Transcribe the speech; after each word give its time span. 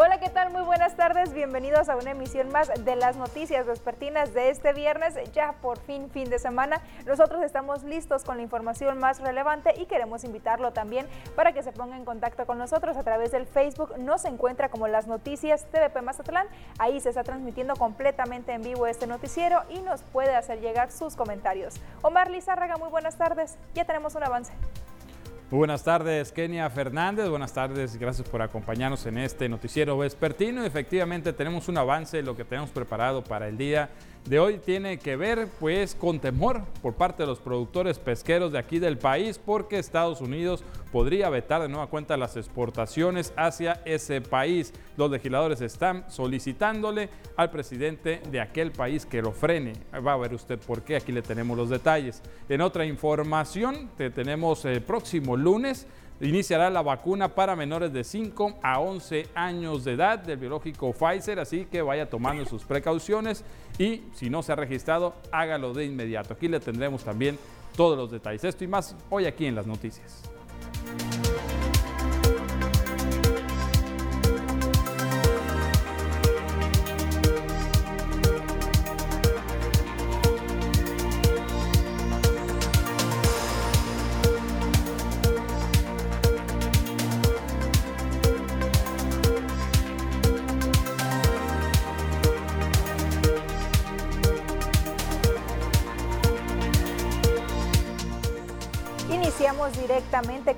Hola, 0.00 0.20
¿qué 0.20 0.28
tal? 0.28 0.52
Muy 0.52 0.62
buenas 0.62 0.94
tardes. 0.94 1.32
Bienvenidos 1.32 1.88
a 1.88 1.96
una 1.96 2.12
emisión 2.12 2.52
más 2.52 2.70
de 2.84 2.94
las 2.94 3.16
noticias 3.16 3.66
vespertinas 3.66 4.32
de 4.32 4.48
este 4.50 4.72
viernes. 4.72 5.16
Ya 5.32 5.54
por 5.60 5.80
fin, 5.80 6.08
fin 6.08 6.30
de 6.30 6.38
semana. 6.38 6.80
Nosotros 7.04 7.42
estamos 7.42 7.82
listos 7.82 8.22
con 8.22 8.36
la 8.36 8.44
información 8.44 9.00
más 9.00 9.18
relevante 9.18 9.74
y 9.76 9.86
queremos 9.86 10.22
invitarlo 10.22 10.72
también 10.72 11.08
para 11.34 11.50
que 11.50 11.64
se 11.64 11.72
ponga 11.72 11.96
en 11.96 12.04
contacto 12.04 12.46
con 12.46 12.58
nosotros 12.58 12.96
a 12.96 13.02
través 13.02 13.32
del 13.32 13.44
Facebook. 13.44 13.98
Nos 13.98 14.24
encuentra 14.24 14.68
como 14.68 14.86
las 14.86 15.08
noticias 15.08 15.66
TVP 15.72 16.00
Mazatlán. 16.00 16.46
Ahí 16.78 17.00
se 17.00 17.08
está 17.08 17.24
transmitiendo 17.24 17.74
completamente 17.74 18.52
en 18.52 18.62
vivo 18.62 18.86
este 18.86 19.08
noticiero 19.08 19.64
y 19.68 19.80
nos 19.80 20.04
puede 20.04 20.36
hacer 20.36 20.60
llegar 20.60 20.92
sus 20.92 21.16
comentarios. 21.16 21.74
Omar 22.02 22.30
Lizárraga, 22.30 22.76
muy 22.76 22.88
buenas 22.88 23.18
tardes. 23.18 23.58
Ya 23.74 23.84
tenemos 23.84 24.14
un 24.14 24.22
avance. 24.22 24.52
Buenas 25.50 25.82
tardes, 25.82 26.30
Kenia 26.30 26.68
Fernández. 26.68 27.26
Buenas 27.30 27.54
tardes, 27.54 27.96
gracias 27.96 28.28
por 28.28 28.42
acompañarnos 28.42 29.06
en 29.06 29.16
este 29.16 29.48
noticiero 29.48 29.96
vespertino. 29.96 30.62
Efectivamente, 30.62 31.32
tenemos 31.32 31.68
un 31.68 31.78
avance 31.78 32.18
de 32.18 32.22
lo 32.22 32.36
que 32.36 32.44
tenemos 32.44 32.68
preparado 32.68 33.24
para 33.24 33.48
el 33.48 33.56
día 33.56 33.88
de 34.28 34.38
hoy 34.38 34.58
tiene 34.58 34.98
que 34.98 35.16
ver 35.16 35.48
pues 35.58 35.94
con 35.94 36.20
temor 36.20 36.62
por 36.82 36.94
parte 36.94 37.22
de 37.22 37.26
los 37.26 37.38
productores 37.38 37.98
pesqueros 37.98 38.52
de 38.52 38.58
aquí 38.58 38.78
del 38.78 38.98
país 38.98 39.38
porque 39.38 39.78
Estados 39.78 40.20
Unidos 40.20 40.62
podría 40.92 41.30
vetar 41.30 41.62
de 41.62 41.68
nueva 41.68 41.86
cuenta 41.86 42.14
las 42.18 42.36
exportaciones 42.36 43.32
hacia 43.36 43.80
ese 43.86 44.20
país. 44.20 44.74
Los 44.98 45.10
legisladores 45.10 45.62
están 45.62 46.04
solicitándole 46.10 47.08
al 47.36 47.50
presidente 47.50 48.20
de 48.30 48.40
aquel 48.42 48.70
país 48.70 49.06
que 49.06 49.22
lo 49.22 49.32
frene. 49.32 49.72
Va 50.06 50.12
a 50.12 50.18
ver 50.18 50.34
usted 50.34 50.58
por 50.58 50.82
qué, 50.82 50.96
aquí 50.96 51.10
le 51.10 51.22
tenemos 51.22 51.56
los 51.56 51.70
detalles. 51.70 52.22
En 52.50 52.60
otra 52.60 52.84
información, 52.84 53.90
que 53.96 54.10
tenemos 54.10 54.64
el 54.66 54.82
próximo 54.82 55.38
lunes 55.38 55.86
iniciará 56.20 56.70
la 56.70 56.82
vacuna 56.82 57.28
para 57.28 57.54
menores 57.54 57.92
de 57.92 58.04
5 58.04 58.58
a 58.62 58.80
11 58.80 59.28
años 59.34 59.84
de 59.84 59.92
edad 59.92 60.18
del 60.18 60.38
biológico 60.38 60.92
Pfizer, 60.92 61.38
así 61.38 61.66
que 61.70 61.82
vaya 61.82 62.08
tomando 62.08 62.44
sus 62.44 62.64
precauciones 62.64 63.44
y 63.78 64.02
si 64.14 64.28
no 64.28 64.42
se 64.42 64.52
ha 64.52 64.56
registrado, 64.56 65.14
hágalo 65.30 65.72
de 65.72 65.84
inmediato. 65.84 66.34
Aquí 66.34 66.48
le 66.48 66.60
tendremos 66.60 67.04
también 67.04 67.38
todos 67.76 67.96
los 67.96 68.10
detalles. 68.10 68.42
Esto 68.44 68.64
y 68.64 68.68
más 68.68 68.96
hoy 69.10 69.26
aquí 69.26 69.46
en 69.46 69.54
las 69.54 69.66
noticias. 69.66 70.22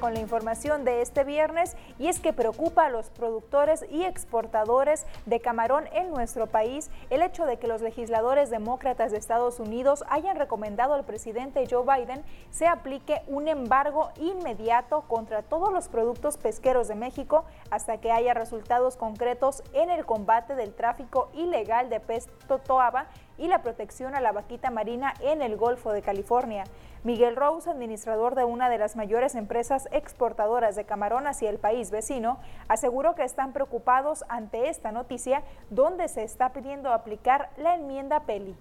Con 0.00 0.14
la 0.14 0.20
información 0.20 0.86
de 0.86 1.02
este 1.02 1.22
viernes 1.22 1.76
y 1.98 2.06
es 2.06 2.18
que 2.18 2.32
preocupa 2.32 2.86
a 2.86 2.88
los 2.88 3.10
productores 3.10 3.84
y 3.90 4.04
exportadores 4.04 5.04
de 5.26 5.40
camarón 5.40 5.84
en 5.92 6.08
nuestro 6.08 6.46
país 6.46 6.90
el 7.10 7.20
hecho 7.20 7.44
de 7.44 7.58
que 7.58 7.66
los 7.66 7.82
legisladores 7.82 8.48
demócratas 8.48 9.12
de 9.12 9.18
Estados 9.18 9.60
Unidos 9.60 10.02
hayan 10.08 10.38
recomendado 10.38 10.94
al 10.94 11.04
presidente 11.04 11.66
Joe 11.70 11.84
Biden 11.84 12.24
se 12.50 12.66
aplique 12.66 13.20
un 13.26 13.48
embargo 13.48 14.08
inmediato 14.18 15.02
contra 15.02 15.42
todos 15.42 15.70
los 15.70 15.88
productos 15.88 16.38
pesqueros 16.38 16.88
de 16.88 16.94
México 16.94 17.44
hasta 17.70 17.98
que 17.98 18.12
haya 18.12 18.32
resultados 18.32 18.96
concretos 18.96 19.62
en 19.74 19.90
el 19.90 20.06
combate 20.06 20.54
del 20.54 20.72
tráfico 20.72 21.28
ilegal 21.34 21.90
de 21.90 22.00
pez 22.00 22.28
totoaba 22.48 23.08
y 23.40 23.48
la 23.48 23.62
protección 23.62 24.14
a 24.14 24.20
la 24.20 24.32
vaquita 24.32 24.70
marina 24.70 25.14
en 25.20 25.42
el 25.42 25.56
Golfo 25.56 25.92
de 25.92 26.02
California. 26.02 26.64
Miguel 27.02 27.34
Rose, 27.34 27.70
administrador 27.70 28.34
de 28.34 28.44
una 28.44 28.68
de 28.68 28.76
las 28.76 28.94
mayores 28.94 29.34
empresas 29.34 29.88
exportadoras 29.90 30.76
de 30.76 30.84
camarón 30.84 31.26
hacia 31.26 31.48
el 31.48 31.58
país 31.58 31.90
vecino, 31.90 32.38
aseguró 32.68 33.14
que 33.14 33.24
están 33.24 33.52
preocupados 33.52 34.24
ante 34.28 34.68
esta 34.68 34.92
noticia 34.92 35.42
donde 35.70 36.08
se 36.08 36.22
está 36.22 36.52
pidiendo 36.52 36.92
aplicar 36.92 37.50
la 37.56 37.74
enmienda 37.74 38.20
Peli. 38.20 38.54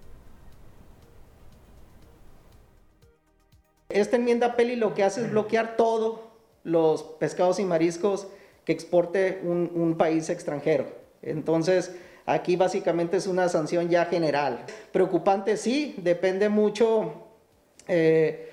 Esta 3.90 4.16
enmienda 4.16 4.56
Peli 4.56 4.76
lo 4.76 4.94
que 4.94 5.04
hace 5.04 5.20
es 5.20 5.30
bloquear 5.30 5.76
todos 5.76 6.20
los 6.64 7.02
pescados 7.02 7.58
y 7.58 7.64
mariscos 7.64 8.28
que 8.64 8.72
exporte 8.72 9.40
un, 9.42 9.96
país 9.98 10.30
extranjero. 10.30 10.86
Entonces, 11.22 11.94
aquí 12.32 12.56
básicamente 12.56 13.16
es 13.16 13.26
una 13.26 13.48
sanción 13.48 13.88
ya 13.88 14.06
general. 14.06 14.64
Preocupante 14.92 15.56
sí, 15.56 15.94
depende 15.98 16.48
mucho 16.48 17.30
eh, 17.92 18.50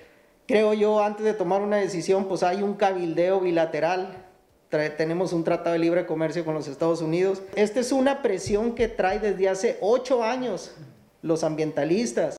creo 0.47 0.73
yo, 0.73 1.03
antes 1.03 1.23
de 1.23 1.33
tomar 1.33 1.61
una 1.61 1.77
decisión, 1.77 2.27
pues 2.27 2.41
hay 2.41 2.63
un 2.63 2.73
cabildeo 2.73 3.39
bilateral. 3.39 4.23
tenemos 4.69 5.31
un 5.31 5.43
tratado 5.43 5.73
de 5.73 5.79
libre 5.79 6.05
comercio 6.05 6.43
con 6.43 6.55
los 6.55 6.67
Estados 6.67 7.01
Unidos. 7.01 7.43
Esta 7.55 7.79
es 7.79 7.91
una 7.91 8.23
presión 8.23 8.73
que 8.73 8.87
trae 8.87 9.19
desde 9.19 9.47
hace 9.47 9.77
ocho 9.79 10.23
años 10.23 10.73
los 11.21 11.43
ambientalistas. 11.43 12.37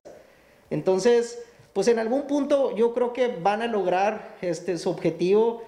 Entonces, 0.69 1.39
pues 1.73 1.87
en 1.87 1.99
algún 1.99 2.23
punto 2.23 2.75
yo 2.75 2.93
creo 2.93 3.13
que 3.13 3.27
van 3.27 3.61
a 3.61 3.67
lograr 3.67 4.35
este, 4.41 4.77
su 4.77 4.89
objetivo 4.89 5.63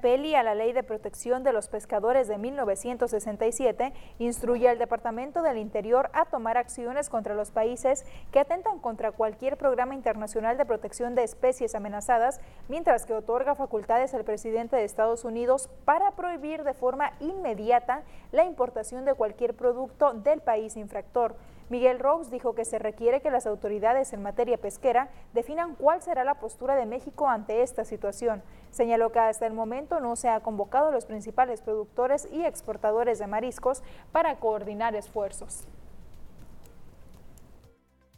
Peli 0.00 0.34
a 0.34 0.42
la 0.42 0.54
Ley 0.54 0.72
de 0.72 0.82
Protección 0.82 1.44
de 1.44 1.52
los 1.52 1.68
Pescadores 1.68 2.26
de 2.26 2.36
1967 2.36 3.92
instruye 4.18 4.68
al 4.68 4.78
Departamento 4.78 5.42
del 5.42 5.56
Interior 5.56 6.10
a 6.14 6.24
tomar 6.24 6.56
acciones 6.56 7.08
contra 7.08 7.34
los 7.34 7.52
países 7.52 8.04
que 8.32 8.40
atentan 8.40 8.80
contra 8.80 9.12
cualquier 9.12 9.56
programa 9.56 9.94
internacional 9.94 10.58
de 10.58 10.66
protección 10.66 11.14
de 11.14 11.22
especies 11.22 11.76
amenazadas, 11.76 12.40
mientras 12.68 13.06
que 13.06 13.14
otorga 13.14 13.54
facultades 13.54 14.14
al 14.14 14.24
presidente 14.24 14.76
de 14.76 14.84
Estados 14.84 15.24
Unidos 15.24 15.70
para 15.84 16.10
prohibir 16.12 16.64
de 16.64 16.74
forma 16.74 17.12
inmediata 17.20 18.02
la 18.32 18.44
importación 18.44 19.04
de 19.04 19.14
cualquier 19.14 19.54
producto 19.54 20.12
del 20.12 20.40
país 20.40 20.76
infractor. 20.76 21.36
Miguel 21.70 21.98
Rose 21.98 22.30
dijo 22.30 22.54
que 22.54 22.64
se 22.64 22.78
requiere 22.78 23.20
que 23.20 23.30
las 23.30 23.46
autoridades 23.46 24.12
en 24.12 24.22
materia 24.22 24.56
pesquera 24.56 25.10
definan 25.34 25.74
cuál 25.74 26.00
será 26.02 26.24
la 26.24 26.36
postura 26.36 26.74
de 26.76 26.86
México 26.86 27.28
ante 27.28 27.62
esta 27.62 27.84
situación. 27.84 28.42
Señaló 28.70 29.12
que 29.12 29.18
hasta 29.18 29.46
el 29.46 29.52
momento 29.52 30.00
no 30.00 30.16
se 30.16 30.28
ha 30.28 30.40
convocado 30.40 30.88
a 30.88 30.92
los 30.92 31.04
principales 31.04 31.60
productores 31.60 32.26
y 32.32 32.44
exportadores 32.44 33.18
de 33.18 33.26
mariscos 33.26 33.82
para 34.12 34.36
coordinar 34.36 34.94
esfuerzos. 34.96 35.64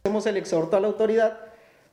Hacemos 0.03 0.25
el 0.25 0.37
exhorto 0.37 0.77
a 0.77 0.79
la 0.79 0.87
autoridad 0.87 1.37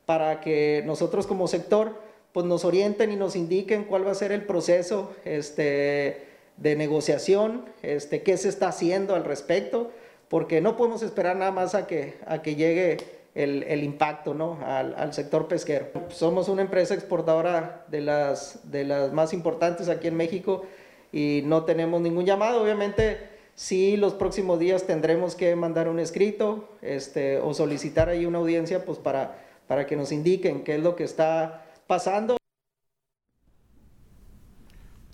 para 0.05 0.39
que 0.39 0.81
nosotros 0.85 1.27
como 1.27 1.47
sector 1.47 1.93
pues 2.31 2.45
nos 2.45 2.63
orienten 2.63 3.11
y 3.11 3.15
nos 3.15 3.35
indiquen 3.35 3.83
cuál 3.83 4.07
va 4.07 4.11
a 4.11 4.15
ser 4.15 4.31
el 4.31 4.45
proceso 4.45 5.11
este, 5.25 6.27
de 6.57 6.75
negociación, 6.75 7.65
este, 7.81 8.23
qué 8.23 8.37
se 8.37 8.49
está 8.49 8.69
haciendo 8.69 9.13
al 9.13 9.25
respecto 9.25 9.91
porque 10.29 10.61
no 10.61 10.77
podemos 10.77 11.01
esperar 11.01 11.35
nada 11.35 11.51
más 11.51 11.75
a 11.75 11.87
que, 11.87 12.15
a 12.25 12.41
que 12.41 12.55
llegue 12.55 12.97
el, 13.35 13.63
el 13.63 13.83
impacto 13.83 14.33
¿no? 14.33 14.59
al, 14.63 15.13
sector 15.13 15.47
pesquero. 15.47 15.87
Somos 16.09 16.49
una 16.49 16.61
empresa 16.61 16.93
exportadora 16.93 17.85
de 17.87 18.01
las, 18.01 18.71
de 18.71 18.83
las 18.85 19.11
más 19.11 19.33
importantes 19.33 19.89
aquí 19.89 20.07
en 20.07 20.15
México 20.15 20.65
y 21.11 21.41
no 21.45 21.65
tenemos 21.65 22.01
ningún 22.01 22.25
llamado. 22.25 22.61
Obviamente, 22.61 23.17
sí, 23.55 23.97
los 23.97 24.13
próximos 24.13 24.59
días 24.59 24.83
tendremos 24.83 25.35
que 25.35 25.55
mandar 25.55 25.87
un 25.87 25.99
escrito 25.99 26.69
este, 26.81 27.39
o 27.39 27.53
solicitar 27.53 28.09
ahí 28.09 28.25
una 28.25 28.37
audiencia 28.37 28.85
pues, 28.85 28.99
para, 28.99 29.37
para 29.67 29.87
que 29.87 29.95
nos 29.95 30.11
indiquen 30.11 30.63
qué 30.63 30.75
es 30.75 30.83
lo 30.83 30.95
que 30.95 31.03
está 31.03 31.65
pasando. 31.87 32.38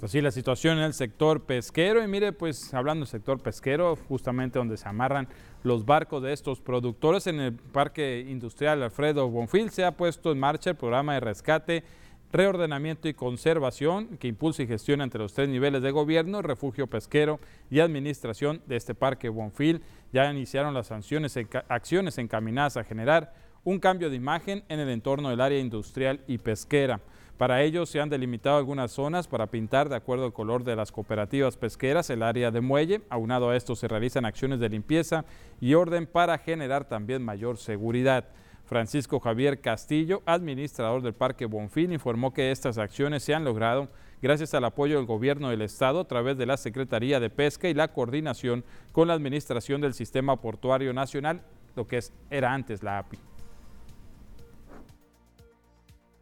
Así 0.06 0.22
la 0.22 0.30
situación 0.30 0.78
en 0.78 0.84
el 0.84 0.94
sector 0.94 1.46
pesquero 1.46 2.04
y 2.04 2.08
mire 2.08 2.32
pues 2.32 2.72
hablando 2.76 3.06
del 3.06 3.10
sector 3.10 3.42
pesquero 3.42 3.96
justamente 4.08 4.60
donde 4.60 4.78
se 4.78 4.88
amarran 4.88 5.28
los 5.64 5.84
barcos 5.84 6.22
de 6.22 6.32
estos 6.32 6.62
productores 6.62 7.26
en 7.26 7.40
el 7.40 7.54
Parque 7.54 8.24
Industrial 8.30 8.84
Alfredo 8.84 9.28
Bonfil 9.28 9.72
se 9.72 9.84
ha 9.84 9.98
puesto 9.98 10.32
en 10.32 10.40
marcha 10.40 10.70
el 10.70 10.76
programa 10.76 11.16
de 11.16 11.22
rescate 11.22 11.84
reordenamiento 12.32 13.08
y 13.08 13.16
conservación 13.16 14.20
que 14.20 14.28
impulsa 14.28 14.62
y 14.62 14.68
gestiona 14.68 15.04
entre 15.04 15.22
los 15.22 15.34
tres 15.34 15.50
niveles 15.50 15.82
de 15.82 15.90
gobierno, 15.90 16.44
refugio 16.44 16.86
pesquero 16.86 17.40
y 17.72 17.80
administración 17.80 18.62
de 18.68 18.76
este 18.76 18.94
parque 18.94 19.30
Bonfil. 19.30 19.82
Ya 20.14 20.32
iniciaron 20.32 20.76
las 20.76 20.86
sanciones, 20.86 21.36
acciones 21.68 22.20
encaminadas 22.20 22.78
a 22.78 22.84
generar 22.84 23.34
un 23.64 23.80
cambio 23.80 24.12
de 24.12 24.18
imagen 24.18 24.64
en 24.70 24.80
el 24.80 24.90
entorno 24.90 25.32
del 25.32 25.42
área 25.42 25.60
industrial 25.60 26.22
y 26.28 26.38
pesquera. 26.38 27.02
Para 27.38 27.64
ello 27.64 27.86
se 27.86 28.00
han 28.00 28.10
delimitado 28.10 28.58
algunas 28.58 28.92
zonas 28.92 29.28
para 29.28 29.48
pintar 29.48 29.90
de 29.90 29.98
acuerdo 29.98 30.24
al 30.24 30.32
color 30.32 30.64
de 30.64 30.78
las 30.78 30.94
cooperativas 30.94 31.58
pesqueras 31.58 32.10
el 32.10 32.24
área 32.24 32.50
de 32.50 32.62
muelle. 32.62 33.02
Aunado 33.10 33.50
a 33.50 33.58
esto 33.58 33.76
se 33.76 33.90
realizan 33.90 34.24
acciones 34.24 34.60
de 34.60 34.70
limpieza 34.70 35.26
y 35.60 35.74
orden 35.74 36.08
para 36.08 36.38
generar 36.38 36.86
también 36.86 37.22
mayor 37.22 37.58
seguridad. 37.58 38.26
Francisco 38.64 39.20
Javier 39.20 39.60
Castillo, 39.60 40.24
administrador 40.26 41.02
del 41.02 41.14
Parque 41.14 41.46
Bonfil, 41.46 41.92
informó 41.92 42.34
que 42.34 42.52
estas 42.52 42.78
acciones 42.78 43.22
se 43.22 43.36
han 43.36 43.44
logrado 43.44 43.90
gracias 44.22 44.54
al 44.54 44.64
apoyo 44.64 44.96
del 44.96 45.06
gobierno 45.06 45.50
del 45.50 45.62
estado 45.62 46.00
a 46.00 46.08
través 46.08 46.38
de 46.38 46.46
la 46.46 46.56
Secretaría 46.56 47.20
de 47.20 47.30
Pesca 47.30 47.68
y 47.68 47.74
la 47.74 47.90
coordinación 47.90 48.64
con 48.94 49.10
la 49.10 49.14
Administración 49.14 49.82
del 49.82 49.94
Sistema 49.94 50.40
Portuario 50.40 50.94
Nacional, 50.94 51.42
lo 51.76 51.86
que 51.86 52.00
era 52.32 52.54
antes 52.54 52.82
la 52.82 52.98
API. 52.98 53.20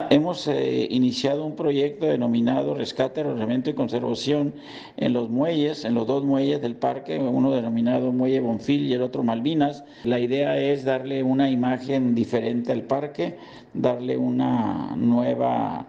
Hemos 0.09 0.47
eh, 0.47 0.87
iniciado 0.89 1.45
un 1.45 1.55
proyecto 1.55 2.07
denominado 2.07 2.73
Rescate, 2.73 3.21
Arrojamiento 3.21 3.69
y 3.69 3.73
Conservación 3.73 4.53
en 4.97 5.13
los 5.13 5.29
muelles, 5.29 5.85
en 5.85 5.93
los 5.93 6.07
dos 6.07 6.23
muelles 6.23 6.61
del 6.61 6.75
parque, 6.75 7.19
uno 7.19 7.51
denominado 7.51 8.11
Muelle 8.11 8.39
Bonfil 8.39 8.87
y 8.87 8.93
el 8.93 9.03
otro 9.03 9.23
Malvinas. 9.23 9.83
La 10.03 10.19
idea 10.19 10.57
es 10.57 10.83
darle 10.83 11.21
una 11.21 11.49
imagen 11.49 12.15
diferente 12.15 12.71
al 12.71 12.81
parque, 12.81 13.37
darle 13.75 14.17
una 14.17 14.95
nueva 14.95 15.85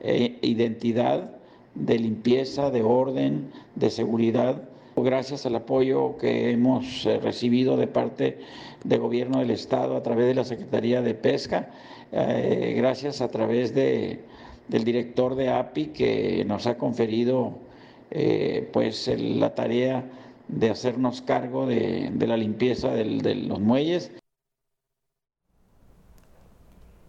eh, 0.00 0.38
identidad 0.42 1.32
de 1.74 1.98
limpieza, 1.98 2.70
de 2.70 2.82
orden, 2.82 3.50
de 3.74 3.90
seguridad 3.90 4.68
gracias 5.02 5.46
al 5.46 5.56
apoyo 5.56 6.16
que 6.16 6.50
hemos 6.50 7.06
eh, 7.06 7.18
recibido 7.18 7.76
de 7.76 7.86
parte 7.86 8.38
del 8.84 9.00
gobierno 9.00 9.40
del 9.40 9.50
estado 9.50 9.96
a 9.96 10.02
través 10.02 10.26
de 10.26 10.34
la 10.34 10.44
Secretaría 10.44 11.02
de 11.02 11.14
Pesca 11.14 11.70
eh, 12.12 12.74
gracias 12.76 13.20
a 13.20 13.28
través 13.28 13.74
de, 13.74 14.20
del 14.68 14.84
director 14.84 15.34
de 15.34 15.50
API 15.50 15.86
que 15.88 16.44
nos 16.46 16.66
ha 16.66 16.78
conferido 16.78 17.58
eh, 18.10 18.68
pues 18.72 19.10
la 19.18 19.54
tarea 19.54 20.04
de 20.48 20.70
hacernos 20.70 21.20
cargo 21.20 21.66
de, 21.66 22.10
la 22.18 22.36
limpieza 22.36 22.90
de 22.94 23.34
los 23.34 23.60
muelles. 23.60 24.10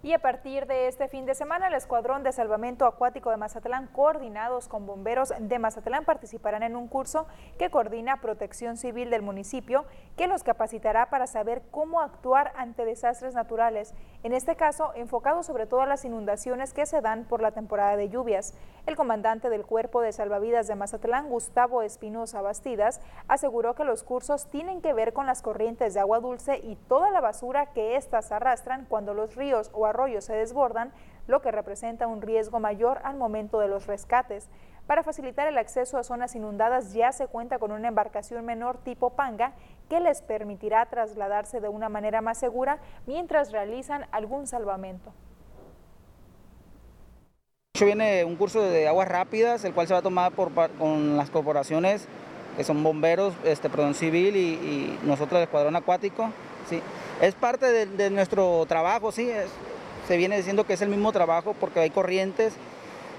Y 0.01 0.13
a 0.13 0.19
partir 0.19 0.65
de 0.65 0.87
este 0.87 1.09
fin 1.09 1.25
de 1.25 1.35
semana, 1.35 1.67
el 1.67 1.73
Escuadrón 1.73 2.23
de 2.23 2.31
Salvamento 2.31 2.85
Acuático 2.85 3.31
de 3.31 3.35
Mazatlán, 3.35 3.87
coordinados 3.87 4.69
con 4.69 4.85
bomberos 4.85 5.33
de 5.37 5.59
Mazatlán, 5.59 6.05
participarán 6.05 6.63
en 6.63 6.77
un 6.77 6.87
curso 6.87 7.27
que 7.57 7.69
coordina 7.69 8.21
Protección 8.21 8.77
Civil 8.77 9.09
del 9.09 9.23
municipio, 9.23 9.83
que 10.15 10.27
los 10.27 10.43
capacitará 10.43 11.09
para 11.09 11.27
saber 11.27 11.63
cómo 11.69 11.99
actuar 11.99 12.53
ante 12.55 12.85
desastres 12.85 13.33
naturales, 13.33 13.93
en 14.23 14.31
este 14.31 14.55
caso 14.55 14.93
enfocado 14.95 15.43
sobre 15.43 15.65
todo 15.65 15.81
a 15.81 15.85
las 15.85 16.05
inundaciones 16.05 16.71
que 16.71 16.85
se 16.85 17.01
dan 17.01 17.25
por 17.25 17.41
la 17.41 17.51
temporada 17.51 17.97
de 17.97 18.07
lluvias. 18.07 18.53
El 18.85 18.95
comandante 18.95 19.49
del 19.49 19.65
Cuerpo 19.65 19.99
de 19.99 20.13
Salvavidas 20.13 20.67
de 20.67 20.75
Mazatlán, 20.75 21.27
Gustavo 21.27 21.81
Espinosa 21.81 22.41
Bastidas, 22.41 23.01
aseguró 23.27 23.75
que 23.75 23.83
los 23.83 24.03
cursos 24.03 24.49
tienen 24.49 24.81
que 24.81 24.93
ver 24.93 25.11
con 25.11 25.25
las 25.25 25.41
corrientes 25.41 25.93
de 25.93 25.99
agua 25.99 26.21
dulce 26.21 26.57
y 26.63 26.77
toda 26.87 27.11
la 27.11 27.19
basura 27.19 27.73
que 27.73 27.97
éstas 27.97 28.31
arrastran 28.31 28.85
cuando 28.85 29.13
los 29.13 29.35
ríos 29.35 29.69
o 29.73 29.88
arroyos 29.89 30.25
se 30.25 30.33
desbordan, 30.33 30.91
lo 31.27 31.41
que 31.41 31.51
representa 31.51 32.07
un 32.07 32.21
riesgo 32.21 32.59
mayor 32.59 32.99
al 33.03 33.17
momento 33.17 33.59
de 33.59 33.67
los 33.67 33.85
rescates. 33.87 34.49
Para 34.87 35.03
facilitar 35.03 35.47
el 35.47 35.59
acceso 35.59 35.99
a 35.99 36.03
zonas 36.03 36.35
inundadas 36.35 36.93
ya 36.93 37.11
se 37.11 37.27
cuenta 37.27 37.59
con 37.59 37.71
una 37.71 37.87
embarcación 37.87 38.43
menor 38.43 38.79
tipo 38.79 39.11
panga 39.11 39.53
que 39.87 39.99
les 39.99 40.23
permitirá 40.23 40.85
trasladarse 40.87 41.61
de 41.61 41.69
una 41.69 41.89
manera 41.89 42.21
más 42.21 42.39
segura 42.39 42.79
mientras 43.05 43.51
realizan 43.51 44.07
algún 44.11 44.47
salvamento. 44.47 45.13
Viene 47.79 48.25
un 48.25 48.35
curso 48.35 48.61
de 48.61 48.87
aguas 48.87 49.07
rápidas, 49.07 49.63
el 49.63 49.73
cual 49.73 49.87
se 49.87 49.93
va 49.93 49.99
a 49.99 50.01
tomar 50.01 50.31
por, 50.31 50.51
con 50.71 51.17
las 51.17 51.29
corporaciones 51.29 52.07
que 52.57 52.63
son 52.63 52.83
bomberos, 52.83 53.35
este, 53.45 53.69
perdón, 53.69 53.93
civil 53.93 54.35
y, 54.35 54.99
nosotros 55.03 55.37
el 55.37 55.43
escuadrón 55.43 55.75
acuático. 55.75 56.31
Sí. 56.67 56.81
Es 57.21 57.35
parte 57.35 57.71
de, 57.71 57.85
de 57.85 58.09
nuestro 58.09 58.65
trabajo, 58.65 59.11
sí, 59.11 59.29
es, 59.29 59.49
se 60.09 60.17
viene 60.17 60.37
diciendo 60.37 60.65
que 60.65 60.73
es 60.73 60.81
el 60.81 60.89
mismo 60.89 61.11
trabajo 61.11 61.55
porque 61.59 61.81
hay 61.81 61.91
corrientes, 61.91 62.55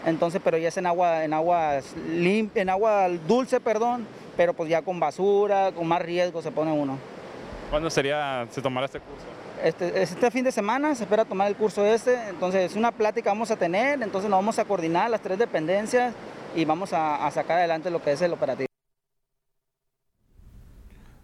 entonces, 0.04 0.40
pero 0.42 0.58
ya 0.58 0.66
es 0.66 0.76
en 0.76 0.86
agua, 0.86 1.22
en 1.24 1.32
aguas 1.32 1.94
en 1.96 2.68
agua 2.68 3.08
dulce, 3.28 3.60
perdón, 3.60 4.08
pero 4.36 4.54
pues 4.54 4.68
ya 4.68 4.82
con 4.82 4.98
basura, 4.98 5.70
con 5.70 5.86
más 5.86 6.02
riesgo 6.02 6.42
se 6.42 6.50
pone 6.50 6.72
uno. 6.72 6.98
¿Cuándo 7.70 7.88
sería, 7.90 8.44
se 8.50 8.60
tomará 8.60 8.86
este 8.86 8.98
curso? 8.98 9.24
Este, 9.62 10.02
este 10.02 10.32
fin 10.32 10.42
de 10.42 10.50
semana 10.50 10.92
se 10.96 11.04
espera 11.04 11.24
tomar 11.24 11.46
el 11.46 11.54
curso 11.54 11.86
este, 11.86 12.28
entonces 12.28 12.72
es 12.72 12.76
una 12.76 12.90
plática 12.90 13.30
vamos 13.30 13.52
a 13.52 13.56
tener, 13.56 14.02
entonces 14.02 14.28
nos 14.28 14.38
vamos 14.38 14.58
a 14.58 14.64
coordinar 14.64 15.10
las 15.10 15.20
tres 15.20 15.38
dependencias 15.38 16.12
y 16.56 16.64
vamos 16.64 16.92
a, 16.92 17.24
a 17.24 17.30
sacar 17.30 17.58
adelante 17.58 17.88
lo 17.88 18.02
que 18.02 18.10
es 18.10 18.20
el 18.20 18.32
operativo. 18.32 18.66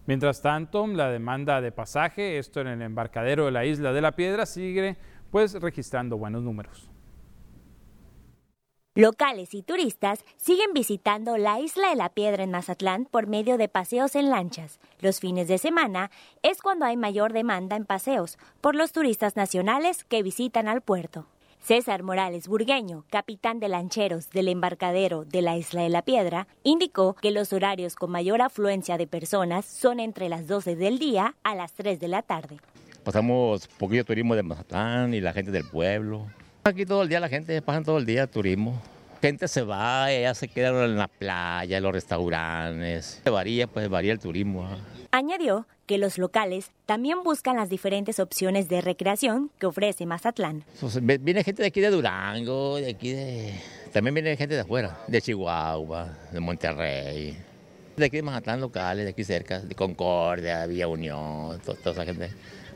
Mientras 0.05 0.41
tanto, 0.41 0.87
la 0.87 1.09
demanda 1.09 1.59
de 1.59 1.73
pasaje, 1.73 2.37
esto 2.37 2.61
en 2.61 2.67
el 2.67 2.81
embarcadero 2.81 3.43
de 3.43 3.51
la 3.51 3.65
isla 3.65 3.91
de 3.91 3.99
la 3.99 4.13
Piedra, 4.13 4.45
sigue 4.45 4.95
pues 5.31 5.53
registrando 5.53 6.17
buenos 6.17 6.43
números. 6.43 6.89
Locales 8.97 9.53
y 9.53 9.61
turistas 9.61 10.25
siguen 10.37 10.73
visitando 10.73 11.37
la 11.37 11.59
isla 11.59 11.89
de 11.89 11.95
la 11.95 12.09
Piedra 12.09 12.43
en 12.43 12.49
Mazatlán 12.49 13.05
por 13.05 13.27
medio 13.27 13.57
de 13.57 13.69
paseos 13.69 14.15
en 14.15 14.31
lanchas. 14.31 14.79
Los 15.01 15.19
fines 15.19 15.47
de 15.47 15.59
semana 15.59 16.09
es 16.41 16.63
cuando 16.63 16.85
hay 16.85 16.97
mayor 16.97 17.31
demanda 17.31 17.75
en 17.75 17.85
paseos 17.85 18.39
por 18.59 18.73
los 18.73 18.93
turistas 18.93 19.35
nacionales 19.35 20.03
que 20.03 20.23
visitan 20.23 20.67
al 20.67 20.81
puerto. 20.81 21.27
César 21.59 22.01
Morales 22.01 22.47
Burgueño, 22.47 23.05
capitán 23.11 23.59
de 23.59 23.69
lancheros 23.69 24.31
del 24.31 24.47
embarcadero 24.47 25.25
de 25.25 25.43
la 25.43 25.57
Isla 25.57 25.83
de 25.83 25.89
la 25.89 26.01
Piedra, 26.01 26.47
indicó 26.63 27.13
que 27.13 27.29
los 27.29 27.53
horarios 27.53 27.95
con 27.95 28.09
mayor 28.09 28.41
afluencia 28.41 28.97
de 28.97 29.05
personas 29.05 29.65
son 29.67 29.99
entre 29.99 30.27
las 30.27 30.47
12 30.47 30.75
del 30.75 30.97
día 30.97 31.35
a 31.43 31.53
las 31.53 31.73
3 31.73 31.99
de 31.99 32.07
la 32.07 32.23
tarde 32.23 32.57
pasamos 33.07 33.69
poquito 33.77 34.03
turismo 34.03 34.35
de 34.35 34.43
Mazatlán 34.43 35.13
y 35.13 35.21
la 35.21 35.31
gente 35.31 35.49
del 35.49 35.63
pueblo. 35.63 36.27
Aquí 36.65 36.85
todo 36.85 37.03
el 37.03 37.07
día 37.07 37.21
la 37.21 37.29
gente, 37.29 37.61
pasan 37.61 37.85
todo 37.85 37.99
el 37.99 38.05
día 38.05 38.27
turismo. 38.27 38.81
Gente 39.21 39.47
se 39.47 39.61
va, 39.61 40.11
ya 40.11 40.33
se 40.33 40.49
queda 40.49 40.83
en 40.83 40.97
la 40.97 41.07
playa, 41.07 41.77
en 41.77 41.83
los 41.83 41.93
restaurantes. 41.93 43.21
Varía, 43.23 43.67
pues 43.67 43.87
varía 43.87 44.11
el 44.11 44.19
turismo. 44.19 44.67
Añadió 45.11 45.67
que 45.85 45.97
los 45.97 46.17
locales 46.17 46.71
también 46.85 47.23
buscan 47.23 47.55
las 47.55 47.69
diferentes 47.69 48.19
opciones 48.19 48.67
de 48.67 48.81
recreación 48.81 49.51
que 49.57 49.67
ofrece 49.67 50.05
Mazatlán. 50.05 50.65
Viene 51.01 51.45
gente 51.45 51.61
de 51.61 51.69
aquí 51.69 51.79
de 51.79 51.89
Durango, 51.89 52.75
de 52.75 52.89
aquí 52.89 53.13
de... 53.13 53.53
También 53.93 54.15
viene 54.15 54.35
gente 54.35 54.55
de 54.55 54.61
afuera, 54.61 54.99
de 55.07 55.21
Chihuahua, 55.21 56.13
de 56.33 56.41
Monterrey. 56.41 57.37
De 57.95 58.05
aquí 58.05 58.17
de 58.17 58.23
Mazatlán 58.23 58.59
locales, 58.59 59.05
de 59.05 59.11
aquí 59.11 59.23
cerca, 59.23 59.61
de 59.61 59.73
Concordia, 59.75 60.65
Villa 60.65 60.89
Unión, 60.89 61.57
toda 61.61 61.93
esa 61.93 62.03
gente. 62.03 62.31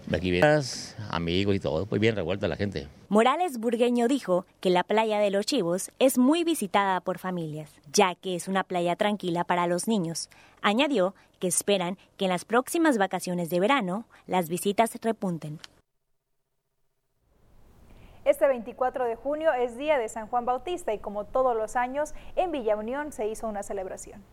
De 0.07 0.18
aquí 0.18 0.31
vienes 0.31 0.95
amigos 1.09 1.56
y 1.56 1.59
todo, 1.59 1.86
pues 1.86 2.01
bien 2.01 2.15
revuelta 2.15 2.48
la 2.48 2.56
gente. 2.56 2.88
Morales 3.09 3.59
Burgueño 3.59 4.07
dijo 4.07 4.45
que 4.59 4.69
la 4.69 4.83
playa 4.83 5.19
de 5.19 5.31
los 5.31 5.45
Chivos 5.45 5.92
es 6.00 6.18
muy 6.18 6.44
visitada 6.44 7.00
por 7.01 7.18
familias, 7.18 7.71
ya 7.92 8.15
que 8.15 8.36
es 8.36 8.48
una 8.48 8.63
playa 8.63 8.95
tranquila 8.95 9.44
para 9.44 9.68
los 9.68 9.88
niños. 9.88 10.30
Añadió 10.62 11.13
que 11.39 11.48
esperan 11.48 11.98
que 12.17 12.25
en 12.25 12.31
las 12.31 12.46
próximas 12.46 12.98
vacaciones 12.98 13.50
de 13.50 13.60
verano 13.60 14.05
las 14.27 14.50
visitas 14.50 14.91
repunten. 15.01 15.60
Este 18.24 18.48
24 18.48 19.05
de 19.05 19.15
junio 19.15 19.51
es 19.51 19.77
día 19.77 19.98
de 19.98 20.08
San 20.08 20.27
Juan 20.27 20.46
Bautista 20.46 20.93
y 20.93 21.00
como 21.00 21.25
todos 21.25 21.55
los 21.55 21.75
años 21.75 22.13
en 22.36 22.51
Villa 22.51 22.75
Unión 22.75 23.12
se 23.12 23.27
hizo 23.27 23.48
una 23.48 23.63
celebración. 23.63 24.24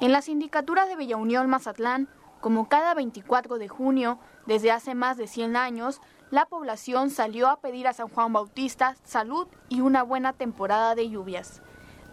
En 0.00 0.12
la 0.12 0.22
sindicatura 0.22 0.86
de 0.86 0.96
Villa 0.96 1.16
Unión 1.16 1.50
Mazatlán 1.50 2.08
como 2.40 2.68
cada 2.68 2.94
24 2.94 3.58
de 3.58 3.68
junio, 3.68 4.18
desde 4.46 4.70
hace 4.70 4.94
más 4.94 5.16
de 5.16 5.26
100 5.26 5.56
años, 5.56 6.00
la 6.30 6.46
población 6.46 7.10
salió 7.10 7.48
a 7.48 7.60
pedir 7.60 7.86
a 7.86 7.92
San 7.92 8.08
Juan 8.08 8.32
Bautista 8.32 8.96
salud 9.04 9.48
y 9.68 9.80
una 9.80 10.02
buena 10.02 10.32
temporada 10.32 10.94
de 10.94 11.10
lluvias. 11.10 11.62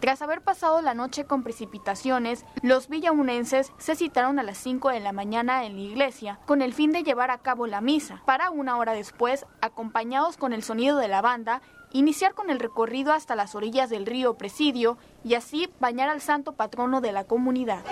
Tras 0.00 0.22
haber 0.22 0.42
pasado 0.42 0.80
la 0.80 0.94
noche 0.94 1.24
con 1.24 1.42
precipitaciones, 1.42 2.44
los 2.62 2.88
villaunenses 2.88 3.72
se 3.78 3.96
citaron 3.96 4.38
a 4.38 4.44
las 4.44 4.58
5 4.58 4.90
de 4.90 5.00
la 5.00 5.12
mañana 5.12 5.64
en 5.64 5.74
la 5.74 5.82
iglesia 5.82 6.38
con 6.46 6.62
el 6.62 6.72
fin 6.72 6.92
de 6.92 7.02
llevar 7.02 7.32
a 7.32 7.38
cabo 7.38 7.66
la 7.66 7.80
misa, 7.80 8.22
para 8.24 8.50
una 8.50 8.76
hora 8.76 8.92
después, 8.92 9.44
acompañados 9.60 10.36
con 10.36 10.52
el 10.52 10.62
sonido 10.62 10.98
de 10.98 11.08
la 11.08 11.20
banda, 11.20 11.62
iniciar 11.90 12.34
con 12.34 12.50
el 12.50 12.60
recorrido 12.60 13.12
hasta 13.12 13.34
las 13.34 13.56
orillas 13.56 13.90
del 13.90 14.06
río 14.06 14.34
Presidio 14.34 14.98
y 15.24 15.34
así 15.34 15.68
bañar 15.80 16.08
al 16.08 16.20
santo 16.20 16.52
patrono 16.52 17.00
de 17.00 17.12
la 17.12 17.24
comunidad. 17.24 17.84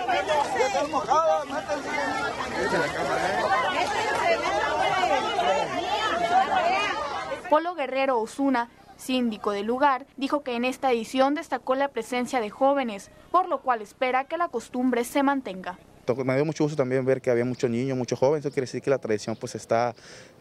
Polo 7.49 7.75
Guerrero 7.75 8.19
Osuna, 8.19 8.69
síndico 8.97 9.51
del 9.51 9.65
lugar, 9.65 10.05
dijo 10.17 10.41
que 10.43 10.55
en 10.55 10.65
esta 10.65 10.91
edición 10.91 11.35
destacó 11.35 11.75
la 11.75 11.87
presencia 11.89 12.41
de 12.41 12.49
jóvenes, 12.49 13.09
por 13.31 13.47
lo 13.47 13.61
cual 13.61 13.81
espera 13.81 14.25
que 14.25 14.37
la 14.37 14.49
costumbre 14.49 15.03
se 15.03 15.23
mantenga. 15.23 15.79
Me 16.23 16.35
dio 16.35 16.45
mucho 16.45 16.63
gusto 16.63 16.77
también 16.77 17.05
ver 17.05 17.21
que 17.21 17.29
había 17.29 17.43
muchos 17.43 17.69
niños, 17.69 17.97
muchos 17.97 18.17
jóvenes, 18.17 18.45
eso 18.45 18.53
quiere 18.53 18.65
decir 18.65 18.81
que 18.81 18.89
la 18.89 18.97
tradición 18.97 19.35
pues 19.35 19.55
está 19.55 19.93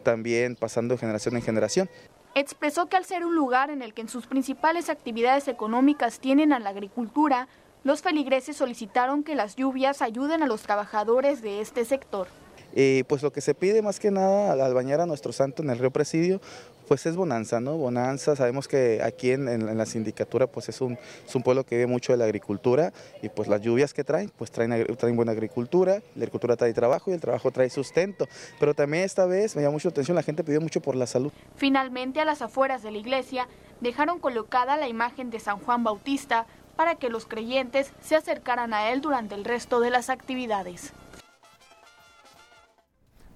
también 0.04 0.54
pasando 0.54 0.94
de 0.94 0.98
generación 0.98 1.34
en 1.34 1.42
generación 1.42 1.90
expresó 2.36 2.86
que 2.86 2.98
al 2.98 3.04
ser 3.06 3.24
un 3.24 3.34
lugar 3.34 3.70
en 3.70 3.80
el 3.80 3.94
que 3.94 4.02
en 4.02 4.10
sus 4.10 4.26
principales 4.26 4.90
actividades 4.90 5.48
económicas 5.48 6.20
tienen 6.20 6.52
a 6.52 6.58
la 6.58 6.68
agricultura, 6.68 7.48
los 7.82 8.02
feligreses 8.02 8.58
solicitaron 8.58 9.24
que 9.24 9.34
las 9.34 9.56
lluvias 9.56 10.02
ayuden 10.02 10.42
a 10.42 10.46
los 10.46 10.62
trabajadores 10.62 11.40
de 11.40 11.62
este 11.62 11.86
sector. 11.86 12.28
pues 13.08 13.22
lo 13.22 13.32
que 13.32 13.40
se 13.40 13.54
pide 13.54 13.80
más 13.80 13.98
que 13.98 14.10
nada 14.10 14.52
al 14.52 14.74
bañar 14.74 15.00
a 15.00 15.06
nuestro 15.06 15.32
santo 15.32 15.62
en 15.62 15.70
el 15.70 15.78
río 15.78 15.90
Presidio, 15.90 16.42
pues 16.86 17.06
es 17.06 17.16
bonanza, 17.16 17.60
¿no? 17.60 17.76
Bonanza, 17.76 18.36
sabemos 18.36 18.68
que 18.68 19.00
aquí 19.02 19.30
en, 19.30 19.76
la 19.76 19.86
sindicatura 19.86 20.46
pues 20.46 20.68
es 20.68 20.80
un, 20.80 20.98
pueblo 21.44 21.64
que 21.64 21.76
vive 21.76 21.86
mucho 21.86 22.12
de 22.12 22.18
la 22.18 22.24
agricultura 22.24 22.92
y 23.22 23.28
pues 23.28 23.48
las 23.48 23.60
lluvias 23.60 23.92
que 23.92 24.04
traen, 24.04 24.30
pues 24.36 24.50
traen, 24.50 24.86
traen 24.96 25.16
buena 25.16 25.32
agricultura, 25.32 26.02
la 26.14 26.22
agricultura 26.22 26.56
trae 26.56 26.72
trabajo 26.72 27.10
y 27.10 27.14
el 27.14 27.20
trabajo 27.20 27.50
trae 27.50 27.68
sustento, 27.70 28.26
pero 28.58 28.74
también 28.74 29.04
esta 29.04 29.26
vez 29.26 29.54
me 29.54 29.62
llamó 29.62 29.74
mucho 29.74 29.88
la 29.88 29.92
atención, 29.92 30.14
la 30.14 30.22
gente 30.22 30.44
pidió 30.44 30.60
mucho 30.60 30.80
por 30.80 30.96
la 30.96 31.06
salud. 31.06 31.32
Finalmente 31.56 32.20
a 32.20 32.24
las 32.24 32.42
afueras 32.42 32.82
de 32.82 32.90
la 32.90 32.98
iglesia 32.98 33.48
dejaron 33.80 34.18
colocada 34.18 34.76
la 34.76 34.88
imagen 34.88 35.30
de 35.30 35.40
San 35.40 35.58
Juan 35.58 35.84
Bautista 35.84 36.46
para 36.76 36.94
que 36.94 37.08
los 37.08 37.26
creyentes 37.26 37.92
se 38.02 38.16
acercaran 38.16 38.74
a 38.74 38.90
él 38.90 39.00
durante 39.00 39.34
el 39.34 39.44
resto 39.44 39.80
de 39.80 39.90
las 39.90 40.10
actividades. 40.10 40.92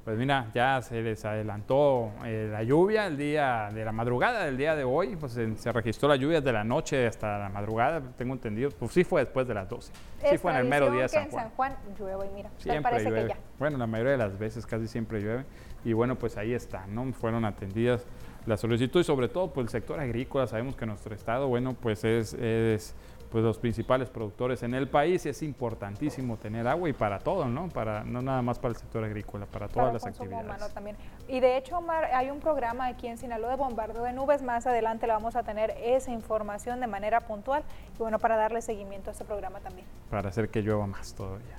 Pues 0.05 0.17
mira, 0.17 0.51
ya 0.55 0.81
se 0.81 1.03
les 1.03 1.23
adelantó 1.27 2.11
eh, 2.25 2.49
la 2.51 2.63
lluvia 2.63 3.07
el 3.07 3.19
día 3.19 3.71
de 3.73 3.85
la 3.85 3.93
madrugada 3.93 4.47
del 4.47 4.57
día 4.57 4.75
de 4.75 4.83
hoy, 4.83 5.15
pues 5.15 5.33
se, 5.33 5.73
registró 5.73 6.09
la 6.09 6.17
lluvia 6.17 6.41
de 6.41 6.53
la 6.53 6.65
noche 6.65 7.07
hasta 7.07 7.39
la 7.39 7.49
madrugada, 7.51 8.01
tengo 8.17 8.33
entendido, 8.33 8.71
pues 8.71 8.93
sí 8.93 9.05
fue 9.05 9.23
después 9.23 9.47
de 9.47 9.55
las 9.55 9.69
12. 9.69 9.93
sí 10.31 10.39
fue 10.39 10.53
en 10.53 10.59
el 10.59 10.65
mero 10.65 10.91
día 10.91 11.03
de 11.03 11.09
San 11.11 11.29
Juan. 11.29 11.45
en 11.45 11.49
San 11.49 11.57
Juan 11.57 11.77
llueve 11.99 12.27
y 12.27 12.35
mira, 12.35 12.51
siempre 12.57 12.83
parece 12.83 13.13
que 13.13 13.29
ya. 13.29 13.37
Bueno, 13.59 13.77
la 13.77 13.87
mayoría 13.87 14.13
de 14.13 14.19
las 14.19 14.39
veces 14.39 14.65
casi 14.65 14.89
siempre 14.89 15.21
llueve 15.21 15.45
y 15.85 15.93
bueno, 15.93 16.17
pues 16.17 16.39
ahí 16.39 16.55
está, 16.55 16.87
¿no? 16.87 17.13
Fueron 17.13 17.45
atendidas 17.45 18.07
las 18.47 18.61
solicitudes, 18.61 19.07
sobre 19.07 19.29
todo 19.29 19.53
pues 19.53 19.67
el 19.67 19.71
sector 19.71 20.01
agrícola, 20.01 20.47
sabemos 20.47 20.77
que 20.77 20.87
nuestro 20.87 21.15
estado, 21.15 21.47
bueno, 21.49 21.75
pues 21.75 22.05
es, 22.05 22.33
es 22.33 22.95
pues 23.31 23.45
los 23.45 23.59
principales 23.59 24.11
productores 24.11 24.63
en 24.63 24.75
el 24.75 24.89
país 24.89 25.25
es 25.27 25.43
importantísimo 25.43 26.37
tener 26.37 26.67
agua 26.67 26.89
y 26.89 26.93
para 26.93 27.21
todo, 27.21 27.47
¿no? 27.47 27.69
Para 27.69 28.03
no 28.03 28.23
nada 28.23 28.43
más 28.43 28.59
para 28.59 28.71
el 28.71 28.77
sector 28.77 29.05
agrícola, 29.05 29.47
para 29.47 29.69
todas 29.69 29.93
las 29.93 30.05
actividades. 30.05 30.75
también. 30.75 30.97
Y 31.29 31.41
de 31.41 31.57
hecho, 31.57 31.79
Omar, 31.79 32.07
hay 32.07 32.31
un 32.31 32.41
programa 32.41 32.87
aquí 32.87 33.07
en 33.07 33.19
Sinaloa 33.19 33.51
de 33.51 33.57
bombardeo 33.57 34.03
de 34.03 34.13
nubes, 34.13 34.43
más 34.43 34.67
adelante 34.67 35.07
le 35.07 35.13
vamos 35.13 35.37
a 35.37 35.43
tener 35.43 35.75
esa 35.83 36.11
información 36.11 36.81
de 36.81 36.87
manera 36.87 37.21
puntual 37.21 37.63
y 37.95 37.99
bueno, 37.99 38.19
para 38.19 38.37
darle 38.37 38.63
seguimiento 38.63 39.11
a 39.11 39.13
este 39.13 39.25
programa 39.25 39.61
también. 39.61 39.87
Para 40.11 40.29
hacer 40.29 40.49
que 40.49 40.63
llueva 40.63 40.87
más 40.87 41.15
todavía. 41.15 41.57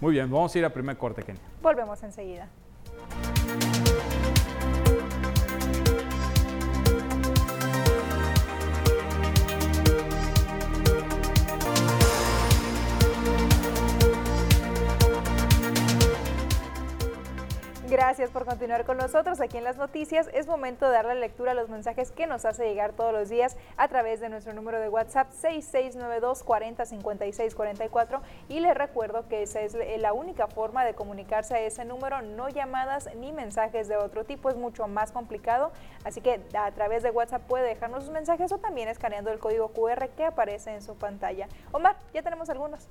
Muy 0.00 0.12
bien, 0.12 0.30
vamos 0.30 0.54
a 0.54 0.58
ir 0.58 0.64
a 0.64 0.70
primer 0.70 0.96
corte, 0.96 1.22
Kenia. 1.22 1.42
Volvemos 1.62 2.02
enseguida. 2.02 2.48
Por 18.32 18.44
continuar 18.44 18.84
con 18.84 18.96
nosotros 18.96 19.40
aquí 19.40 19.58
en 19.58 19.64
las 19.64 19.76
noticias. 19.76 20.28
Es 20.32 20.46
momento 20.46 20.86
de 20.86 20.92
darle 20.92 21.14
lectura 21.14 21.52
a 21.52 21.54
los 21.54 21.68
mensajes 21.68 22.10
que 22.10 22.26
nos 22.26 22.44
hace 22.44 22.64
llegar 22.64 22.92
todos 22.92 23.12
los 23.12 23.28
días 23.28 23.56
a 23.76 23.88
través 23.88 24.20
de 24.20 24.28
nuestro 24.28 24.52
número 24.52 24.80
de 24.80 24.88
WhatsApp 24.88 25.30
6692 25.32 26.42
40 26.42 26.84
44 27.54 28.22
y 28.48 28.60
les 28.60 28.74
recuerdo 28.74 29.28
que 29.28 29.42
esa 29.42 29.60
es 29.60 29.76
la 29.98 30.12
única 30.12 30.48
forma 30.48 30.84
de 30.84 30.94
comunicarse 30.94 31.54
a 31.54 31.60
ese 31.60 31.84
número, 31.84 32.22
no 32.22 32.48
llamadas 32.48 33.08
ni 33.16 33.32
mensajes 33.32 33.86
de 33.86 33.96
otro 33.96 34.24
tipo, 34.24 34.50
es 34.50 34.56
mucho 34.56 34.88
más 34.88 35.12
complicado, 35.12 35.72
así 36.04 36.20
que 36.20 36.40
a 36.54 36.70
través 36.72 37.02
de 37.02 37.10
WhatsApp 37.10 37.42
puede 37.42 37.66
dejarnos 37.66 38.04
sus 38.04 38.12
mensajes 38.12 38.50
o 38.52 38.58
también 38.58 38.88
escaneando 38.88 39.30
el 39.30 39.38
código 39.38 39.68
QR 39.68 40.08
que 40.16 40.24
aparece 40.24 40.74
en 40.74 40.82
su 40.82 40.96
pantalla. 40.96 41.48
Omar, 41.72 41.96
ya 42.12 42.22
tenemos 42.22 42.50
algunos. 42.50 42.88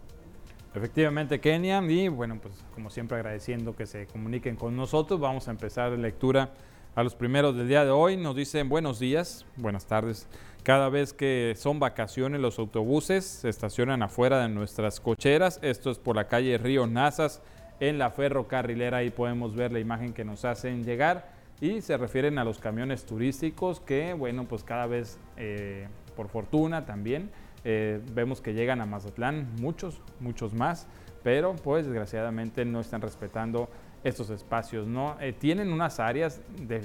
Efectivamente, 0.75 1.39
Kenia, 1.39 1.81
y 1.81 2.09
bueno, 2.09 2.37
pues 2.41 2.53
como 2.73 2.89
siempre 2.89 3.15
agradeciendo 3.15 3.77
que 3.77 3.85
se 3.85 4.07
comuniquen 4.07 4.57
con 4.57 4.75
nosotros, 4.75 5.21
vamos 5.21 5.47
a 5.47 5.51
empezar 5.51 5.91
la 5.91 5.97
lectura 5.97 6.49
a 6.95 7.03
los 7.03 7.15
primeros 7.15 7.55
del 7.55 7.69
día 7.69 7.85
de 7.85 7.91
hoy. 7.91 8.17
Nos 8.17 8.35
dicen 8.35 8.67
buenos 8.67 8.99
días, 8.99 9.45
buenas 9.55 9.85
tardes. 9.85 10.27
Cada 10.63 10.89
vez 10.89 11.13
que 11.13 11.53
son 11.55 11.79
vacaciones 11.79 12.41
los 12.41 12.59
autobuses 12.59 13.23
se 13.23 13.47
estacionan 13.47 14.03
afuera 14.03 14.41
de 14.41 14.49
nuestras 14.49 14.99
cocheras. 14.99 15.59
Esto 15.61 15.91
es 15.91 15.97
por 15.97 16.17
la 16.17 16.27
calle 16.27 16.57
Río 16.57 16.87
Nazas 16.87 17.41
en 17.79 17.97
la 17.97 18.11
ferrocarrilera. 18.11 18.97
Ahí 18.97 19.11
podemos 19.11 19.55
ver 19.55 19.71
la 19.71 19.79
imagen 19.79 20.11
que 20.11 20.25
nos 20.25 20.43
hacen 20.43 20.83
llegar 20.83 21.29
y 21.61 21.79
se 21.79 21.95
refieren 21.95 22.37
a 22.37 22.43
los 22.43 22.59
camiones 22.59 23.05
turísticos 23.05 23.79
que, 23.79 24.13
bueno, 24.13 24.43
pues 24.43 24.65
cada 24.65 24.87
vez, 24.87 25.19
eh, 25.37 25.87
por 26.17 26.27
fortuna 26.27 26.85
también, 26.85 27.31
eh, 27.65 27.99
vemos 28.13 28.41
que 28.41 28.53
llegan 28.53 28.79
a 28.79 28.85
Mazatlán 28.85 29.49
muchos, 29.59 29.99
muchos 30.19 30.53
más, 30.53 30.87
pero 31.23 31.55
pues 31.55 31.85
desgraciadamente 31.85 32.63
no 32.63 32.79
están 32.79 33.01
respetando 33.01 33.67
estos 34.03 34.29
espacios. 34.29 34.87
¿no? 34.87 35.17
Eh, 35.19 35.33
tienen 35.33 35.73
unas 35.73 35.99
áreas 35.99 36.39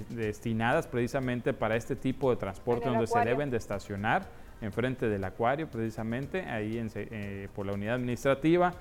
destinadas 0.08 0.86
precisamente 0.86 1.52
para 1.52 1.76
este 1.76 1.94
tipo 1.94 2.30
de 2.30 2.36
transporte 2.36 2.88
donde 2.88 3.06
se 3.06 3.20
deben 3.20 3.50
de 3.50 3.58
estacionar 3.58 4.26
enfrente 4.62 5.08
del 5.08 5.24
acuario 5.24 5.68
precisamente, 5.68 6.42
ahí 6.42 6.78
en, 6.78 6.90
eh, 6.94 7.48
por 7.54 7.66
la 7.66 7.74
unidad 7.74 7.96
administrativa. 7.96 8.72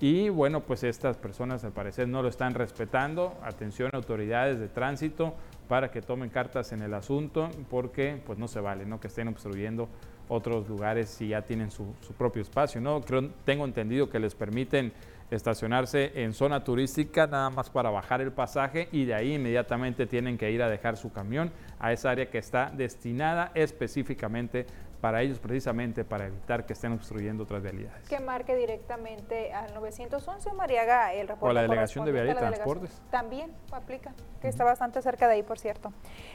Y 0.00 0.28
bueno, 0.28 0.60
pues 0.60 0.84
estas 0.84 1.16
personas 1.16 1.64
al 1.64 1.72
parecer 1.72 2.06
no 2.06 2.22
lo 2.22 2.28
están 2.28 2.54
respetando. 2.54 3.36
Atención 3.42 3.90
autoridades 3.94 4.60
de 4.60 4.68
tránsito 4.68 5.34
para 5.66 5.90
que 5.90 6.02
tomen 6.02 6.30
cartas 6.30 6.70
en 6.70 6.82
el 6.82 6.94
asunto 6.94 7.50
porque 7.68 8.20
pues 8.24 8.38
no 8.38 8.46
se 8.46 8.60
vale, 8.60 8.86
¿no? 8.86 9.00
Que 9.00 9.08
estén 9.08 9.26
obstruyendo 9.26 9.88
otros 10.28 10.68
lugares 10.68 11.08
si 11.08 11.28
ya 11.28 11.42
tienen 11.42 11.70
su, 11.70 11.94
propio 12.16 12.42
espacio, 12.42 12.80
¿no? 12.80 13.00
Creo, 13.00 13.30
tengo 13.44 13.64
entendido 13.64 14.08
que 14.08 14.18
les 14.18 14.34
permiten 14.34 14.92
estacionarse 15.30 16.12
en 16.22 16.32
zona 16.32 16.64
turística 16.64 17.26
nada 17.26 17.50
más 17.50 17.68
para 17.68 17.90
bajar 17.90 18.20
el 18.20 18.32
pasaje 18.32 18.88
y 18.92 19.04
de 19.04 19.14
ahí 19.14 19.34
inmediatamente 19.34 20.06
tienen 20.06 20.38
que 20.38 20.50
ir 20.50 20.62
a 20.62 20.70
dejar 20.70 20.96
su 20.96 21.12
camión 21.12 21.50
a 21.78 21.92
esa 21.92 22.10
área 22.10 22.30
que 22.30 22.38
está 22.38 22.72
destinada 22.74 23.52
específicamente 23.54 24.66
para 25.00 25.22
ellos 25.22 25.38
precisamente 25.38 26.04
para 26.04 26.26
evitar 26.26 26.66
que 26.66 26.72
estén 26.72 26.92
obstruyendo 26.92 27.44
otras 27.44 27.62
vialidades. 27.62 28.08
Que 28.08 28.20
marque 28.20 28.56
directamente 28.56 29.52
al 29.52 29.72
911 29.74 30.52
Mariaga 30.52 31.12
el 31.14 31.28
reporte. 31.28 31.50
O 31.50 31.52
la 31.52 31.62
delegación 31.62 32.04
de 32.04 32.12
vialidad 32.12 32.34
y 32.34 32.38
transportes. 32.38 33.00
También 33.10 33.52
aplica, 33.72 34.12
que 34.40 34.48
está 34.48 34.64
bastante 34.64 35.00
cerca 35.02 35.28
de 35.28 35.34
ahí, 35.34 35.42
por 35.42 35.58
cierto. 35.58 35.92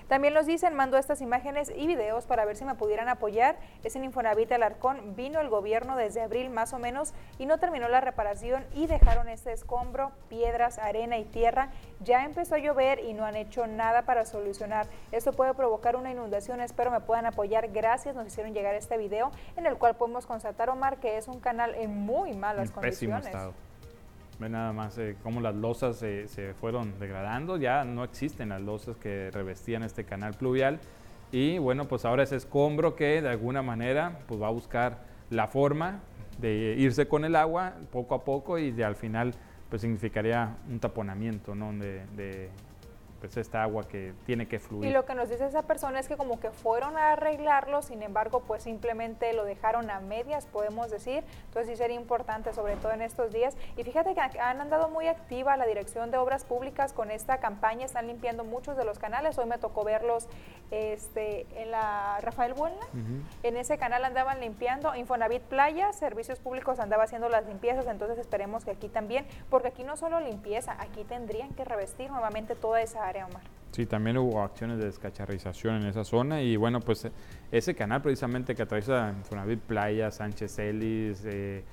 También 0.07 0.33
nos 0.33 0.45
dicen, 0.45 0.73
mando 0.75 0.97
estas 0.97 1.21
imágenes 1.21 1.71
y 1.75 1.87
videos 1.87 2.25
para 2.25 2.45
ver 2.45 2.55
si 2.55 2.65
me 2.65 2.75
pudieran 2.75 3.09
apoyar. 3.09 3.57
Es 3.83 3.95
en 3.95 4.03
Infonavit 4.05 4.51
Alarcón, 4.51 5.15
vino 5.15 5.41
el 5.41 5.49
gobierno 5.49 5.97
desde 5.97 6.21
abril 6.21 6.49
más 6.49 6.73
o 6.73 6.79
menos 6.79 7.13
y 7.37 7.45
no 7.45 7.57
terminó 7.57 7.89
la 7.89 8.01
reparación 8.01 8.65
y 8.73 8.87
dejaron 8.87 9.27
este 9.27 9.51
escombro, 9.51 10.11
piedras, 10.29 10.79
arena 10.79 11.17
y 11.17 11.25
tierra. 11.25 11.69
Ya 12.01 12.23
empezó 12.23 12.55
a 12.55 12.59
llover 12.59 12.99
y 12.99 13.13
no 13.13 13.25
han 13.25 13.35
hecho 13.35 13.67
nada 13.67 14.03
para 14.03 14.25
solucionar. 14.25 14.87
Esto 15.11 15.33
puede 15.33 15.53
provocar 15.53 15.95
una 15.95 16.11
inundación, 16.11 16.61
espero 16.61 16.91
me 16.91 17.01
puedan 17.01 17.25
apoyar. 17.25 17.69
Gracias, 17.69 18.15
nos 18.15 18.27
hicieron 18.27 18.52
llegar 18.53 18.75
este 18.75 18.97
video 18.97 19.31
en 19.57 19.65
el 19.65 19.77
cual 19.77 19.95
podemos 19.95 20.25
constatar, 20.25 20.69
Omar, 20.69 20.99
que 20.99 21.17
es 21.17 21.27
un 21.27 21.39
canal 21.39 21.75
en 21.75 21.95
muy 21.95 22.33
malas 22.33 22.69
en 22.69 22.75
condiciones. 22.75 23.25
Estado. 23.25 23.53
Ve 24.39 24.49
nada 24.49 24.73
más 24.73 24.97
eh, 24.97 25.15
cómo 25.21 25.41
las 25.41 25.55
losas 25.55 25.97
se 25.97 26.53
fueron 26.59 26.97
degradando, 26.99 27.57
ya 27.57 27.83
no 27.83 28.03
existen 28.03 28.49
las 28.49 28.61
losas 28.61 28.97
que 28.97 29.29
revestían 29.31 29.83
este 29.83 30.05
canal 30.05 30.33
pluvial 30.33 30.79
y 31.31 31.57
bueno, 31.57 31.85
pues 31.85 32.05
ahora 32.05 32.23
ese 32.23 32.35
escombro 32.35 32.95
que 32.95 33.21
de 33.21 33.29
alguna 33.29 33.61
manera 33.61 34.19
pues 34.27 34.41
va 34.41 34.47
a 34.47 34.51
buscar 34.51 34.99
la 35.29 35.47
forma 35.47 35.99
de 36.39 36.75
irse 36.77 37.07
con 37.07 37.25
el 37.25 37.35
agua 37.35 37.73
poco 37.91 38.15
a 38.15 38.23
poco 38.23 38.57
y 38.57 38.71
de 38.71 38.83
al 38.83 38.95
final 38.95 39.33
pues 39.69 39.81
significaría 39.81 40.57
un 40.69 40.79
taponamiento 40.79 41.55
¿no? 41.55 41.73
de 41.73 42.49
pues 43.23 43.37
esta 43.37 43.63
agua 43.63 43.87
que 43.87 44.13
tiene 44.25 44.49
que 44.49 44.59
fluir. 44.59 44.89
Y 44.89 44.91
lo 44.91 45.05
que 45.05 45.15
nos 45.15 45.29
dice 45.29 45.45
esa 45.45 45.61
persona 45.61 45.97
es 45.97 46.09
que 46.09 46.17
como 46.17 46.41
que 46.41 46.51
fueron 46.51 46.97
a 46.97 47.13
arreglarlo, 47.13 47.81
sin 47.81 48.03
embargo, 48.03 48.41
pues 48.41 48.63
simplemente 48.63 49.31
lo 49.31 49.45
dejaron 49.45 49.89
a 49.89 50.01
medias, 50.01 50.45
podemos 50.45 50.91
decir. 50.91 51.23
Entonces 51.45 51.69
sí 51.71 51.77
sería 51.77 51.95
importante, 51.95 52.51
sobre 52.51 52.75
todo 52.75 52.91
en 52.91 53.01
estos 53.01 53.31
días. 53.31 53.55
Y 53.77 53.83
fíjate 53.85 54.13
que 54.13 54.19
han 54.19 54.59
andado 54.59 54.89
muy 54.89 55.07
activa 55.07 55.55
la 55.55 55.65
Dirección 55.65 56.11
de 56.11 56.17
Obras 56.17 56.43
Públicas 56.43 56.91
con 56.91 57.11
esta 57.11 57.37
campaña, 57.37 57.85
están 57.85 58.07
limpiando 58.07 58.43
muchos 58.43 58.75
de 58.75 58.83
los 58.83 58.99
canales. 58.99 59.37
Hoy 59.37 59.45
me 59.45 59.57
tocó 59.57 59.85
verlos 59.85 60.27
este, 60.69 61.47
en 61.55 61.71
la 61.71 62.17
Rafael 62.19 62.53
Buena, 62.53 62.85
en 63.43 63.55
ese 63.55 63.77
canal 63.77 64.03
andaban 64.03 64.41
limpiando. 64.41 64.95
Infonavit 64.95 65.43
Playa, 65.43 65.93
Servicios 65.93 66.39
Públicos 66.39 66.81
andaba 66.81 67.05
haciendo 67.05 67.29
las 67.29 67.45
limpiezas, 67.45 67.87
entonces 67.87 68.17
esperemos 68.17 68.65
que 68.65 68.71
aquí 68.71 68.89
también, 68.89 69.25
porque 69.49 69.69
aquí 69.69 69.85
no 69.85 69.95
solo 69.95 70.19
limpieza, 70.19 70.75
aquí 70.77 71.05
tendrían 71.05 71.53
que 71.53 71.63
revestir 71.63 72.11
nuevamente 72.11 72.55
toda 72.55 72.81
esa 72.81 73.07
área 73.07 73.12
Sí, 73.71 73.87
también 73.87 74.17
hubo 74.17 74.41
acciones 74.43 74.77
de 74.77 74.85
descacharrización 74.85 75.81
en 75.81 75.87
esa 75.87 76.03
zona 76.03 76.41
y 76.43 76.55
bueno, 76.57 76.79
pues 76.79 77.07
ese 77.51 77.73
canal 77.73 78.03
precisamente 78.03 78.53
que 78.53 78.61
atraviesa 78.61 79.15
Fonavit 79.23 79.59
Playa, 79.61 80.11
Sánchez 80.11 80.59
Ellis, 80.59 81.23
eh, 81.25 81.63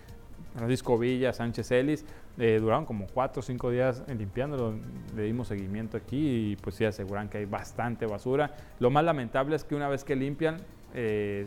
Francisco 0.54 0.98
Villa, 0.98 1.32
Sánchez 1.34 1.70
Ellis, 1.72 2.06
eh, 2.38 2.58
duraron 2.58 2.86
como 2.86 3.06
cuatro 3.06 3.40
o 3.40 3.42
cinco 3.42 3.70
días 3.70 4.02
limpiándolo, 4.08 4.76
le 5.14 5.24
dimos 5.24 5.48
seguimiento 5.48 5.98
aquí 5.98 6.52
y 6.52 6.56
pues 6.56 6.76
sí 6.76 6.86
aseguran 6.86 7.28
que 7.28 7.36
hay 7.36 7.44
bastante 7.44 8.06
basura. 8.06 8.54
Lo 8.78 8.88
más 8.88 9.04
lamentable 9.04 9.56
es 9.56 9.64
que 9.64 9.74
una 9.74 9.88
vez 9.88 10.02
que 10.02 10.16
limpian, 10.16 10.56
eh, 10.94 11.46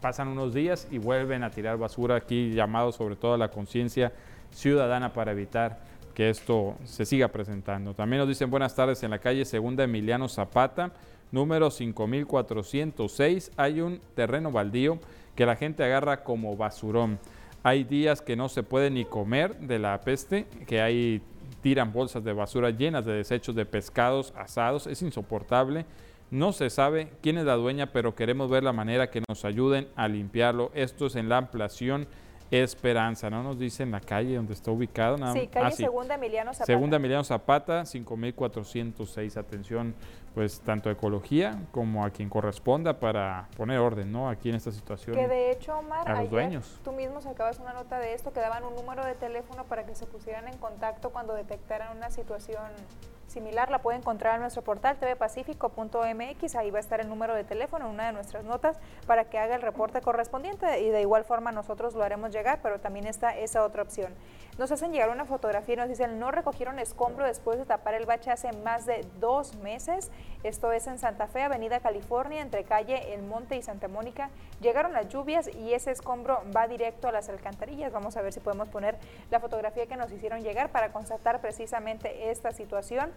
pasan 0.00 0.26
unos 0.26 0.52
días 0.52 0.88
y 0.90 0.98
vuelven 0.98 1.44
a 1.44 1.50
tirar 1.50 1.78
basura 1.78 2.16
aquí, 2.16 2.50
llamado 2.50 2.90
sobre 2.90 3.14
todo 3.14 3.34
a 3.34 3.38
la 3.38 3.48
conciencia 3.48 4.12
ciudadana 4.50 5.12
para 5.12 5.32
evitar 5.32 5.78
que 6.14 6.30
esto 6.30 6.76
se 6.84 7.04
siga 7.04 7.28
presentando. 7.28 7.94
También 7.94 8.20
nos 8.20 8.28
dicen 8.28 8.50
buenas 8.50 8.74
tardes 8.74 9.02
en 9.02 9.10
la 9.10 9.18
calle 9.18 9.44
Segunda 9.44 9.84
Emiliano 9.84 10.28
Zapata. 10.28 10.92
número 11.32 11.70
5406. 11.70 13.50
Hay 13.56 13.80
un 13.80 14.00
terreno 14.14 14.52
baldío 14.52 14.98
que 15.34 15.44
la 15.44 15.56
gente 15.56 15.82
agarra 15.82 16.22
como 16.22 16.56
basurón. 16.56 17.18
Hay 17.64 17.82
días 17.82 18.20
que 18.20 18.36
no 18.36 18.48
se 18.48 18.62
puede 18.62 18.90
ni 18.90 19.04
comer 19.04 19.58
de 19.58 19.78
la 19.78 20.00
peste, 20.02 20.46
que 20.66 20.80
hay 20.80 21.22
tiran 21.60 21.92
bolsas 21.92 22.22
de 22.22 22.32
basura 22.32 22.70
llenas 22.70 23.04
de 23.04 23.14
desechos 23.14 23.54
de 23.54 23.66
pescados 23.66 24.32
asados. 24.36 24.86
Es 24.86 25.02
insoportable. 25.02 25.86
No 26.30 26.52
se 26.52 26.70
sabe 26.70 27.08
quién 27.22 27.38
es 27.38 27.44
la 27.44 27.54
dueña, 27.54 27.86
pero 27.86 28.14
queremos 28.14 28.50
ver 28.50 28.62
la 28.62 28.72
manera 28.72 29.10
que 29.10 29.22
nos 29.28 29.44
ayuden 29.44 29.88
a 29.96 30.06
limpiarlo. 30.08 30.70
Esto 30.74 31.06
es 31.06 31.16
en 31.16 31.28
la 31.28 31.38
ampliación 31.38 32.06
Esperanza, 32.62 33.30
¿no? 33.30 33.42
Nos 33.42 33.58
dice 33.58 33.82
en 33.82 33.90
la 33.90 34.00
calle 34.00 34.36
donde 34.36 34.54
está 34.54 34.70
ubicado. 34.70 35.16
Nada 35.16 35.32
sí, 35.32 35.48
calle 35.48 35.66
ah, 35.66 35.70
Segunda 35.70 36.14
Emiliano 36.14 36.52
Zapata. 36.52 36.66
Segunda 36.66 36.96
Emiliano 36.96 37.24
Zapata, 37.24 37.84
5406. 37.84 39.36
Atención, 39.36 39.94
pues 40.34 40.60
tanto 40.60 40.88
a 40.88 40.92
ecología 40.92 41.62
como 41.70 42.04
a 42.04 42.10
quien 42.10 42.28
corresponda 42.28 42.98
para 42.98 43.48
poner 43.56 43.78
orden, 43.78 44.10
¿no? 44.10 44.28
Aquí 44.28 44.48
en 44.48 44.56
esta 44.56 44.72
situación. 44.72 45.14
Que 45.14 45.28
de 45.28 45.52
hecho, 45.52 45.78
Omar, 45.78 46.08
a 46.10 46.20
los 46.20 46.30
dueños. 46.30 46.80
tú 46.82 46.92
mismo 46.92 47.20
sacabas 47.20 47.60
una 47.60 47.72
nota 47.72 47.98
de 48.00 48.14
esto, 48.14 48.32
que 48.32 48.40
daban 48.40 48.64
un 48.64 48.74
número 48.74 49.04
de 49.04 49.14
teléfono 49.14 49.64
para 49.64 49.84
que 49.84 49.94
se 49.94 50.06
pusieran 50.06 50.48
en 50.48 50.58
contacto 50.58 51.10
cuando 51.10 51.34
detectaran 51.34 51.96
una 51.96 52.10
situación 52.10 52.64
similar 53.26 53.70
la 53.70 53.80
puede 53.80 53.98
encontrar 53.98 54.36
en 54.36 54.42
nuestro 54.42 54.62
portal 54.62 54.96
tvpacifico.mx, 54.98 56.54
ahí 56.54 56.70
va 56.70 56.78
a 56.78 56.80
estar 56.80 57.00
el 57.00 57.08
número 57.08 57.34
de 57.34 57.44
teléfono 57.44 57.86
en 57.86 57.92
una 57.92 58.06
de 58.06 58.12
nuestras 58.12 58.44
notas 58.44 58.78
para 59.06 59.24
que 59.24 59.38
haga 59.38 59.54
el 59.56 59.62
reporte 59.62 60.00
correspondiente 60.00 60.82
y 60.82 60.90
de 60.90 61.00
igual 61.00 61.24
forma 61.24 61.52
nosotros 61.52 61.94
lo 61.94 62.04
haremos 62.04 62.30
llegar, 62.32 62.60
pero 62.62 62.80
también 62.80 63.06
está 63.06 63.36
esa 63.36 63.64
otra 63.64 63.82
opción. 63.82 64.12
Nos 64.58 64.70
hacen 64.70 64.92
llegar 64.92 65.10
una 65.10 65.24
fotografía 65.24 65.74
y 65.74 65.78
nos 65.78 65.88
dicen 65.88 66.20
no 66.20 66.30
recogieron 66.30 66.78
escombro 66.78 67.26
después 67.26 67.58
de 67.58 67.64
tapar 67.64 67.94
el 67.94 68.06
bache 68.06 68.30
hace 68.30 68.52
más 68.52 68.86
de 68.86 69.04
dos 69.18 69.56
meses, 69.56 70.10
esto 70.42 70.72
es 70.72 70.86
en 70.86 70.98
Santa 70.98 71.26
Fe, 71.26 71.42
Avenida 71.42 71.80
California, 71.80 72.42
entre 72.42 72.64
calle 72.64 73.14
El 73.14 73.22
Monte 73.22 73.56
y 73.56 73.62
Santa 73.62 73.88
Mónica, 73.88 74.30
llegaron 74.60 74.92
las 74.92 75.08
lluvias 75.08 75.48
y 75.48 75.72
ese 75.72 75.90
escombro 75.90 76.42
va 76.54 76.68
directo 76.68 77.08
a 77.08 77.12
las 77.12 77.28
alcantarillas, 77.28 77.92
vamos 77.92 78.16
a 78.16 78.22
ver 78.22 78.32
si 78.32 78.40
podemos 78.40 78.68
poner 78.68 78.98
la 79.30 79.40
fotografía 79.40 79.86
que 79.86 79.96
nos 79.96 80.12
hicieron 80.12 80.42
llegar 80.42 80.70
para 80.70 80.92
constatar 80.92 81.40
precisamente 81.40 82.30
esta 82.30 82.52
situación 82.52 83.10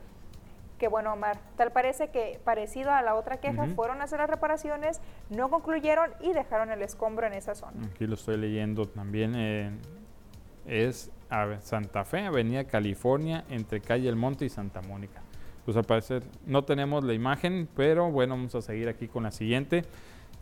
que 0.77 0.87
bueno, 0.87 1.13
Omar, 1.13 1.39
tal 1.55 1.71
parece 1.71 2.09
que 2.09 2.39
parecido 2.43 2.91
a 2.91 3.01
la 3.01 3.15
otra 3.15 3.37
queja, 3.37 3.65
fueron 3.75 4.01
a 4.01 4.03
hacer 4.03 4.19
las 4.19 4.29
reparaciones, 4.29 5.01
no 5.29 5.49
concluyeron 5.49 6.11
y 6.21 6.33
dejaron 6.33 6.71
el 6.71 6.81
escombro 6.81 7.25
en 7.25 7.33
esa 7.33 7.55
zona. 7.55 7.87
Aquí 7.87 8.05
lo 8.05 8.13
estoy 8.13 8.37
leyendo 8.37 8.85
también, 8.85 9.33
eh, 9.35 9.71
es 10.65 11.11
Santa 11.61 12.05
Fe, 12.05 12.25
Avenida 12.25 12.65
California, 12.65 13.43
entre 13.49 13.81
calle 13.81 14.07
El 14.07 14.15
Monte 14.15 14.45
y 14.45 14.49
Santa 14.49 14.81
Mónica. 14.81 15.21
Pues 15.67 15.75
al 15.75 15.83
parecer 15.83 16.23
no 16.45 16.63
tenemos 16.63 17.03
la 17.03 17.11
imagen, 17.11 17.67
pero 17.75 18.09
bueno, 18.09 18.35
vamos 18.35 18.55
a 18.55 18.61
seguir 18.61 18.87
aquí 18.87 19.09
con 19.09 19.23
la 19.23 19.31
siguiente. 19.31 19.83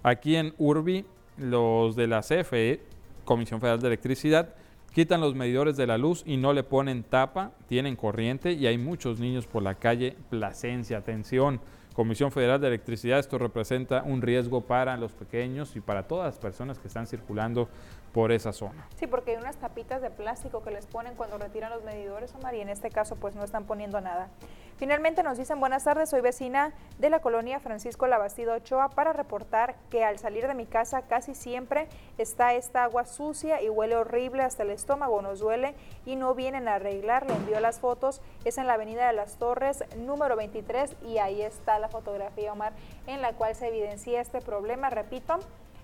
Aquí 0.04 0.36
en 0.36 0.54
Urbi, 0.60 1.04
los 1.40 1.96
de 1.96 2.06
la 2.06 2.22
CFE, 2.22 2.80
Comisión 3.24 3.60
Federal 3.60 3.82
de 3.82 3.88
Electricidad, 3.88 4.54
quitan 4.94 5.22
los 5.22 5.34
medidores 5.34 5.78
de 5.78 5.88
la 5.88 5.98
luz 5.98 6.22
y 6.28 6.38
no 6.38 6.54
le 6.54 6.62
ponen 6.62 7.02
tapa, 7.02 7.54
tienen 7.68 7.96
corriente 7.96 8.52
y 8.52 8.68
hay 8.68 8.78
muchos 8.78 9.20
niños 9.20 9.48
por 9.48 9.64
la 9.64 9.74
calle 9.74 10.16
Plasencia. 10.30 11.00
Atención, 11.00 11.60
Comisión 11.96 12.32
Federal 12.32 12.62
de 12.62 12.68
Electricidad, 12.68 13.18
esto 13.18 13.40
representa 13.40 14.04
un 14.04 14.22
riesgo 14.22 14.62
para 14.62 14.96
los 14.96 15.12
pequeños 15.12 15.76
y 15.76 15.82
para 15.82 16.08
todas 16.08 16.26
las 16.28 16.38
personas 16.38 16.78
que 16.78 16.88
están 16.88 17.08
circulando 17.08 17.68
por 18.14 18.32
esa 18.32 18.54
zona. 18.54 18.88
Sí, 18.96 19.08
porque 19.08 19.32
hay 19.32 19.38
unas 19.38 19.58
tapitas 19.58 20.02
de 20.02 20.10
plástico 20.10 20.62
que 20.64 20.72
les 20.72 20.86
ponen 20.86 21.16
cuando 21.16 21.38
retiran 21.38 21.72
los 21.72 21.84
medidores, 21.84 22.34
Omar, 22.36 22.54
y 22.54 22.62
en 22.62 22.70
este 22.70 22.90
caso 22.90 23.16
pues 23.16 23.36
no 23.36 23.44
están 23.44 23.66
poniendo 23.66 24.00
nada. 24.02 24.30
Finalmente 24.78 25.24
nos 25.24 25.38
dicen 25.38 25.62
buenas 25.62 25.86
tardes, 25.86 26.10
soy 26.10 26.20
vecina 26.20 26.74
de 27.00 27.10
la 27.10 27.22
colonia 27.22 27.62
Francisco 27.62 28.08
Labastido 28.08 28.56
Ochoa 28.56 28.90
para 28.90 29.14
reportar 29.14 29.76
que 29.90 30.04
al 30.04 30.20
salir 30.20 30.48
de 30.48 30.54
mi 30.54 30.66
casa 30.66 31.04
casi 31.04 31.34
siempre 31.34 31.88
está 32.18 32.54
esta 32.56 32.84
agua 32.84 33.06
sucia 33.06 33.62
y 33.62 33.70
huele 33.70 33.96
horrible 33.96 34.44
hasta 34.44 34.64
el 34.64 34.72
estómago, 34.72 35.22
nos 35.22 35.40
duele 35.40 35.76
y 36.06 36.18
no 36.18 36.36
vienen 36.36 36.68
a 36.68 36.76
arreglar. 36.76 37.26
Le 37.26 37.36
envió 37.36 37.62
las 37.62 37.80
fotos, 37.80 38.22
es 38.44 38.58
en 38.58 38.68
la 38.68 38.74
avenida 38.74 39.08
de 39.08 39.14
las 39.14 39.38
Torres 39.38 39.86
número 39.96 40.36
23 40.36 40.98
y 41.06 41.20
ahí 41.20 41.42
está 41.42 41.80
la 41.80 41.88
fotografía, 41.88 42.52
Omar, 42.52 42.74
en 43.08 43.22
la 43.22 43.32
cual 43.32 43.56
se 43.56 43.70
evidencia 43.70 44.20
este 44.20 44.42
problema. 44.42 44.90
Repito, 44.90 45.40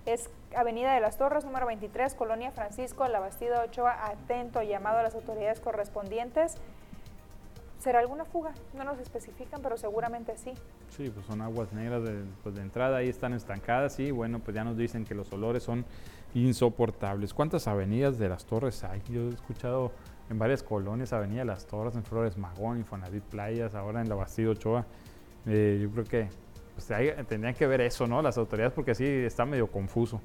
es 0.06 0.30
Avenida 0.54 0.94
de 0.94 1.00
las 1.00 1.18
Torres, 1.18 1.46
número 1.46 1.66
23, 1.66 2.14
Colonia 2.16 2.52
Francisco, 2.52 3.08
La 3.08 3.20
Bastida 3.20 3.62
Ochoa. 3.62 4.08
Atento 4.08 4.62
llamado 4.64 4.98
a 4.98 5.04
las 5.04 5.16
autoridades 5.16 5.62
correspondientes. 5.62 6.58
¿Será 7.82 7.98
alguna 7.98 8.26
fuga? 8.26 8.54
No 8.76 8.84
nos 8.84 9.00
especifican, 9.00 9.60
pero 9.64 9.76
seguramente 9.76 10.38
sí. 10.38 10.54
Sí, 10.90 11.10
pues 11.10 11.26
son 11.26 11.42
aguas 11.42 11.74
negras 11.74 12.04
de, 12.04 12.24
pues 12.44 12.54
de 12.54 12.62
entrada, 12.62 12.98
ahí 12.98 13.10
están 13.10 13.34
estancadas 13.34 14.00
y 14.00 14.12
bueno, 14.12 14.38
pues 14.38 14.54
ya 14.54 14.64
nos 14.64 14.78
dicen 14.78 15.04
que 15.04 15.16
los 15.16 15.34
olores 15.34 15.64
son 15.64 15.84
insoportables. 16.36 17.34
¿Cuántas 17.34 17.68
avenidas 17.68 18.20
de 18.20 18.30
las 18.30 18.46
Torres 18.46 18.84
hay? 18.84 19.02
Yo 19.10 19.22
he 19.22 19.30
escuchado 19.30 19.92
en 20.30 20.38
varias 20.38 20.62
colonias, 20.62 21.12
Avenida 21.12 21.44
las 21.44 21.66
Torres, 21.66 21.96
en 21.96 22.04
Flores 22.04 22.38
Magón, 22.38 22.78
Infonavit 22.78 23.24
Playas, 23.24 23.74
ahora 23.74 24.02
en 24.02 24.10
La 24.10 24.16
Bastida 24.16 24.52
Ochoa. 24.52 24.86
Eh, 25.48 25.80
yo 25.82 25.90
creo 25.90 26.06
que 26.06 26.30
pues 26.76 26.88
tendrían 27.28 27.56
que 27.56 27.66
ver 27.66 27.82
eso, 27.82 28.06
¿no? 28.06 28.22
Las 28.22 28.38
autoridades, 28.38 28.74
porque 28.74 28.94
sí 28.94 29.06
está 29.08 29.44
medio 29.44 29.66
confuso. 29.66 30.22